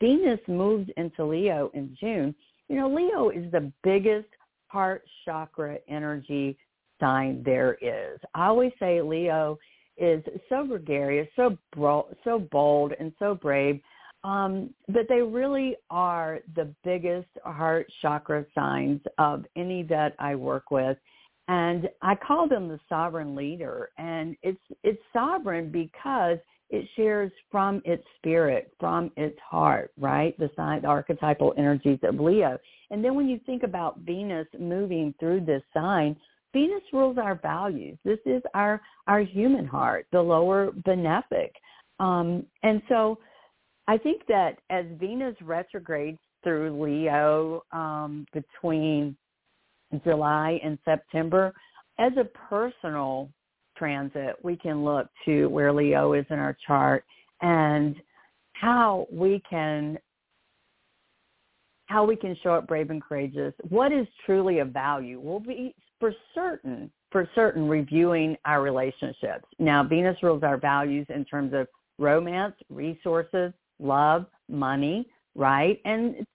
venus 0.00 0.40
moves 0.48 0.88
into 0.96 1.26
leo 1.26 1.70
in 1.74 1.94
june 2.00 2.34
you 2.68 2.76
know 2.76 2.88
leo 2.88 3.28
is 3.28 3.52
the 3.52 3.70
biggest 3.82 4.28
heart 4.68 5.04
chakra 5.24 5.76
energy 5.88 6.56
sign 7.00 7.42
there 7.44 7.74
is. 7.80 8.18
I 8.34 8.46
always 8.46 8.72
say 8.78 9.00
leo 9.02 9.58
is 9.96 10.22
so 10.48 10.66
gregarious, 10.66 11.28
so 11.36 11.56
bro- 11.74 12.08
so 12.24 12.38
bold, 12.38 12.92
and 12.98 13.12
so 13.18 13.34
brave. 13.34 13.80
Um, 14.24 14.70
but 14.88 15.06
they 15.08 15.20
really 15.20 15.76
are 15.90 16.40
the 16.56 16.74
biggest 16.82 17.28
heart 17.44 17.86
chakra 18.00 18.46
signs 18.54 19.00
of 19.18 19.44
any 19.54 19.82
that 19.84 20.14
I 20.18 20.34
work 20.34 20.70
with. 20.70 20.96
And 21.46 21.90
I 22.00 22.14
call 22.14 22.48
them 22.48 22.68
the 22.68 22.80
sovereign 22.88 23.34
leader. 23.34 23.90
And 23.98 24.34
it's 24.42 24.60
it's 24.82 25.02
sovereign 25.12 25.70
because 25.70 26.38
it 26.70 26.88
shares 26.96 27.30
from 27.50 27.82
its 27.84 28.02
spirit, 28.16 28.72
from 28.80 29.12
its 29.16 29.38
heart, 29.38 29.92
right? 29.98 30.36
The 30.38 30.50
sign, 30.56 30.82
the 30.82 30.88
archetypal 30.88 31.52
energies 31.58 31.98
of 32.02 32.18
Leo. 32.18 32.58
And 32.90 33.04
then 33.04 33.14
when 33.14 33.28
you 33.28 33.38
think 33.44 33.62
about 33.62 33.98
Venus 33.98 34.46
moving 34.58 35.14
through 35.20 35.44
this 35.44 35.62
sign, 35.74 36.16
Venus 36.54 36.82
rules 36.92 37.18
our 37.18 37.34
values. 37.34 37.98
This 38.04 38.20
is 38.24 38.42
our 38.54 38.80
our 39.06 39.20
human 39.20 39.66
heart, 39.66 40.06
the 40.12 40.22
lower 40.22 40.70
benefic. 40.86 41.50
Um, 42.00 42.46
and 42.62 42.80
so 42.88 43.18
I 43.86 43.98
think 43.98 44.22
that 44.28 44.58
as 44.70 44.86
Venus 44.98 45.36
retrogrades 45.42 46.18
through 46.42 46.82
Leo 46.82 47.64
um, 47.72 48.26
between 48.32 49.16
July 50.04 50.58
and 50.64 50.78
September, 50.84 51.52
as 51.98 52.12
a 52.18 52.24
personal 52.24 53.28
transit, 53.76 54.36
we 54.42 54.56
can 54.56 54.84
look 54.84 55.08
to 55.24 55.46
where 55.48 55.72
Leo 55.72 56.14
is 56.14 56.24
in 56.30 56.38
our 56.38 56.56
chart 56.66 57.04
and 57.42 57.96
how 58.52 59.06
we 59.12 59.42
can 59.50 59.98
how 61.86 62.04
we 62.04 62.16
can 62.16 62.34
show 62.42 62.54
up 62.54 62.66
brave 62.66 62.90
and 62.90 63.02
courageous. 63.02 63.52
What 63.68 63.92
is 63.92 64.06
truly 64.24 64.60
of 64.60 64.68
value? 64.68 65.20
We'll 65.20 65.40
be 65.40 65.74
for 66.04 66.12
certain, 66.34 66.90
for 67.10 67.26
certain 67.34 67.66
reviewing 67.66 68.36
our 68.44 68.60
relationships. 68.60 69.46
Now, 69.58 69.82
Venus 69.82 70.18
rules 70.22 70.42
our 70.42 70.58
values 70.58 71.06
in 71.08 71.24
terms 71.24 71.54
of 71.54 71.66
romance, 71.98 72.54
resources, 72.68 73.54
love, 73.78 74.26
money, 74.50 75.08
right? 75.34 75.80
And 75.86 76.26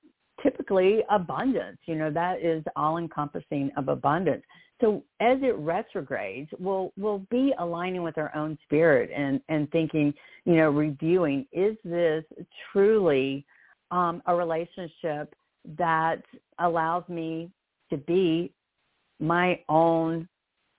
typically 0.42 1.04
abundance. 1.12 1.78
You 1.86 1.98
know, 1.98 2.10
that 2.10 2.42
is 2.42 2.64
all 2.76 2.98
encompassing 2.98 3.70
of 3.78 3.90
abundance. 3.90 4.42
So 4.82 5.04
as 5.20 5.38
it 5.44 5.56
retrogrades, 5.58 6.50
we'll 6.58 6.92
we'll 6.98 7.24
be 7.30 7.54
aligning 7.60 8.02
with 8.02 8.18
our 8.18 8.36
own 8.36 8.58
spirit 8.64 9.12
and 9.16 9.40
and 9.50 9.70
thinking, 9.70 10.12
you 10.46 10.56
know, 10.56 10.72
reviewing 10.72 11.46
is 11.52 11.78
this 11.86 12.24
truly 12.72 13.46
um, 13.92 14.24
a 14.26 14.36
relationship 14.36 15.36
that 15.78 16.24
allows 16.58 17.04
me 17.08 17.52
to 17.92 17.98
be 17.98 18.52
my 19.20 19.60
own 19.70 20.28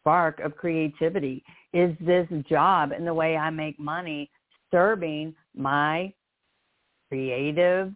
spark 0.00 0.40
of 0.40 0.56
creativity? 0.56 1.42
Is 1.72 1.94
this 2.00 2.26
job 2.48 2.92
and 2.92 3.06
the 3.06 3.14
way 3.14 3.36
I 3.36 3.50
make 3.50 3.78
money 3.78 4.30
serving 4.70 5.34
my 5.54 6.12
creative 7.08 7.92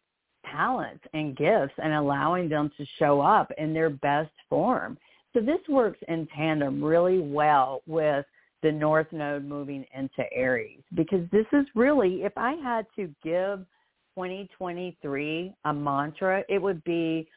talents 0.51 1.05
and 1.15 1.37
gifts 1.37 1.75
and 1.79 1.95
allowing 1.95 2.49
them 2.49 2.71
to 2.77 2.85
show 2.99 3.21
up 3.21 3.51
in 3.59 3.73
their 3.73 3.91
best 3.91 4.33
form? 4.49 4.99
So 5.33 5.41
this 5.41 5.61
works 5.69 5.99
in 6.09 6.29
tandem 6.37 6.83
really 6.83 7.19
well 7.19 7.83
with 7.87 8.25
the 8.63 8.71
North 8.73 9.09
Node 9.13 9.45
moving 9.45 9.85
into 9.95 10.25
Aries 10.33 10.81
because 10.95 11.29
this 11.31 11.47
is 11.53 11.67
really, 11.75 12.23
if 12.23 12.33
I 12.37 12.53
had 12.55 12.87
to 12.97 13.13
give 13.23 13.59
2023 14.17 15.55
a 15.65 15.73
mantra, 15.73 16.45
it 16.49 16.63
would 16.63 16.83
be 16.85 17.29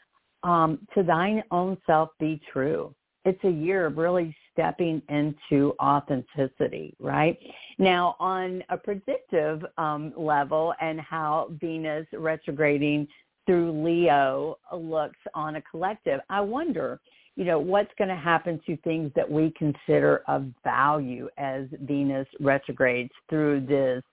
um, 0.43 0.79
to 0.95 1.03
thine 1.03 1.43
own 1.51 1.77
self 1.85 2.09
be 2.19 2.39
true. 2.53 2.93
It's 3.27 3.43
a 3.43 3.49
year 3.49 3.87
of 3.87 3.97
really 3.97 4.33
stepping 4.53 5.01
into 5.09 5.73
authenticity, 5.81 6.95
right? 6.97 7.37
Now, 7.77 8.15
on 8.21 8.63
a 8.69 8.77
predictive 8.77 9.65
um, 9.77 10.13
level 10.15 10.73
and 10.79 11.01
how 11.01 11.49
Venus 11.59 12.07
retrograding 12.13 13.05
through 13.45 13.83
Leo 13.83 14.57
looks 14.73 15.19
on 15.33 15.57
a 15.57 15.61
collective, 15.61 16.21
I 16.29 16.39
wonder, 16.39 17.01
you 17.35 17.43
know, 17.43 17.59
what's 17.59 17.91
going 17.97 18.07
to 18.07 18.15
happen 18.15 18.61
to 18.65 18.77
things 18.77 19.11
that 19.17 19.29
we 19.29 19.53
consider 19.57 20.23
of 20.29 20.45
value 20.63 21.27
as 21.37 21.65
Venus 21.81 22.29
retrogrades 22.39 23.11
through 23.29 23.65
this 23.65 24.03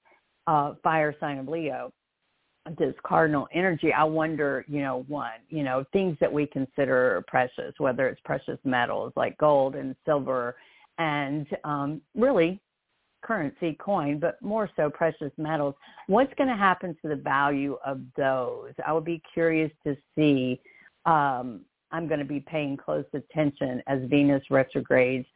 uh, 0.48 0.74
fire 0.82 1.14
sign 1.20 1.38
of 1.38 1.46
Leo 1.46 1.92
this 2.78 2.94
cardinal 3.04 3.46
energy, 3.52 3.92
I 3.92 4.04
wonder, 4.04 4.64
you 4.68 4.80
know, 4.80 5.04
one, 5.08 5.40
you 5.50 5.62
know, 5.62 5.84
things 5.92 6.16
that 6.20 6.32
we 6.32 6.46
consider 6.46 7.22
precious, 7.26 7.74
whether 7.78 8.08
it's 8.08 8.20
precious 8.24 8.58
metals 8.64 9.12
like 9.16 9.36
gold 9.38 9.74
and 9.74 9.94
silver 10.06 10.56
and 10.98 11.46
um, 11.64 12.00
really 12.14 12.60
currency, 13.22 13.76
coin, 13.80 14.18
but 14.18 14.40
more 14.42 14.70
so 14.76 14.88
precious 14.90 15.32
metals. 15.36 15.74
What's 16.06 16.32
going 16.34 16.50
to 16.50 16.56
happen 16.56 16.96
to 17.02 17.08
the 17.08 17.16
value 17.16 17.76
of 17.84 18.00
those? 18.16 18.72
I 18.86 18.92
would 18.92 19.04
be 19.04 19.22
curious 19.32 19.70
to 19.84 19.96
see. 20.16 20.60
Um, 21.06 21.62
I'm 21.90 22.08
going 22.08 22.20
to 22.20 22.26
be 22.26 22.40
paying 22.40 22.76
close 22.76 23.04
attention 23.12 23.82
as 23.86 24.00
Venus 24.08 24.42
retrogrades 24.50 25.26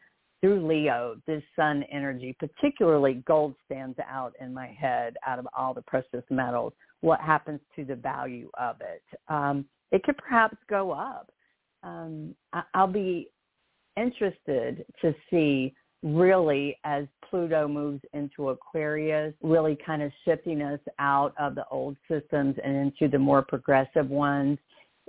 through 0.40 0.66
Leo, 0.66 1.16
this 1.26 1.42
sun 1.56 1.84
energy, 1.90 2.36
particularly 2.38 3.22
gold 3.26 3.54
stands 3.64 3.98
out 4.08 4.34
in 4.40 4.54
my 4.54 4.68
head 4.68 5.16
out 5.26 5.38
of 5.38 5.48
all 5.56 5.74
the 5.74 5.82
precious 5.82 6.24
metals 6.30 6.72
what 7.00 7.20
happens 7.20 7.60
to 7.76 7.84
the 7.84 7.94
value 7.94 8.50
of 8.58 8.76
it. 8.80 9.02
Um, 9.28 9.64
it 9.92 10.02
could 10.02 10.16
perhaps 10.16 10.56
go 10.68 10.90
up. 10.90 11.30
Um, 11.82 12.34
I, 12.52 12.62
I'll 12.74 12.86
be 12.86 13.30
interested 13.96 14.84
to 15.00 15.14
see 15.30 15.74
really 16.02 16.76
as 16.84 17.06
Pluto 17.28 17.66
moves 17.66 18.00
into 18.12 18.50
Aquarius, 18.50 19.34
really 19.42 19.76
kind 19.84 20.02
of 20.02 20.12
shifting 20.24 20.62
us 20.62 20.80
out 20.98 21.34
of 21.38 21.54
the 21.54 21.64
old 21.70 21.96
systems 22.08 22.56
and 22.62 22.76
into 22.76 23.08
the 23.08 23.18
more 23.18 23.42
progressive 23.42 24.08
ones. 24.08 24.58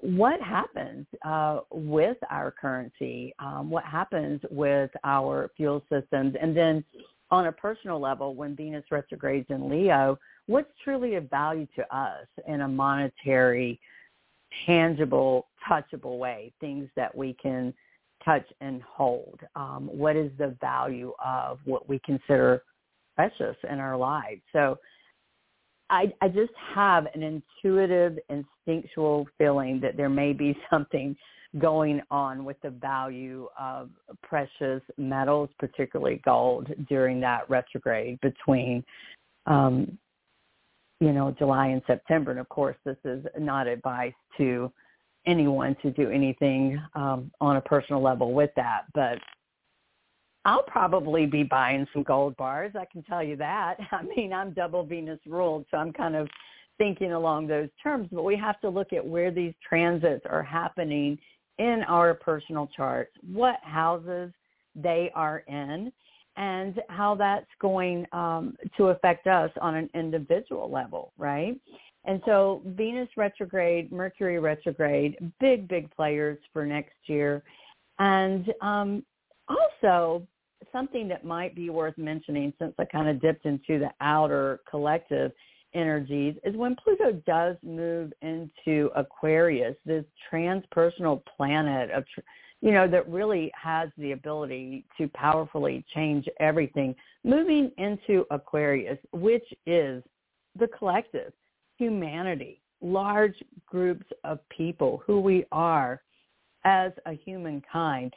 What 0.02 0.42
happens 0.42 1.06
uh, 1.26 1.60
with 1.72 2.18
our 2.30 2.52
currency? 2.52 3.34
Um, 3.40 3.70
what 3.70 3.84
happens 3.84 4.42
with 4.50 4.90
our 5.04 5.52
fuel 5.58 5.84
systems? 5.92 6.36
And 6.42 6.56
then 6.56 6.84
on 7.32 7.48
a 7.48 7.52
personal 7.52 8.00
level, 8.00 8.34
when 8.34 8.56
Venus 8.56 8.86
retrogrades 8.90 9.48
in 9.50 9.70
Leo, 9.70 10.18
what's 10.50 10.72
truly 10.84 11.14
of 11.14 11.30
value 11.30 11.68
to 11.76 11.96
us 11.96 12.26
in 12.48 12.62
a 12.62 12.68
monetary, 12.68 13.80
tangible, 14.66 15.46
touchable 15.70 16.18
way, 16.18 16.52
things 16.60 16.90
that 16.96 17.16
we 17.16 17.36
can 17.40 17.72
touch 18.26 18.46
and 18.60 18.82
hold. 18.82 19.40
Um, 19.56 19.88
what 19.92 20.16
is 20.16 20.32
the 20.40 20.56
value 20.60 21.14
of 21.24 21.60
what 21.66 21.88
we 21.88 22.00
consider 22.04 22.64
precious 23.16 23.56
in 23.70 23.78
our 23.78 23.96
lives? 23.96 24.42
So 24.52 24.80
I, 25.92 26.12
I 26.20 26.28
just 26.28 26.54
have 26.74 27.06
an 27.14 27.22
intuitive, 27.22 28.18
instinctual 28.30 29.28
feeling 29.38 29.80
that 29.82 29.98
there 29.98 30.10
may 30.10 30.34
be 30.34 30.58
something 30.72 31.16
going 31.60 32.02
on 32.10 32.44
with 32.44 32.58
the 32.64 32.72
value 32.72 33.48
of 33.60 33.92
precious 34.24 34.82
metals, 34.98 35.50
particularly 35.60 36.22
gold, 36.26 36.72
during 36.88 37.20
that 37.20 37.48
retrograde 37.52 38.20
between, 38.22 38.84
um, 39.46 39.96
you 41.00 41.14
know, 41.14 41.34
July 41.38 41.68
and 41.68 41.82
September. 41.88 42.32
And 42.32 42.40
of 42.40 42.50
course, 42.50 42.76
this 42.86 42.98
is 43.06 43.26
not 43.38 43.68
advice 43.68 44.14
to 44.38 44.72
anyone 45.26 45.76
to 45.82 45.92
do 45.92 46.10
anything 46.10 46.82
um, 46.96 47.32
on 47.42 47.58
a 47.58 47.62
personal 47.62 48.02
level 48.02 48.34
with 48.34 48.52
that, 48.56 48.86
but 48.94 49.20
I'll 50.46 50.64
probably 50.64 51.26
be 51.26 51.44
buying 51.44 51.86
some 51.94 52.04
gold 52.04 52.36
bars. 52.38 52.72
I 52.76 52.86
can 52.92 53.04
tell 53.04 53.22
you 53.22 53.36
that. 53.38 53.78
I 53.92 54.04
mean, 54.04 54.34
I'm 54.34 54.52
double 54.54 54.84
Venus 54.84 55.20
ruled, 55.26 55.66
so 55.70 55.78
I'm 55.78 55.94
kind 55.94 56.16
of 56.16 56.28
thinking 56.78 57.12
along 57.12 57.48
those 57.48 57.70
terms. 57.82 58.08
But 58.12 58.24
we 58.24 58.38
have 58.38 58.60
to 58.62 58.70
look 58.70 58.94
at 58.94 59.06
where 59.06 59.32
these 59.32 59.54
transits 59.68 60.26
are 60.30 60.44
happening 60.44 61.18
in 61.58 61.84
our 61.88 62.14
personal 62.14 62.68
charts, 62.76 63.12
what 63.32 63.58
houses 63.62 64.32
they 64.76 65.12
are 65.14 65.44
in, 65.48 65.92
and 66.40 66.82
how 66.88 67.16
that's 67.16 67.46
going 67.60 68.06
um, 68.14 68.56
to 68.78 68.86
affect 68.86 69.28
us 69.28 69.52
on 69.62 69.76
an 69.76 69.90
individual 69.94 70.72
level, 70.72 71.12
right? 71.18 71.60
And 72.06 72.22
so 72.26 72.62
Venus 72.66 73.10
retrograde, 73.18 73.92
Mercury 73.92 74.40
retrograde, 74.40 75.18
big, 75.42 75.68
big 75.68 75.94
players 75.94 76.40
for 76.54 76.66
next 76.66 76.96
year. 77.08 77.44
And 78.00 78.52
um, 78.62 79.04
also 79.50 80.26
something 80.72 81.10
that 81.10 81.26
might 81.26 81.56
be 81.56 81.70
worth 81.70 81.98
mentioning 81.98 82.54
since 82.58 82.74
I 82.80 82.86
kind 82.86 83.10
of 83.10 83.22
dipped 83.22 83.46
into 83.46 83.78
the 83.78 83.92
outer 84.00 84.62
collective 84.70 85.34
energies 85.74 86.36
is 86.46 86.56
when 86.56 86.76
Pluto 86.82 87.22
does 87.28 87.58
move 87.64 88.14
into 88.22 88.90
Aquarius, 88.96 89.76
this 89.86 90.06
transpersonal 90.32 91.22
planet 91.36 91.92
of, 91.92 92.06
you 92.62 92.72
know, 92.72 92.88
that 92.88 93.08
really 93.10 93.52
has 93.56 93.90
the 93.98 94.12
ability 94.12 94.86
to 94.98 95.08
powerfully 95.10 95.86
change 95.94 96.28
everything, 96.40 96.94
moving 97.24 97.72
into 97.78 98.26
Aquarius, 98.32 98.98
which 99.12 99.46
is 99.66 100.04
the 100.58 100.68
collective, 100.78 101.32
humanity, 101.78 102.62
large 102.82 103.36
groups 103.66 104.06
of 104.24 104.40
people, 104.50 105.02
who 105.06 105.20
we 105.22 105.46
are 105.52 106.02
as 106.66 106.92
a 107.06 107.14
humankind. 107.14 108.14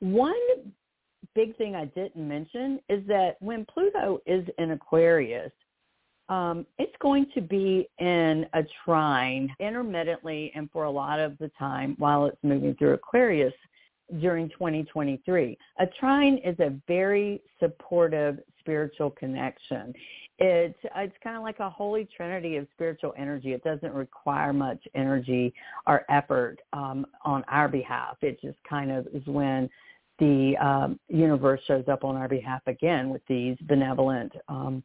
One 0.00 0.34
big 1.34 1.56
thing 1.56 1.74
I 1.74 1.84
didn't 1.86 2.26
mention 2.26 2.80
is 2.88 3.06
that 3.08 3.36
when 3.40 3.66
Pluto 3.66 4.20
is 4.26 4.46
in 4.58 4.70
Aquarius, 4.70 5.52
um, 6.28 6.66
it's 6.78 6.96
going 7.00 7.26
to 7.34 7.42
be 7.42 7.88
in 7.98 8.46
a 8.54 8.62
trine 8.84 9.54
intermittently 9.60 10.50
and 10.54 10.70
for 10.70 10.84
a 10.84 10.90
lot 10.90 11.20
of 11.20 11.36
the 11.38 11.50
time 11.58 11.94
while 11.98 12.24
it's 12.24 12.38
moving 12.42 12.74
through 12.76 12.94
Aquarius 12.94 13.52
during 14.20 14.48
2023. 14.50 15.56
A 15.80 15.86
trine 15.98 16.38
is 16.44 16.58
a 16.60 16.74
very 16.86 17.42
supportive 17.60 18.38
spiritual 18.60 19.10
connection. 19.10 19.92
It's 20.38 20.78
it's 20.96 21.14
kind 21.22 21.36
of 21.36 21.42
like 21.42 21.60
a 21.60 21.70
holy 21.70 22.08
trinity 22.16 22.56
of 22.56 22.66
spiritual 22.74 23.14
energy. 23.16 23.52
It 23.52 23.62
doesn't 23.62 23.92
require 23.92 24.52
much 24.52 24.82
energy 24.94 25.54
or 25.86 26.04
effort 26.10 26.58
um, 26.72 27.06
on 27.24 27.44
our 27.48 27.68
behalf. 27.68 28.16
It 28.22 28.40
just 28.40 28.58
kind 28.68 28.90
of 28.90 29.06
is 29.08 29.26
when 29.26 29.68
the 30.18 30.56
um, 30.60 31.00
universe 31.08 31.60
shows 31.66 31.84
up 31.88 32.04
on 32.04 32.16
our 32.16 32.28
behalf 32.28 32.62
again 32.66 33.10
with 33.10 33.22
these 33.28 33.56
benevolent 33.62 34.32
um, 34.48 34.82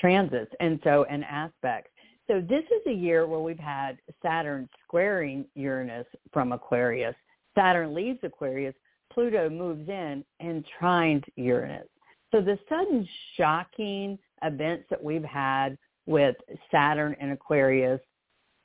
transits 0.00 0.52
and 0.60 0.80
so 0.84 1.04
and 1.10 1.24
aspects. 1.24 1.90
So 2.26 2.40
this 2.40 2.64
is 2.64 2.82
a 2.88 2.92
year 2.92 3.26
where 3.26 3.40
we've 3.40 3.58
had 3.58 3.98
Saturn 4.22 4.68
squaring 4.84 5.44
Uranus 5.54 6.06
from 6.32 6.52
Aquarius. 6.52 7.14
Saturn 7.56 7.94
leaves 7.94 8.18
Aquarius, 8.22 8.74
Pluto 9.12 9.48
moves 9.48 9.88
in 9.88 10.24
and 10.40 10.64
trines 10.80 11.24
Uranus. 11.36 11.88
So 12.32 12.40
the 12.40 12.58
sudden 12.68 13.08
shocking 13.36 14.18
events 14.42 14.84
that 14.90 15.02
we've 15.02 15.24
had 15.24 15.78
with 16.06 16.36
Saturn 16.70 17.16
and 17.20 17.32
Aquarius, 17.32 18.00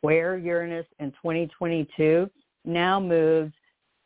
where 0.02 0.38
Uranus 0.38 0.86
in 1.00 1.12
2022 1.12 2.30
now 2.66 3.00
moves 3.00 3.54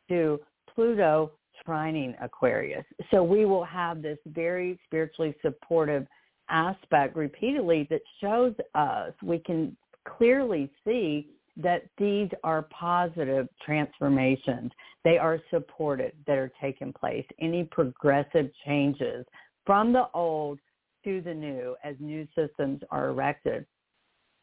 to 0.10 0.40
Pluto 0.74 1.32
trining 1.68 2.16
Aquarius. 2.22 2.86
So 3.12 3.24
we 3.24 3.46
will 3.46 3.64
have 3.64 4.02
this 4.02 4.20
very 4.28 4.80
spiritually 4.86 5.34
supportive 5.42 6.06
aspect 6.50 7.16
repeatedly 7.16 7.88
that 7.90 8.02
shows 8.22 8.54
us 8.76 9.14
we 9.24 9.40
can 9.40 9.76
clearly 10.08 10.70
see 10.86 11.30
that 11.58 11.84
these 11.98 12.30
are 12.44 12.64
positive 12.64 13.48
transformations. 13.66 14.72
They 15.04 15.18
are 15.18 15.40
supported 15.50 16.14
that 16.28 16.38
are 16.38 16.52
taking 16.62 16.92
place. 16.92 17.26
Any 17.40 17.64
progressive 17.64 18.50
changes 18.66 19.26
from 19.66 19.94
the 19.94 20.08
old 20.14 20.60
to 21.04 21.22
the 21.22 21.34
new 21.34 21.76
as 21.84 21.96
new 22.00 22.28
systems 22.36 22.82
are 22.92 23.10
erected. 23.10 23.66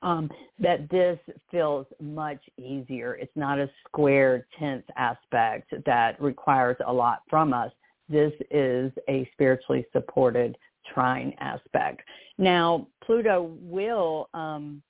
Um, 0.03 0.29
that 0.59 0.91
this 0.91 1.19
feels 1.49 1.87
much 2.01 2.41
easier. 2.59 3.15
It's 3.15 3.37
not 3.37 3.61
a 3.61 3.71
square, 3.87 4.49
tense 4.59 4.83
aspect 4.97 5.73
that 5.87 6.21
requires 6.21 6.77
a 6.85 6.93
lot 6.93 7.23
from 7.31 7.53
us. 7.53 7.71
This 8.09 8.33
is 8.51 8.91
a 9.09 9.29
spiritually 9.33 9.87
supported 9.93 10.59
trine 10.93 11.35
aspect. 11.39 12.03
Now, 12.37 12.89
Pluto 13.05 13.57
will, 13.61 14.29
um, 14.35 14.83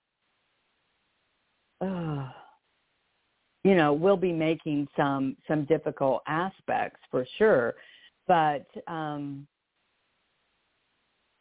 uh, 1.82 2.28
you 3.64 3.74
know, 3.74 3.92
we'll 3.92 4.16
be 4.16 4.32
making 4.32 4.88
some 4.96 5.36
some 5.46 5.64
difficult 5.64 6.22
aspects 6.26 7.00
for 7.10 7.26
sure, 7.38 7.74
but 8.26 8.66
um, 8.86 9.46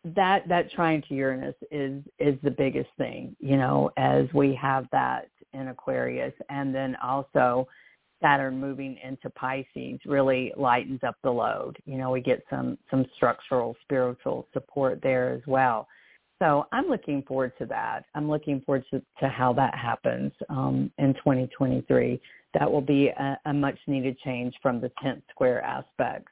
that 0.03 0.47
that 0.47 0.71
trine 0.71 1.03
to 1.07 1.15
Uranus 1.15 1.55
is 1.71 2.03
is 2.19 2.37
the 2.43 2.51
biggest 2.51 2.89
thing, 2.97 3.35
you 3.39 3.57
know, 3.57 3.91
as 3.97 4.25
we 4.33 4.53
have 4.55 4.87
that 4.91 5.29
in 5.53 5.67
Aquarius, 5.67 6.33
and 6.49 6.73
then 6.73 6.95
also 7.03 7.67
Saturn 8.21 8.59
moving 8.59 8.97
into 9.03 9.29
Pisces 9.31 9.99
really 10.05 10.53
lightens 10.55 11.01
up 11.03 11.15
the 11.23 11.31
load. 11.31 11.77
You 11.85 11.97
know, 11.97 12.11
we 12.11 12.21
get 12.21 12.43
some 12.49 12.77
some 12.89 13.05
structural 13.15 13.75
spiritual 13.81 14.47
support 14.53 14.99
there 15.01 15.33
as 15.33 15.41
well. 15.47 15.87
So 16.41 16.65
I'm 16.71 16.87
looking 16.87 17.21
forward 17.21 17.53
to 17.59 17.67
that. 17.67 18.05
I'm 18.15 18.27
looking 18.27 18.61
forward 18.61 18.83
to, 18.91 18.99
to 19.19 19.29
how 19.29 19.53
that 19.53 19.75
happens 19.75 20.31
um, 20.49 20.91
in 20.97 21.13
2023. 21.13 22.19
That 22.55 22.69
will 22.69 22.81
be 22.81 23.09
a, 23.09 23.37
a 23.45 23.53
much 23.53 23.77
needed 23.85 24.17
change 24.25 24.55
from 24.59 24.81
the 24.81 24.91
10th 25.05 25.21
square 25.29 25.61
aspects. 25.61 26.31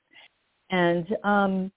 And 0.72 1.06
um, 1.24 1.72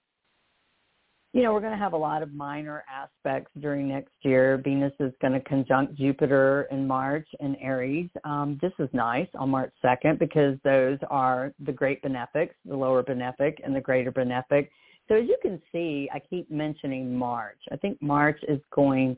you 1.33 1.41
know, 1.41 1.53
we're 1.53 1.61
going 1.61 1.73
to 1.73 1.79
have 1.79 1.93
a 1.93 1.97
lot 1.97 2.21
of 2.21 2.33
minor 2.33 2.83
aspects 2.87 3.51
during 3.59 3.87
next 3.87 4.13
year. 4.21 4.61
Venus 4.63 4.93
is 4.99 5.11
going 5.19 5.33
to 5.33 5.39
conjunct 5.41 5.95
Jupiter 5.95 6.67
in 6.71 6.87
March 6.87 7.27
in 7.39 7.55
Aries. 7.55 8.09
Um, 8.23 8.59
this 8.61 8.71
is 8.77 8.87
nice 8.93 9.27
on 9.33 9.49
March 9.49 9.73
2nd 9.83 10.19
because 10.19 10.57
those 10.63 10.99
are 11.09 11.51
the 11.65 11.71
great 11.71 12.01
benefics, 12.03 12.55
the 12.65 12.75
lower 12.75 13.03
benefic 13.03 13.57
and 13.63 13.75
the 13.75 13.81
greater 13.81 14.11
benefic. 14.11 14.69
So 15.07 15.15
as 15.15 15.27
you 15.27 15.37
can 15.41 15.61
see, 15.71 16.09
I 16.13 16.19
keep 16.19 16.49
mentioning 16.49 17.15
March. 17.15 17.59
I 17.71 17.75
think 17.77 18.01
March 18.01 18.39
is 18.47 18.59
going 18.73 19.17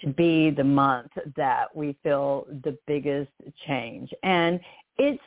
to 0.00 0.08
be 0.08 0.50
the 0.50 0.64
month 0.64 1.10
that 1.36 1.74
we 1.74 1.96
feel 2.02 2.46
the 2.64 2.76
biggest 2.86 3.30
change. 3.66 4.10
And 4.22 4.60
it's 4.98 5.22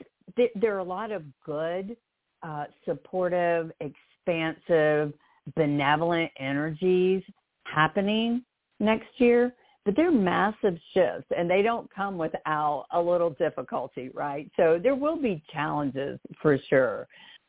there 0.55 0.75
are 0.75 0.79
a 0.79 0.83
lot 0.83 1.11
of 1.11 1.23
good, 1.45 1.95
uh, 2.43 2.65
supportive, 2.85 3.71
expansive, 3.81 5.13
benevolent 5.55 6.31
energies 6.39 7.23
happening 7.65 8.43
next 8.79 9.09
year, 9.17 9.53
but 9.85 9.95
they're 9.95 10.11
massive 10.11 10.77
shifts 10.93 11.27
and 11.35 11.49
they 11.49 11.61
don't 11.61 11.93
come 11.93 12.17
without 12.17 12.85
a 12.91 13.01
little 13.01 13.31
difficulty, 13.31 14.09
right? 14.13 14.49
So 14.55 14.79
there 14.81 14.95
will 14.95 15.17
be 15.17 15.43
challenges 15.51 16.19
for 16.41 16.57
sure. 16.69 17.07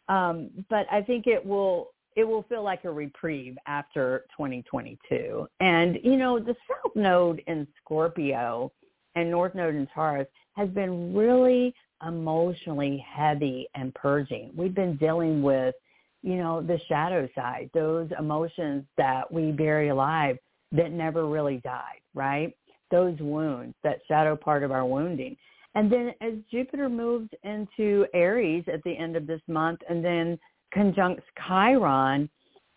Um, 0.09 0.51
but 0.69 0.87
I 0.91 1.01
think 1.01 1.27
it 1.27 1.45
will 1.45 1.94
it 2.17 2.25
will 2.25 2.45
feel 2.45 2.63
like 2.63 2.85
a 2.85 2.91
reprieve 2.91 3.57
after 3.67 4.25
2022. 4.37 5.49
And 5.61 5.99
you 6.03 6.17
know, 6.17 6.39
the 6.39 6.57
South 6.69 6.95
Node 6.95 7.43
in 7.47 7.67
Scorpio 7.83 8.73
and 9.15 9.31
North 9.31 9.55
Node 9.55 9.75
in 9.75 9.87
Taurus 9.95 10.29
has 10.55 10.69
been 10.71 11.15
really 11.15 11.75
emotionally 12.07 13.05
heavy 13.09 13.69
and 13.75 13.95
purging. 13.95 14.53
We've 14.57 14.75
been 14.75 14.97
dealing 14.97 15.43
with 15.43 15.75
you 16.25 16.37
know, 16.37 16.63
the 16.63 16.81
shadow 16.89 17.29
side, 17.35 17.69
those 17.75 18.09
emotions 18.19 18.85
that 18.97 19.31
we 19.31 19.53
bury 19.53 19.91
alive 19.91 20.39
that 20.73 20.91
never 20.91 21.29
really 21.29 21.59
died. 21.59 22.01
right? 22.15 22.57
Those 22.91 23.19
wounds, 23.21 23.75
that 23.85 24.01
shadow 24.09 24.35
part 24.35 24.63
of 24.63 24.73
our 24.73 24.87
wounding. 24.87 25.37
And 25.75 25.93
then 25.93 26.15
as 26.21 26.35
Jupiter 26.51 26.89
moves 26.89 27.29
into 27.43 28.07
Aries 28.15 28.65
at 28.73 28.83
the 28.85 28.97
end 28.97 29.17
of 29.17 29.27
this 29.27 29.41
month 29.49 29.81
and 29.89 30.03
then 30.03 30.39
conjuncts 30.75 31.25
Chiron 31.47 32.29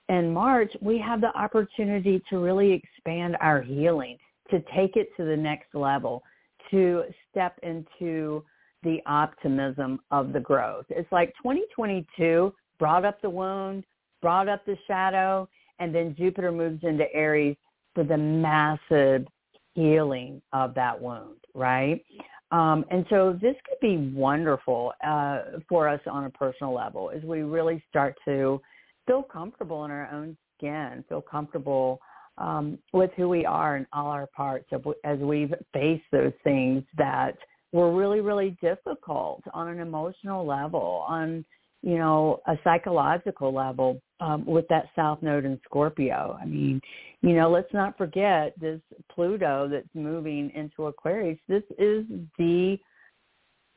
in 0.09 0.33
March, 0.33 0.71
we 0.81 0.97
have 0.99 1.19
the 1.19 1.35
opportunity 1.37 2.21
to 2.29 2.37
really 2.39 2.71
expand 2.71 3.35
our 3.41 3.61
healing, 3.61 4.17
to 4.49 4.63
take 4.75 4.95
it 4.95 5.09
to 5.17 5.25
the 5.25 5.35
next 5.35 5.73
level, 5.73 6.23
to 6.71 7.03
step 7.29 7.59
into 7.63 8.43
the 8.83 8.99
optimism 9.05 9.99
of 10.11 10.31
the 10.31 10.39
growth. 10.39 10.85
It's 10.89 11.11
like 11.11 11.33
2022 11.43 12.53
brought 12.79 13.03
up 13.03 13.21
the 13.21 13.29
wound, 13.29 13.83
brought 14.21 14.47
up 14.47 14.65
the 14.65 14.77
shadow, 14.87 15.49
and 15.79 15.93
then 15.93 16.15
Jupiter 16.17 16.51
moves 16.51 16.83
into 16.83 17.11
Aries 17.13 17.57
for 17.93 18.03
the 18.03 18.17
massive 18.17 19.27
healing 19.73 20.41
of 20.53 20.73
that 20.75 20.99
wound, 20.99 21.37
right? 21.53 22.03
Um, 22.51 22.85
and 22.91 23.05
so 23.09 23.37
this 23.41 23.55
could 23.67 23.79
be 23.81 24.11
wonderful 24.15 24.93
uh, 25.05 25.41
for 25.67 25.89
us 25.89 25.99
on 26.09 26.25
a 26.25 26.29
personal 26.29 26.73
level 26.73 27.11
as 27.13 27.21
we 27.23 27.41
really 27.41 27.83
start 27.89 28.15
to 28.25 28.61
feel 29.05 29.23
comfortable 29.23 29.83
in 29.85 29.91
our 29.91 30.09
own 30.13 30.37
skin, 30.57 31.03
feel 31.09 31.21
comfortable 31.21 31.99
um, 32.37 32.77
with 32.93 33.11
who 33.17 33.27
we 33.27 33.45
are 33.45 33.77
in 33.77 33.85
all 33.91 34.07
our 34.07 34.27
parts 34.27 34.67
of, 34.71 34.85
as 35.03 35.17
we've 35.19 35.53
faced 35.73 36.05
those 36.11 36.33
things 36.43 36.83
that 36.97 37.35
were 37.73 37.93
really, 37.93 38.21
really 38.21 38.57
difficult 38.61 39.43
on 39.53 39.67
an 39.67 39.79
emotional 39.79 40.45
level, 40.45 41.05
on 41.07 41.43
you 41.81 41.97
know, 41.97 42.41
a 42.47 42.55
psychological 42.63 43.53
level 43.53 44.01
um, 44.19 44.45
with 44.45 44.67
that 44.69 44.85
South 44.95 45.21
Node 45.21 45.45
in 45.45 45.59
Scorpio. 45.65 46.37
I 46.41 46.45
mean, 46.45 46.81
you 47.21 47.35
know, 47.35 47.49
let's 47.49 47.71
not 47.73 47.97
forget 47.97 48.53
this 48.59 48.81
Pluto 49.13 49.67
that's 49.71 49.87
moving 49.93 50.51
into 50.55 50.87
Aquarius. 50.87 51.39
This 51.47 51.63
is 51.77 52.05
the 52.37 52.77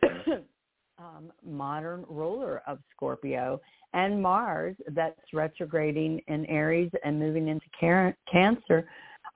um, 0.99 1.32
modern 1.45 2.05
ruler 2.09 2.62
of 2.66 2.78
Scorpio. 2.95 3.61
And 3.93 4.22
Mars, 4.22 4.76
that's 4.93 5.18
retrograding 5.32 6.20
in 6.28 6.47
Aries 6.47 6.93
and 7.05 7.18
moving 7.18 7.49
into 7.49 7.66
car- 7.78 8.16
Cancer, 8.30 8.88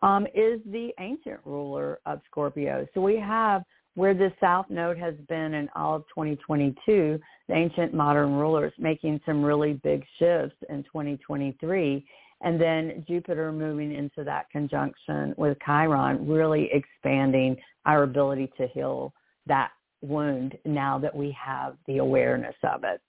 um, 0.02 0.26
is 0.34 0.60
the 0.66 0.90
ancient 1.00 1.40
ruler 1.44 1.98
of 2.06 2.20
Scorpio. 2.30 2.86
So 2.94 3.00
we 3.00 3.16
have 3.18 3.62
where 3.94 4.14
the 4.14 4.32
South 4.40 4.66
Node 4.70 4.98
has 4.98 5.14
been 5.28 5.54
in 5.54 5.68
all 5.76 5.94
of 5.94 6.02
2022, 6.08 7.20
the 7.48 7.54
ancient 7.54 7.94
modern 7.94 8.32
rulers 8.32 8.72
making 8.78 9.20
some 9.24 9.44
really 9.44 9.74
big 9.84 10.04
shifts 10.18 10.56
in 10.68 10.82
2023. 10.84 12.04
And 12.40 12.60
then 12.60 13.04
Jupiter 13.06 13.52
moving 13.52 13.92
into 13.92 14.24
that 14.24 14.50
conjunction 14.50 15.34
with 15.36 15.56
Chiron, 15.64 16.26
really 16.28 16.68
expanding 16.72 17.56
our 17.86 18.02
ability 18.02 18.52
to 18.58 18.66
heal 18.68 19.12
that 19.46 19.70
wound 20.02 20.58
now 20.64 20.98
that 20.98 21.14
we 21.14 21.36
have 21.40 21.76
the 21.86 21.98
awareness 21.98 22.56
of 22.64 22.84
it. 22.84 23.00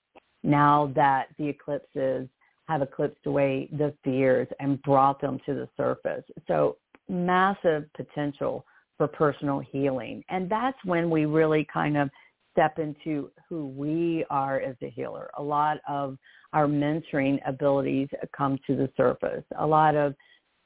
Now 0.44 0.92
that 0.96 1.28
the 1.38 1.48
eclipses 1.48 2.30
have 2.68 2.82
eclipsed 2.82 3.26
away 3.26 3.70
the 3.72 3.94
fears 4.04 4.48
and 4.60 4.82
brought 4.84 5.20
them 5.20 5.40
to 5.46 5.54
the 5.54 5.68
surface. 5.76 6.24
So 6.48 6.78
massive 7.10 7.86
potential 7.96 8.66
for 8.98 9.08
personal 9.08 9.60
healing. 9.60 10.24
And 10.30 10.50
that's 10.50 10.78
when 10.86 11.10
we 11.10 11.26
really 11.26 11.68
kind 11.72 11.98
of 11.98 12.10
step 12.52 12.80
into 12.80 13.30
who 13.50 13.68
we 13.68 14.26
are 14.30 14.62
as 14.62 14.76
a 14.82 14.90
healer. 14.90 15.30
A 15.38 15.44
lot 15.44 15.78
of 15.88 16.18
our 16.54 16.68
mentoring 16.68 17.40
abilities 17.46 18.08
come 18.36 18.58
to 18.66 18.76
the 18.76 18.90
surface. 18.96 19.44
A 19.60 19.66
lot 19.66 19.96
of 19.96 20.16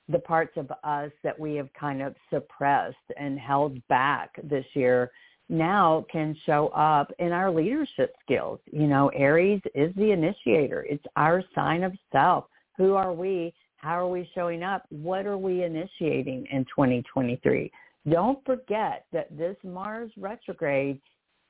the 0.07 0.19
parts 0.19 0.53
of 0.57 0.71
us 0.83 1.11
that 1.23 1.39
we 1.39 1.55
have 1.55 1.69
kind 1.79 2.01
of 2.01 2.15
suppressed 2.31 2.95
and 3.17 3.39
held 3.39 3.79
back 3.87 4.31
this 4.43 4.65
year 4.73 5.11
now 5.49 6.05
can 6.11 6.35
show 6.45 6.67
up 6.69 7.11
in 7.17 7.31
our 7.31 7.51
leadership 7.51 8.15
skills. 8.23 8.59
You 8.71 8.87
know, 8.87 9.09
Aries 9.09 9.61
is 9.73 9.93
the 9.95 10.11
initiator. 10.11 10.85
It's 10.87 11.03
our 11.15 11.43
sign 11.55 11.83
of 11.83 11.93
self. 12.11 12.45
Who 12.77 12.93
are 12.93 13.13
we? 13.13 13.53
How 13.77 13.99
are 13.99 14.09
we 14.09 14.29
showing 14.35 14.61
up? 14.61 14.85
What 14.89 15.25
are 15.25 15.37
we 15.37 15.63
initiating 15.63 16.45
in 16.51 16.65
2023? 16.65 17.71
Don't 18.09 18.43
forget 18.45 19.05
that 19.11 19.35
this 19.37 19.55
Mars 19.63 20.11
retrograde 20.17 20.99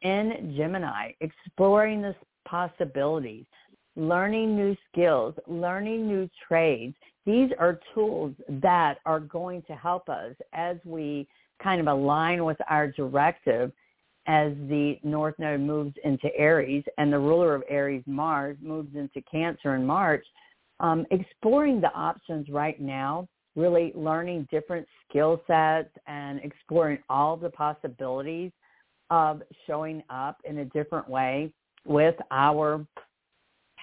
in 0.02 0.54
Gemini, 0.58 1.12
exploring 1.22 2.02
the 2.02 2.16
possibilities, 2.48 3.46
learning 3.96 4.56
new 4.56 4.76
skills, 4.92 5.36
learning 5.48 6.08
new 6.08 6.30
trades. 6.48 6.96
These 7.26 7.52
are 7.60 7.80
tools 7.94 8.34
that 8.50 8.98
are 9.06 9.20
going 9.20 9.62
to 9.64 9.76
help 9.76 10.10
us 10.10 10.36
as 10.54 10.78
we 10.86 11.28
kind 11.62 11.82
of 11.82 11.88
align 11.88 12.46
with 12.46 12.58
our 12.70 12.88
directive 12.92 13.72
as 14.28 14.54
the 14.68 14.98
North 15.04 15.36
Node 15.38 15.62
moves 15.62 15.94
into 16.04 16.34
Aries 16.36 16.84
and 16.98 17.12
the 17.12 17.20
ruler 17.20 17.56
of 17.56 17.64
Aries, 17.70 18.04
Mars, 18.06 18.58
moves 18.62 18.96
into 18.96 19.22
Cancer 19.30 19.76
in 19.76 19.86
March. 19.86 20.26
Um, 20.80 21.06
exploring 21.12 21.82
the 21.82 21.92
options 21.94 22.48
right 22.50 22.80
now 22.80 23.28
really 23.60 23.92
learning 23.96 24.48
different 24.50 24.88
skill 25.08 25.42
sets 25.46 25.90
and 26.08 26.40
exploring 26.44 27.00
all 27.10 27.36
the 27.36 27.50
possibilities 27.50 28.52
of 29.10 29.42
showing 29.68 30.02
up 30.10 30.38
in 30.46 30.60
a 30.60 30.66
different 30.66 31.10
way 31.10 31.52
with 31.86 32.16
our 32.32 32.86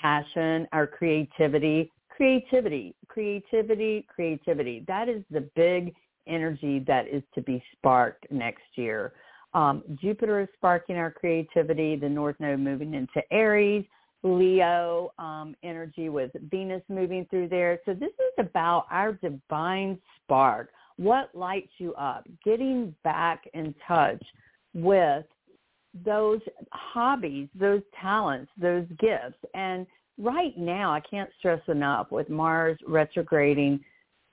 passion, 0.01 0.67
our 0.73 0.87
creativity, 0.87 1.91
creativity, 2.09 2.95
creativity, 3.09 4.07
creativity. 4.15 4.85
That 4.87 5.09
is 5.09 5.23
the 5.31 5.49
big 5.55 5.95
energy 6.27 6.83
that 6.87 7.07
is 7.09 7.23
to 7.35 7.43
be 7.43 7.63
sparked 7.73 8.27
next 8.31 8.65
year. 8.75 9.13
Um, 9.55 9.83
Jupiter 10.01 10.41
is 10.41 10.49
sparking 10.55 10.97
our 10.97 11.11
creativity, 11.11 11.97
the 11.97 12.09
North 12.09 12.37
Node 12.41 12.61
moving 12.61 12.95
into 12.95 13.23
Aries. 13.31 13.85
Leo 14.23 15.13
um, 15.19 15.55
energy 15.63 16.09
with 16.09 16.31
Venus 16.51 16.83
moving 16.89 17.27
through 17.31 17.49
there. 17.49 17.79
So 17.85 17.95
this 17.95 18.11
is 18.11 18.35
about 18.39 18.87
our 18.91 19.13
divine 19.13 19.99
spark. 20.23 20.71
What 20.97 21.35
lights 21.35 21.73
you 21.79 21.95
up? 21.95 22.25
Getting 22.45 22.95
back 23.05 23.49
in 23.55 23.75
touch 23.87 24.23
with 24.75 25.25
those 26.05 26.41
hobbies, 26.73 27.49
those 27.55 27.83
talents, 28.01 28.51
those 28.59 28.87
gifts. 28.99 29.39
And 29.55 29.87
right 30.19 30.57
now, 30.57 30.93
I 30.93 31.01
can't 31.01 31.31
stress 31.39 31.63
enough 31.69 32.11
with 32.11 32.29
Mars 32.29 32.79
retrograding 32.87 33.81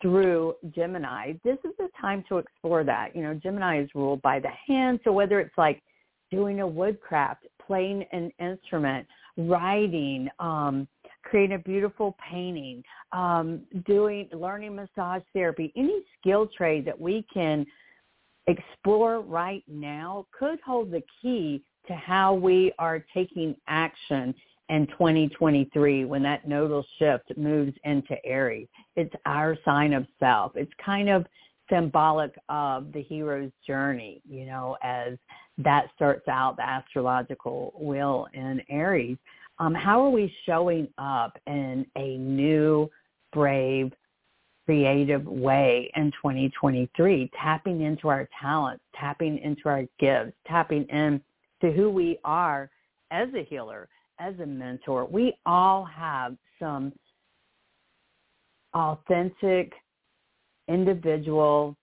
through 0.04 0.54
Gemini, 0.76 1.34
this 1.46 1.58
is 1.64 1.72
the 1.80 1.88
time 2.00 2.24
to 2.28 2.38
explore 2.38 2.84
that. 2.84 3.16
You 3.16 3.24
know, 3.24 3.34
Gemini 3.34 3.82
is 3.82 3.90
ruled 3.96 4.22
by 4.22 4.38
the 4.38 4.50
hand. 4.68 5.00
So 5.04 5.14
whether 5.14 5.40
it's 5.40 5.58
like 5.58 5.82
doing 6.30 6.60
a 6.60 6.68
woodcraft, 6.68 7.48
playing 7.66 8.06
an 8.12 8.30
instrument, 8.38 9.08
writing, 9.38 10.30
um, 10.40 10.88
creating 11.24 11.56
a 11.56 11.60
beautiful 11.60 12.16
painting, 12.30 12.84
um, 13.12 13.62
doing 13.86 14.30
learning 14.34 14.76
massage 14.76 15.24
therapy, 15.34 15.72
any 15.76 16.02
skill 16.20 16.48
trade 16.48 16.86
that 16.86 17.00
we 17.00 17.26
can 17.34 17.66
explore 18.48 19.22
right 19.22 19.64
now 19.68 20.26
could 20.38 20.60
hold 20.66 20.92
the 20.92 21.02
key 21.22 21.64
to 21.88 21.94
how 21.94 22.34
we 22.34 22.72
are 22.80 23.04
taking 23.14 23.56
action 23.68 24.34
in 24.70 24.88
2023 24.88 26.06
when 26.06 26.24
that 26.24 26.48
nodal 26.48 26.86
shift 26.98 27.32
moves 27.38 27.74
into 27.84 28.16
Aries. 28.26 28.68
It's 28.96 29.14
our 29.26 29.58
sign 29.66 29.94
of 29.94 30.06
self. 30.20 30.54
It's 30.56 30.72
kind 30.84 31.10
of 31.10 31.26
symbolic 31.74 32.34
of 32.50 32.92
the 32.94 33.02
hero's 33.02 33.52
journey, 33.66 34.22
you 34.30 34.46
know, 34.46 34.78
as 34.84 35.18
that 35.58 35.88
starts 35.96 36.28
out 36.28 36.56
the 36.58 36.68
astrological 36.68 37.74
wheel 37.80 38.28
in 38.34 38.62
Aries. 38.70 39.18
Um, 39.60 39.74
how 39.74 40.04
are 40.04 40.10
we 40.10 40.34
showing 40.46 40.88
up 40.98 41.38
in 41.48 41.86
a 41.96 42.18
new, 42.18 42.90
brave, 43.32 43.92
creative 44.66 45.26
way 45.26 45.92
in 45.96 46.12
2023, 46.12 47.30
tapping 47.42 47.82
into 47.82 48.08
our 48.08 48.28
talents, 48.40 48.84
tapping 48.96 49.38
into 49.40 49.68
our 49.68 49.84
gifts, 50.00 50.34
tapping 50.48 50.88
into 50.90 51.76
who 51.76 51.90
we 51.90 52.18
are 52.24 52.70
as 53.12 53.28
a 53.36 53.44
healer, 53.44 53.90
as 54.20 54.34
a 54.40 54.46
mentor. 54.46 55.06
We 55.06 55.34
all 55.46 55.86
have 55.86 56.36
some 56.60 56.94
authentic 58.74 59.74
individual 60.68 61.76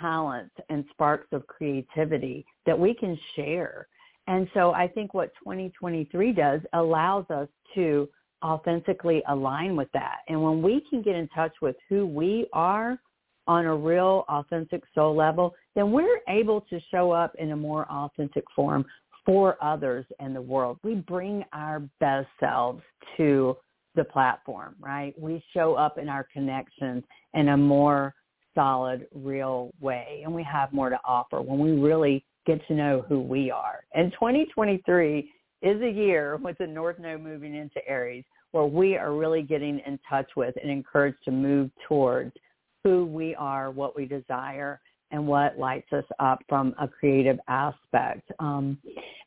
talents 0.00 0.54
and 0.68 0.84
sparks 0.90 1.28
of 1.32 1.46
creativity 1.46 2.44
that 2.66 2.78
we 2.78 2.94
can 2.94 3.18
share. 3.36 3.86
And 4.26 4.48
so 4.54 4.72
I 4.72 4.88
think 4.88 5.14
what 5.14 5.32
2023 5.42 6.32
does 6.32 6.60
allows 6.72 7.24
us 7.30 7.48
to 7.74 8.08
authentically 8.44 9.22
align 9.28 9.76
with 9.76 9.88
that. 9.92 10.18
And 10.28 10.42
when 10.42 10.62
we 10.62 10.82
can 10.88 11.02
get 11.02 11.16
in 11.16 11.28
touch 11.28 11.52
with 11.60 11.76
who 11.88 12.06
we 12.06 12.46
are 12.52 12.98
on 13.46 13.66
a 13.66 13.74
real 13.74 14.24
authentic 14.28 14.82
soul 14.94 15.14
level, 15.14 15.54
then 15.74 15.90
we're 15.90 16.20
able 16.28 16.62
to 16.62 16.80
show 16.90 17.10
up 17.10 17.34
in 17.38 17.52
a 17.52 17.56
more 17.56 17.90
authentic 17.90 18.44
form 18.54 18.84
for 19.26 19.62
others 19.62 20.06
and 20.18 20.34
the 20.34 20.40
world. 20.40 20.78
We 20.82 20.94
bring 20.94 21.44
our 21.52 21.82
best 21.98 22.28
selves 22.38 22.82
to 23.16 23.56
the 23.94 24.04
platform, 24.04 24.76
right? 24.80 25.14
We 25.18 25.42
show 25.52 25.74
up 25.74 25.98
in 25.98 26.08
our 26.08 26.26
connections 26.32 27.04
in 27.34 27.48
a 27.48 27.56
more 27.56 28.14
solid, 28.54 29.06
real 29.14 29.72
way. 29.80 30.22
And 30.24 30.34
we 30.34 30.42
have 30.44 30.72
more 30.72 30.90
to 30.90 30.98
offer 31.04 31.40
when 31.40 31.58
we 31.58 31.72
really 31.72 32.24
get 32.46 32.66
to 32.68 32.74
know 32.74 33.04
who 33.08 33.20
we 33.20 33.50
are. 33.50 33.80
And 33.94 34.12
2023 34.12 35.30
is 35.62 35.82
a 35.82 35.90
year 35.90 36.36
with 36.36 36.58
the 36.58 36.66
North 36.66 36.98
Node 36.98 37.22
moving 37.22 37.54
into 37.54 37.86
Aries 37.86 38.24
where 38.52 38.64
we 38.64 38.96
are 38.96 39.14
really 39.14 39.42
getting 39.42 39.80
in 39.86 39.98
touch 40.08 40.28
with 40.36 40.54
and 40.60 40.70
encouraged 40.70 41.18
to 41.24 41.30
move 41.30 41.70
towards 41.86 42.32
who 42.82 43.04
we 43.04 43.34
are, 43.36 43.70
what 43.70 43.94
we 43.94 44.06
desire, 44.06 44.80
and 45.10 45.26
what 45.26 45.58
lights 45.58 45.92
us 45.92 46.04
up 46.18 46.42
from 46.48 46.74
a 46.80 46.86
creative 46.86 47.38
aspect. 47.48 48.30
Um, 48.38 48.78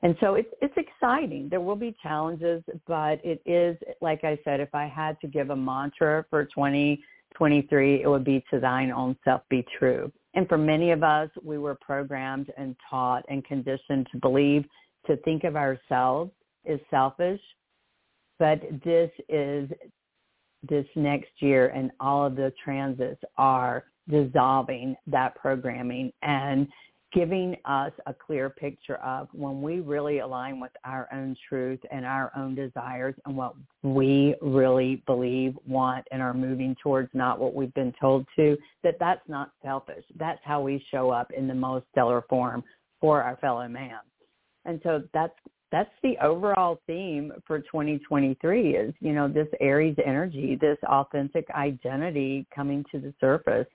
and 0.02 0.16
so 0.20 0.36
it's 0.36 0.50
it's 0.62 0.76
exciting. 0.78 1.48
There 1.50 1.62
will 1.62 1.76
be 1.76 1.96
challenges, 2.02 2.64
but 2.88 3.24
it 3.24 3.42
is 3.46 3.78
like 4.02 4.24
I 4.24 4.38
said. 4.44 4.60
If 4.60 4.74
I 4.74 4.88
had 4.88 5.20
to 5.22 5.28
give 5.28 5.50
a 5.50 5.56
mantra 5.56 6.26
for 6.30 6.46
2023, 6.46 8.02
it 8.02 8.08
would 8.08 8.24
be 8.24 8.44
to 8.52 8.60
thine 8.60 8.92
own 8.92 9.16
self 9.24 9.42
be 9.50 9.66
true. 9.78 10.12
And 10.34 10.48
for 10.50 10.58
many 10.58 10.92
of 10.92 11.04
us, 11.04 11.30
we 11.44 11.58
were 11.58 11.76
programmed 11.76 12.52
and 12.58 12.76
taught 12.90 13.24
and 13.30 13.46
conditioned 13.46 14.08
to 14.12 14.18
believe 14.18 14.66
to 15.06 15.18
think 15.18 15.44
of 15.44 15.56
ourselves 15.56 16.32
as 16.68 16.80
selfish. 16.90 17.42
But 18.40 18.62
this 18.84 19.12
is 19.30 19.70
this 20.68 20.86
next 20.96 21.32
year, 21.40 21.68
and 21.70 21.92
all 22.00 22.26
of 22.26 22.36
the 22.36 22.52
transits 22.64 23.22
are 23.38 23.86
dissolving 24.10 24.96
that 25.08 25.36
programming 25.36 26.12
and 26.22 26.68
giving 27.14 27.56
us 27.66 27.92
a 28.08 28.14
clear 28.14 28.50
picture 28.50 28.96
of 28.96 29.28
when 29.34 29.62
we 29.62 29.80
really 29.80 30.20
align 30.20 30.60
with 30.60 30.72
our 30.84 31.08
own 31.14 31.36
truth 31.48 31.80
and 31.92 32.06
our 32.06 32.32
own 32.36 32.56
desires 32.56 33.14
and 33.26 33.38
what 33.38 33.54
we 33.84 34.36
really 34.42 35.04
believe, 35.06 35.56
want, 35.68 36.06
and 36.12 36.22
are 36.22 36.34
moving 36.34 36.76
towards, 36.82 37.10
not 37.14 37.40
what 37.40 37.54
we've 37.54 37.74
been 37.76 37.94
told 38.02 38.26
to, 38.36 38.58
that 38.84 38.98
that's 39.00 39.22
not 39.28 39.52
selfish. 39.64 40.04
That's 40.18 40.42
how 40.44 40.62
we 40.62 40.84
show 40.90 41.12
up 41.12 41.32
in 41.32 41.48
the 41.48 41.54
most 41.54 41.86
stellar 41.92 42.24
form 42.28 42.64
for 43.00 43.22
our 43.22 43.38
fellow 43.38 43.68
man. 43.68 44.00
And 44.66 44.80
so 44.84 45.04
that's 45.14 45.34
that's 45.72 45.90
the 46.04 46.16
overall 46.22 46.80
theme 46.86 47.34
for 47.48 47.58
2023 47.60 48.76
is, 48.76 48.94
you 49.00 49.12
know, 49.12 49.28
this 49.28 49.48
Aries 49.60 49.96
energy, 50.06 50.56
this 50.62 50.78
authentic 50.84 51.50
identity 51.50 52.46
coming 52.54 52.86
to 52.92 53.00
the 53.00 53.12
surface 53.20 53.66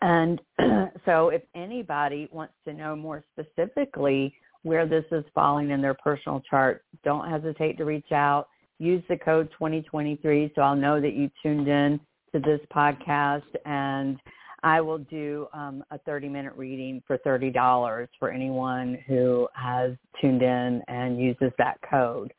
and 0.00 0.40
so 1.04 1.28
if 1.28 1.42
anybody 1.54 2.28
wants 2.32 2.54
to 2.66 2.72
know 2.72 2.96
more 2.96 3.22
specifically 3.32 4.34
where 4.62 4.86
this 4.86 5.04
is 5.10 5.24
falling 5.34 5.70
in 5.70 5.80
their 5.80 5.94
personal 5.94 6.42
chart, 6.48 6.84
don't 7.04 7.28
hesitate 7.28 7.78
to 7.78 7.84
reach 7.84 8.12
out. 8.12 8.48
Use 8.78 9.02
the 9.08 9.16
code 9.16 9.50
2023 9.52 10.52
so 10.54 10.62
I'll 10.62 10.76
know 10.76 11.00
that 11.00 11.14
you 11.14 11.30
tuned 11.42 11.68
in 11.68 12.00
to 12.32 12.40
this 12.40 12.60
podcast 12.74 13.42
and 13.64 14.18
I 14.62 14.80
will 14.80 14.98
do 14.98 15.46
um, 15.54 15.82
a 15.90 15.98
30-minute 16.00 16.52
reading 16.56 17.02
for 17.06 17.18
$30 17.18 18.08
for 18.18 18.30
anyone 18.30 18.98
who 19.06 19.48
has 19.54 19.92
tuned 20.20 20.42
in 20.42 20.82
and 20.88 21.18
uses 21.18 21.50
that 21.58 21.78
code 21.88 22.32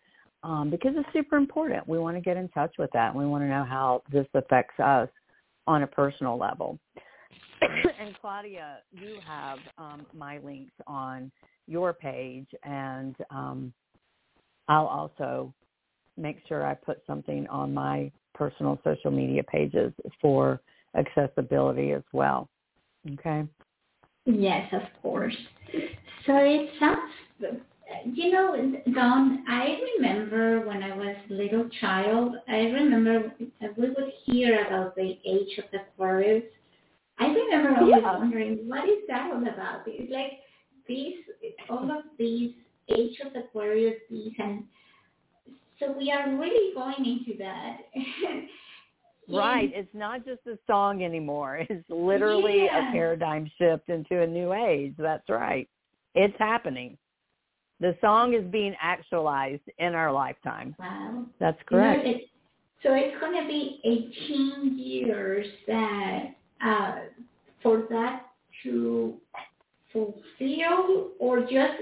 um, 0.43 0.69
because 0.69 0.93
it's 0.95 1.09
super 1.13 1.37
important. 1.37 1.87
We 1.87 1.99
want 1.99 2.17
to 2.17 2.21
get 2.21 2.37
in 2.37 2.47
touch 2.49 2.73
with 2.77 2.91
that 2.93 3.09
and 3.09 3.19
we 3.19 3.25
want 3.25 3.43
to 3.43 3.47
know 3.47 3.65
how 3.67 4.03
this 4.11 4.27
affects 4.33 4.79
us 4.79 5.09
on 5.67 5.83
a 5.83 5.87
personal 5.87 6.37
level. 6.37 6.79
and 7.99 8.15
Claudia, 8.19 8.79
you 8.91 9.19
have 9.27 9.59
um, 9.77 10.05
my 10.13 10.39
links 10.39 10.73
on 10.87 11.31
your 11.67 11.93
page, 11.93 12.47
and 12.63 13.15
um, 13.29 13.73
I'll 14.67 14.87
also 14.87 15.53
make 16.17 16.37
sure 16.47 16.65
I 16.65 16.73
put 16.73 17.01
something 17.07 17.47
on 17.47 17.73
my 17.73 18.11
personal 18.33 18.79
social 18.83 19.11
media 19.11 19.43
pages 19.43 19.93
for 20.21 20.61
accessibility 20.95 21.91
as 21.91 22.03
well. 22.13 22.49
Okay. 23.13 23.43
Yes, 24.25 24.71
of 24.73 24.81
course. 25.01 25.35
So 26.25 26.37
it 26.37 26.69
sounds, 26.79 27.59
you 28.05 28.31
know, 28.31 28.75
Dawn, 28.93 29.43
I 29.47 29.79
remember 29.97 30.65
when 30.67 30.83
I 30.83 30.95
was 30.95 31.15
a 31.29 31.33
little 31.33 31.67
child, 31.79 32.35
I 32.47 32.57
remember 32.57 33.33
we 33.39 33.89
would 33.89 34.13
hear 34.25 34.65
about 34.65 34.95
the 34.95 35.17
age 35.25 35.57
of 35.57 35.65
Aquarius 35.73 36.43
I 37.21 37.27
remember 37.27 37.79
always 37.79 37.95
yeah. 38.01 38.17
wondering 38.17 38.67
what 38.67 38.89
is 38.89 38.99
that 39.07 39.31
all 39.31 39.41
about? 39.41 39.83
It's 39.85 40.11
like 40.11 40.39
these, 40.87 41.15
all 41.69 41.91
of 41.91 42.03
these 42.17 42.53
age 42.89 43.17
of 43.25 43.35
Aquarius, 43.35 43.95
these, 44.09 44.33
and 44.39 44.63
so 45.79 45.91
we 45.91 46.11
are 46.11 46.35
really 46.35 46.73
going 46.73 47.05
into 47.05 47.37
that. 47.39 47.77
right. 49.29 49.71
It's 49.73 49.93
not 49.93 50.25
just 50.25 50.41
a 50.47 50.57
song 50.67 51.03
anymore. 51.03 51.65
It's 51.69 51.89
literally 51.89 52.65
yeah. 52.65 52.89
a 52.89 52.91
paradigm 52.91 53.49
shift 53.57 53.89
into 53.89 54.21
a 54.21 54.27
new 54.27 54.53
age. 54.53 54.93
That's 54.97 55.27
right. 55.29 55.69
It's 56.15 56.35
happening. 56.39 56.97
The 57.79 57.95
song 58.01 58.33
is 58.33 58.43
being 58.51 58.75
actualized 58.81 59.63
in 59.79 59.95
our 59.95 60.11
lifetime. 60.11 60.75
Wow. 60.79 61.25
That's 61.39 61.57
correct. 61.67 62.05
You 62.05 62.13
know, 62.13 62.19
so 62.83 62.93
it's 62.93 63.19
going 63.19 63.41
to 63.41 63.47
be 63.47 63.79
18 63.85 64.77
years 64.77 65.47
that 65.67 66.35
uh, 66.63 66.95
for 67.61 67.85
that 67.89 68.27
to 68.63 69.15
fulfill 69.91 71.09
or 71.19 71.41
just 71.41 71.73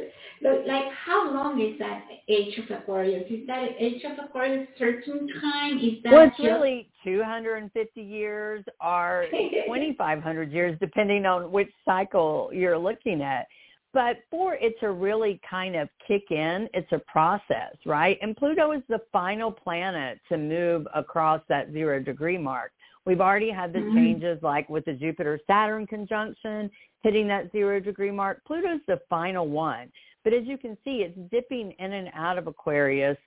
like 0.68 0.86
how 1.06 1.32
long 1.32 1.62
is 1.62 1.78
that 1.80 2.06
age 2.28 2.58
of 2.58 2.78
Aquarius? 2.78 3.26
Is 3.30 3.46
that 3.48 3.70
age 3.80 4.04
of 4.04 4.26
Aquarius 4.26 4.68
certain 4.78 5.28
time? 5.42 5.78
Is 5.78 6.04
that 6.04 6.14
well, 6.14 6.28
it's 6.28 6.40
really 6.40 6.90
250 7.04 8.02
years 8.02 8.64
or 8.84 9.26
2,500 9.32 10.52
years, 10.52 10.78
depending 10.80 11.26
on 11.26 11.52
which 11.52 11.70
cycle 11.86 12.50
you're 12.54 12.78
looking 12.78 13.22
at. 13.22 13.48
But 13.92 14.18
for 14.30 14.54
it 14.54 14.80
to 14.82 14.92
really 14.92 15.42
kind 15.50 15.76
of 15.76 15.90
kick 16.08 16.26
in, 16.30 16.70
it's 16.74 16.92
a 16.92 17.00
process, 17.00 17.76
right? 17.86 18.20
And 18.22 18.38
Pluto 18.38 18.72
is 18.72 18.84
the 18.88 19.00
final 19.12 19.52
planet 19.52 20.20
to 20.30 20.38
move 20.38 20.86
across 20.94 21.42
that 21.50 21.72
zero 21.72 22.00
degree 22.00 22.38
mark. 22.38 22.72
We've 23.10 23.22
already 23.22 23.49
had 23.49 23.74
the 23.74 23.80
mm-hmm. 23.80 23.95
changes 23.95 24.38
like 24.43 24.70
with 24.70 24.86
the 24.86 24.93
Jupiter-Saturn 24.93 25.88
conjunction 25.88 26.70
hitting 27.01 27.28
that 27.30 27.51
zero 27.51 27.80
degree 27.80 28.12
mark. 28.12 28.43
Pluto's 28.45 28.82
the 28.88 29.01
final 29.10 29.47
one. 29.47 29.91
But 30.24 30.34
as 30.34 30.45
you 30.45 30.60
can 30.60 30.78
see, 30.86 30.97
it's 30.97 31.18
dipping 31.32 31.72
in 31.80 31.93
and 31.93 32.10
out 32.14 32.38
of 32.38 32.45
Aquarius, 32.45 33.18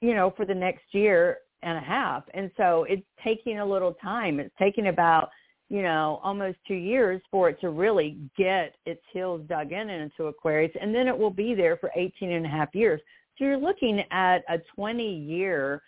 you 0.00 0.14
know, 0.14 0.32
for 0.34 0.46
the 0.46 0.54
next 0.54 0.84
year 0.92 1.40
and 1.62 1.76
a 1.76 1.82
half. 1.82 2.24
And 2.32 2.50
so 2.56 2.86
it's 2.88 3.02
taking 3.22 3.58
a 3.58 3.66
little 3.66 3.92
time. 4.02 4.40
It's 4.40 4.54
taking 4.58 4.86
about, 4.86 5.28
you 5.68 5.82
know, 5.82 6.18
almost 6.22 6.56
two 6.66 6.72
years 6.72 7.20
for 7.30 7.50
it 7.50 7.60
to 7.60 7.68
really 7.68 8.16
get 8.38 8.76
its 8.86 9.02
heels 9.12 9.42
dug 9.50 9.70
in 9.70 9.90
into 9.90 10.28
Aquarius. 10.28 10.72
And 10.80 10.94
then 10.94 11.08
it 11.08 11.18
will 11.18 11.28
be 11.28 11.54
there 11.54 11.76
for 11.76 11.90
18 11.94 12.32
and 12.32 12.46
a 12.46 12.48
half 12.48 12.74
years. 12.74 13.02
So 13.36 13.44
you're 13.44 13.58
looking 13.58 14.02
at 14.12 14.44
a 14.48 14.60
20 14.74 15.14
year 15.14 15.82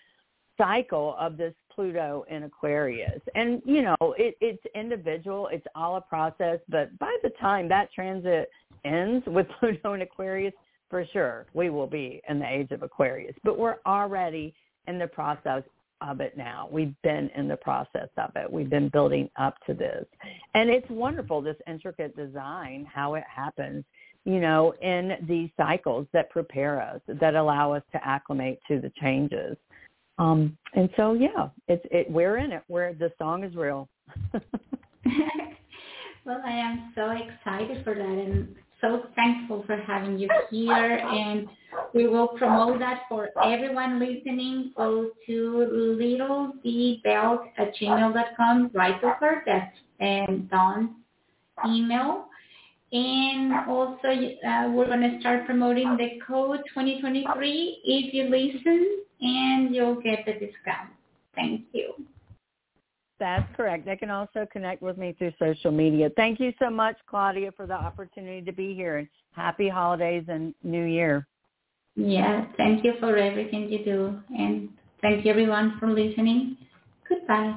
cycle 0.58 1.16
of 1.18 1.38
this 1.38 1.54
Pluto 1.78 2.24
in 2.28 2.42
Aquarius. 2.42 3.20
And, 3.36 3.62
you 3.64 3.82
know, 3.82 3.96
it, 4.00 4.36
it's 4.40 4.60
individual. 4.74 5.48
It's 5.52 5.66
all 5.76 5.94
a 5.94 6.00
process. 6.00 6.58
But 6.68 6.98
by 6.98 7.16
the 7.22 7.30
time 7.40 7.68
that 7.68 7.92
transit 7.92 8.50
ends 8.84 9.24
with 9.28 9.46
Pluto 9.60 9.92
in 9.92 10.02
Aquarius, 10.02 10.54
for 10.90 11.06
sure, 11.12 11.46
we 11.54 11.70
will 11.70 11.86
be 11.86 12.20
in 12.28 12.40
the 12.40 12.52
age 12.52 12.72
of 12.72 12.82
Aquarius. 12.82 13.36
But 13.44 13.60
we're 13.60 13.76
already 13.86 14.52
in 14.88 14.98
the 14.98 15.06
process 15.06 15.62
of 16.00 16.20
it 16.20 16.36
now. 16.36 16.68
We've 16.72 16.94
been 17.04 17.30
in 17.36 17.46
the 17.46 17.56
process 17.56 18.08
of 18.16 18.32
it. 18.34 18.52
We've 18.52 18.70
been 18.70 18.88
building 18.88 19.30
up 19.38 19.54
to 19.66 19.74
this. 19.74 20.04
And 20.54 20.70
it's 20.70 20.90
wonderful, 20.90 21.40
this 21.42 21.56
intricate 21.68 22.16
design, 22.16 22.88
how 22.92 23.14
it 23.14 23.24
happens, 23.32 23.84
you 24.24 24.40
know, 24.40 24.74
in 24.82 25.12
these 25.28 25.50
cycles 25.56 26.08
that 26.12 26.28
prepare 26.30 26.82
us, 26.82 27.00
that 27.06 27.36
allow 27.36 27.72
us 27.72 27.84
to 27.92 28.04
acclimate 28.04 28.58
to 28.66 28.80
the 28.80 28.90
changes. 29.00 29.56
Um, 30.18 30.56
and 30.74 30.88
so 30.96 31.14
yeah, 31.14 31.48
it's 31.68 31.84
it 31.90 32.10
we're 32.10 32.38
in 32.38 32.52
it. 32.52 32.62
Where 32.68 32.94
the 32.94 33.12
song 33.18 33.44
is 33.44 33.54
real. 33.54 33.88
well, 36.24 36.42
I 36.44 36.50
am 36.50 36.92
so 36.94 37.10
excited 37.10 37.84
for 37.84 37.94
that 37.94 38.02
and 38.02 38.54
so 38.80 39.04
thankful 39.16 39.64
for 39.66 39.76
having 39.76 40.18
you 40.18 40.28
here 40.50 40.98
and 40.98 41.48
we 41.94 42.06
will 42.06 42.28
promote 42.28 42.78
that 42.78 43.02
for 43.08 43.30
everyone 43.44 43.98
listening. 43.98 44.72
Go 44.76 45.10
to 45.26 45.96
littlebelt 46.00 47.40
at 47.58 47.74
gmail.com, 47.76 48.70
write 48.72 49.00
to 49.00 49.10
her, 49.20 49.42
that's 49.46 49.76
and 50.00 50.48
Dawn's 50.48 50.90
email. 51.66 52.26
And 52.92 53.52
also, 53.68 54.08
uh, 54.08 54.70
we're 54.70 54.86
going 54.86 55.00
to 55.00 55.20
start 55.20 55.44
promoting 55.44 55.96
the 55.98 56.20
code 56.26 56.60
2023 56.72 57.80
if 57.84 58.14
you 58.14 58.24
listen 58.24 59.04
and 59.20 59.74
you'll 59.74 60.00
get 60.00 60.24
the 60.26 60.32
discount. 60.32 60.90
Thank 61.34 61.62
you. 61.72 61.94
That's 63.20 63.44
correct. 63.56 63.84
They 63.84 63.96
can 63.96 64.10
also 64.10 64.46
connect 64.52 64.80
with 64.80 64.96
me 64.96 65.14
through 65.18 65.32
social 65.38 65.72
media. 65.72 66.08
Thank 66.16 66.38
you 66.38 66.52
so 66.58 66.70
much, 66.70 66.96
Claudia, 67.08 67.50
for 67.52 67.66
the 67.66 67.74
opportunity 67.74 68.42
to 68.42 68.52
be 68.52 68.74
here. 68.74 68.98
And 68.98 69.08
happy 69.32 69.68
holidays 69.68 70.24
and 70.28 70.54
New 70.62 70.84
Year. 70.84 71.26
Yeah, 71.96 72.44
thank 72.56 72.84
you 72.84 72.94
for 73.00 73.16
everything 73.16 73.68
you 73.68 73.84
do. 73.84 74.20
And 74.36 74.68
thank 75.02 75.24
you 75.24 75.30
everyone 75.32 75.78
for 75.80 75.88
listening. 75.90 76.56
Goodbye. 77.08 77.56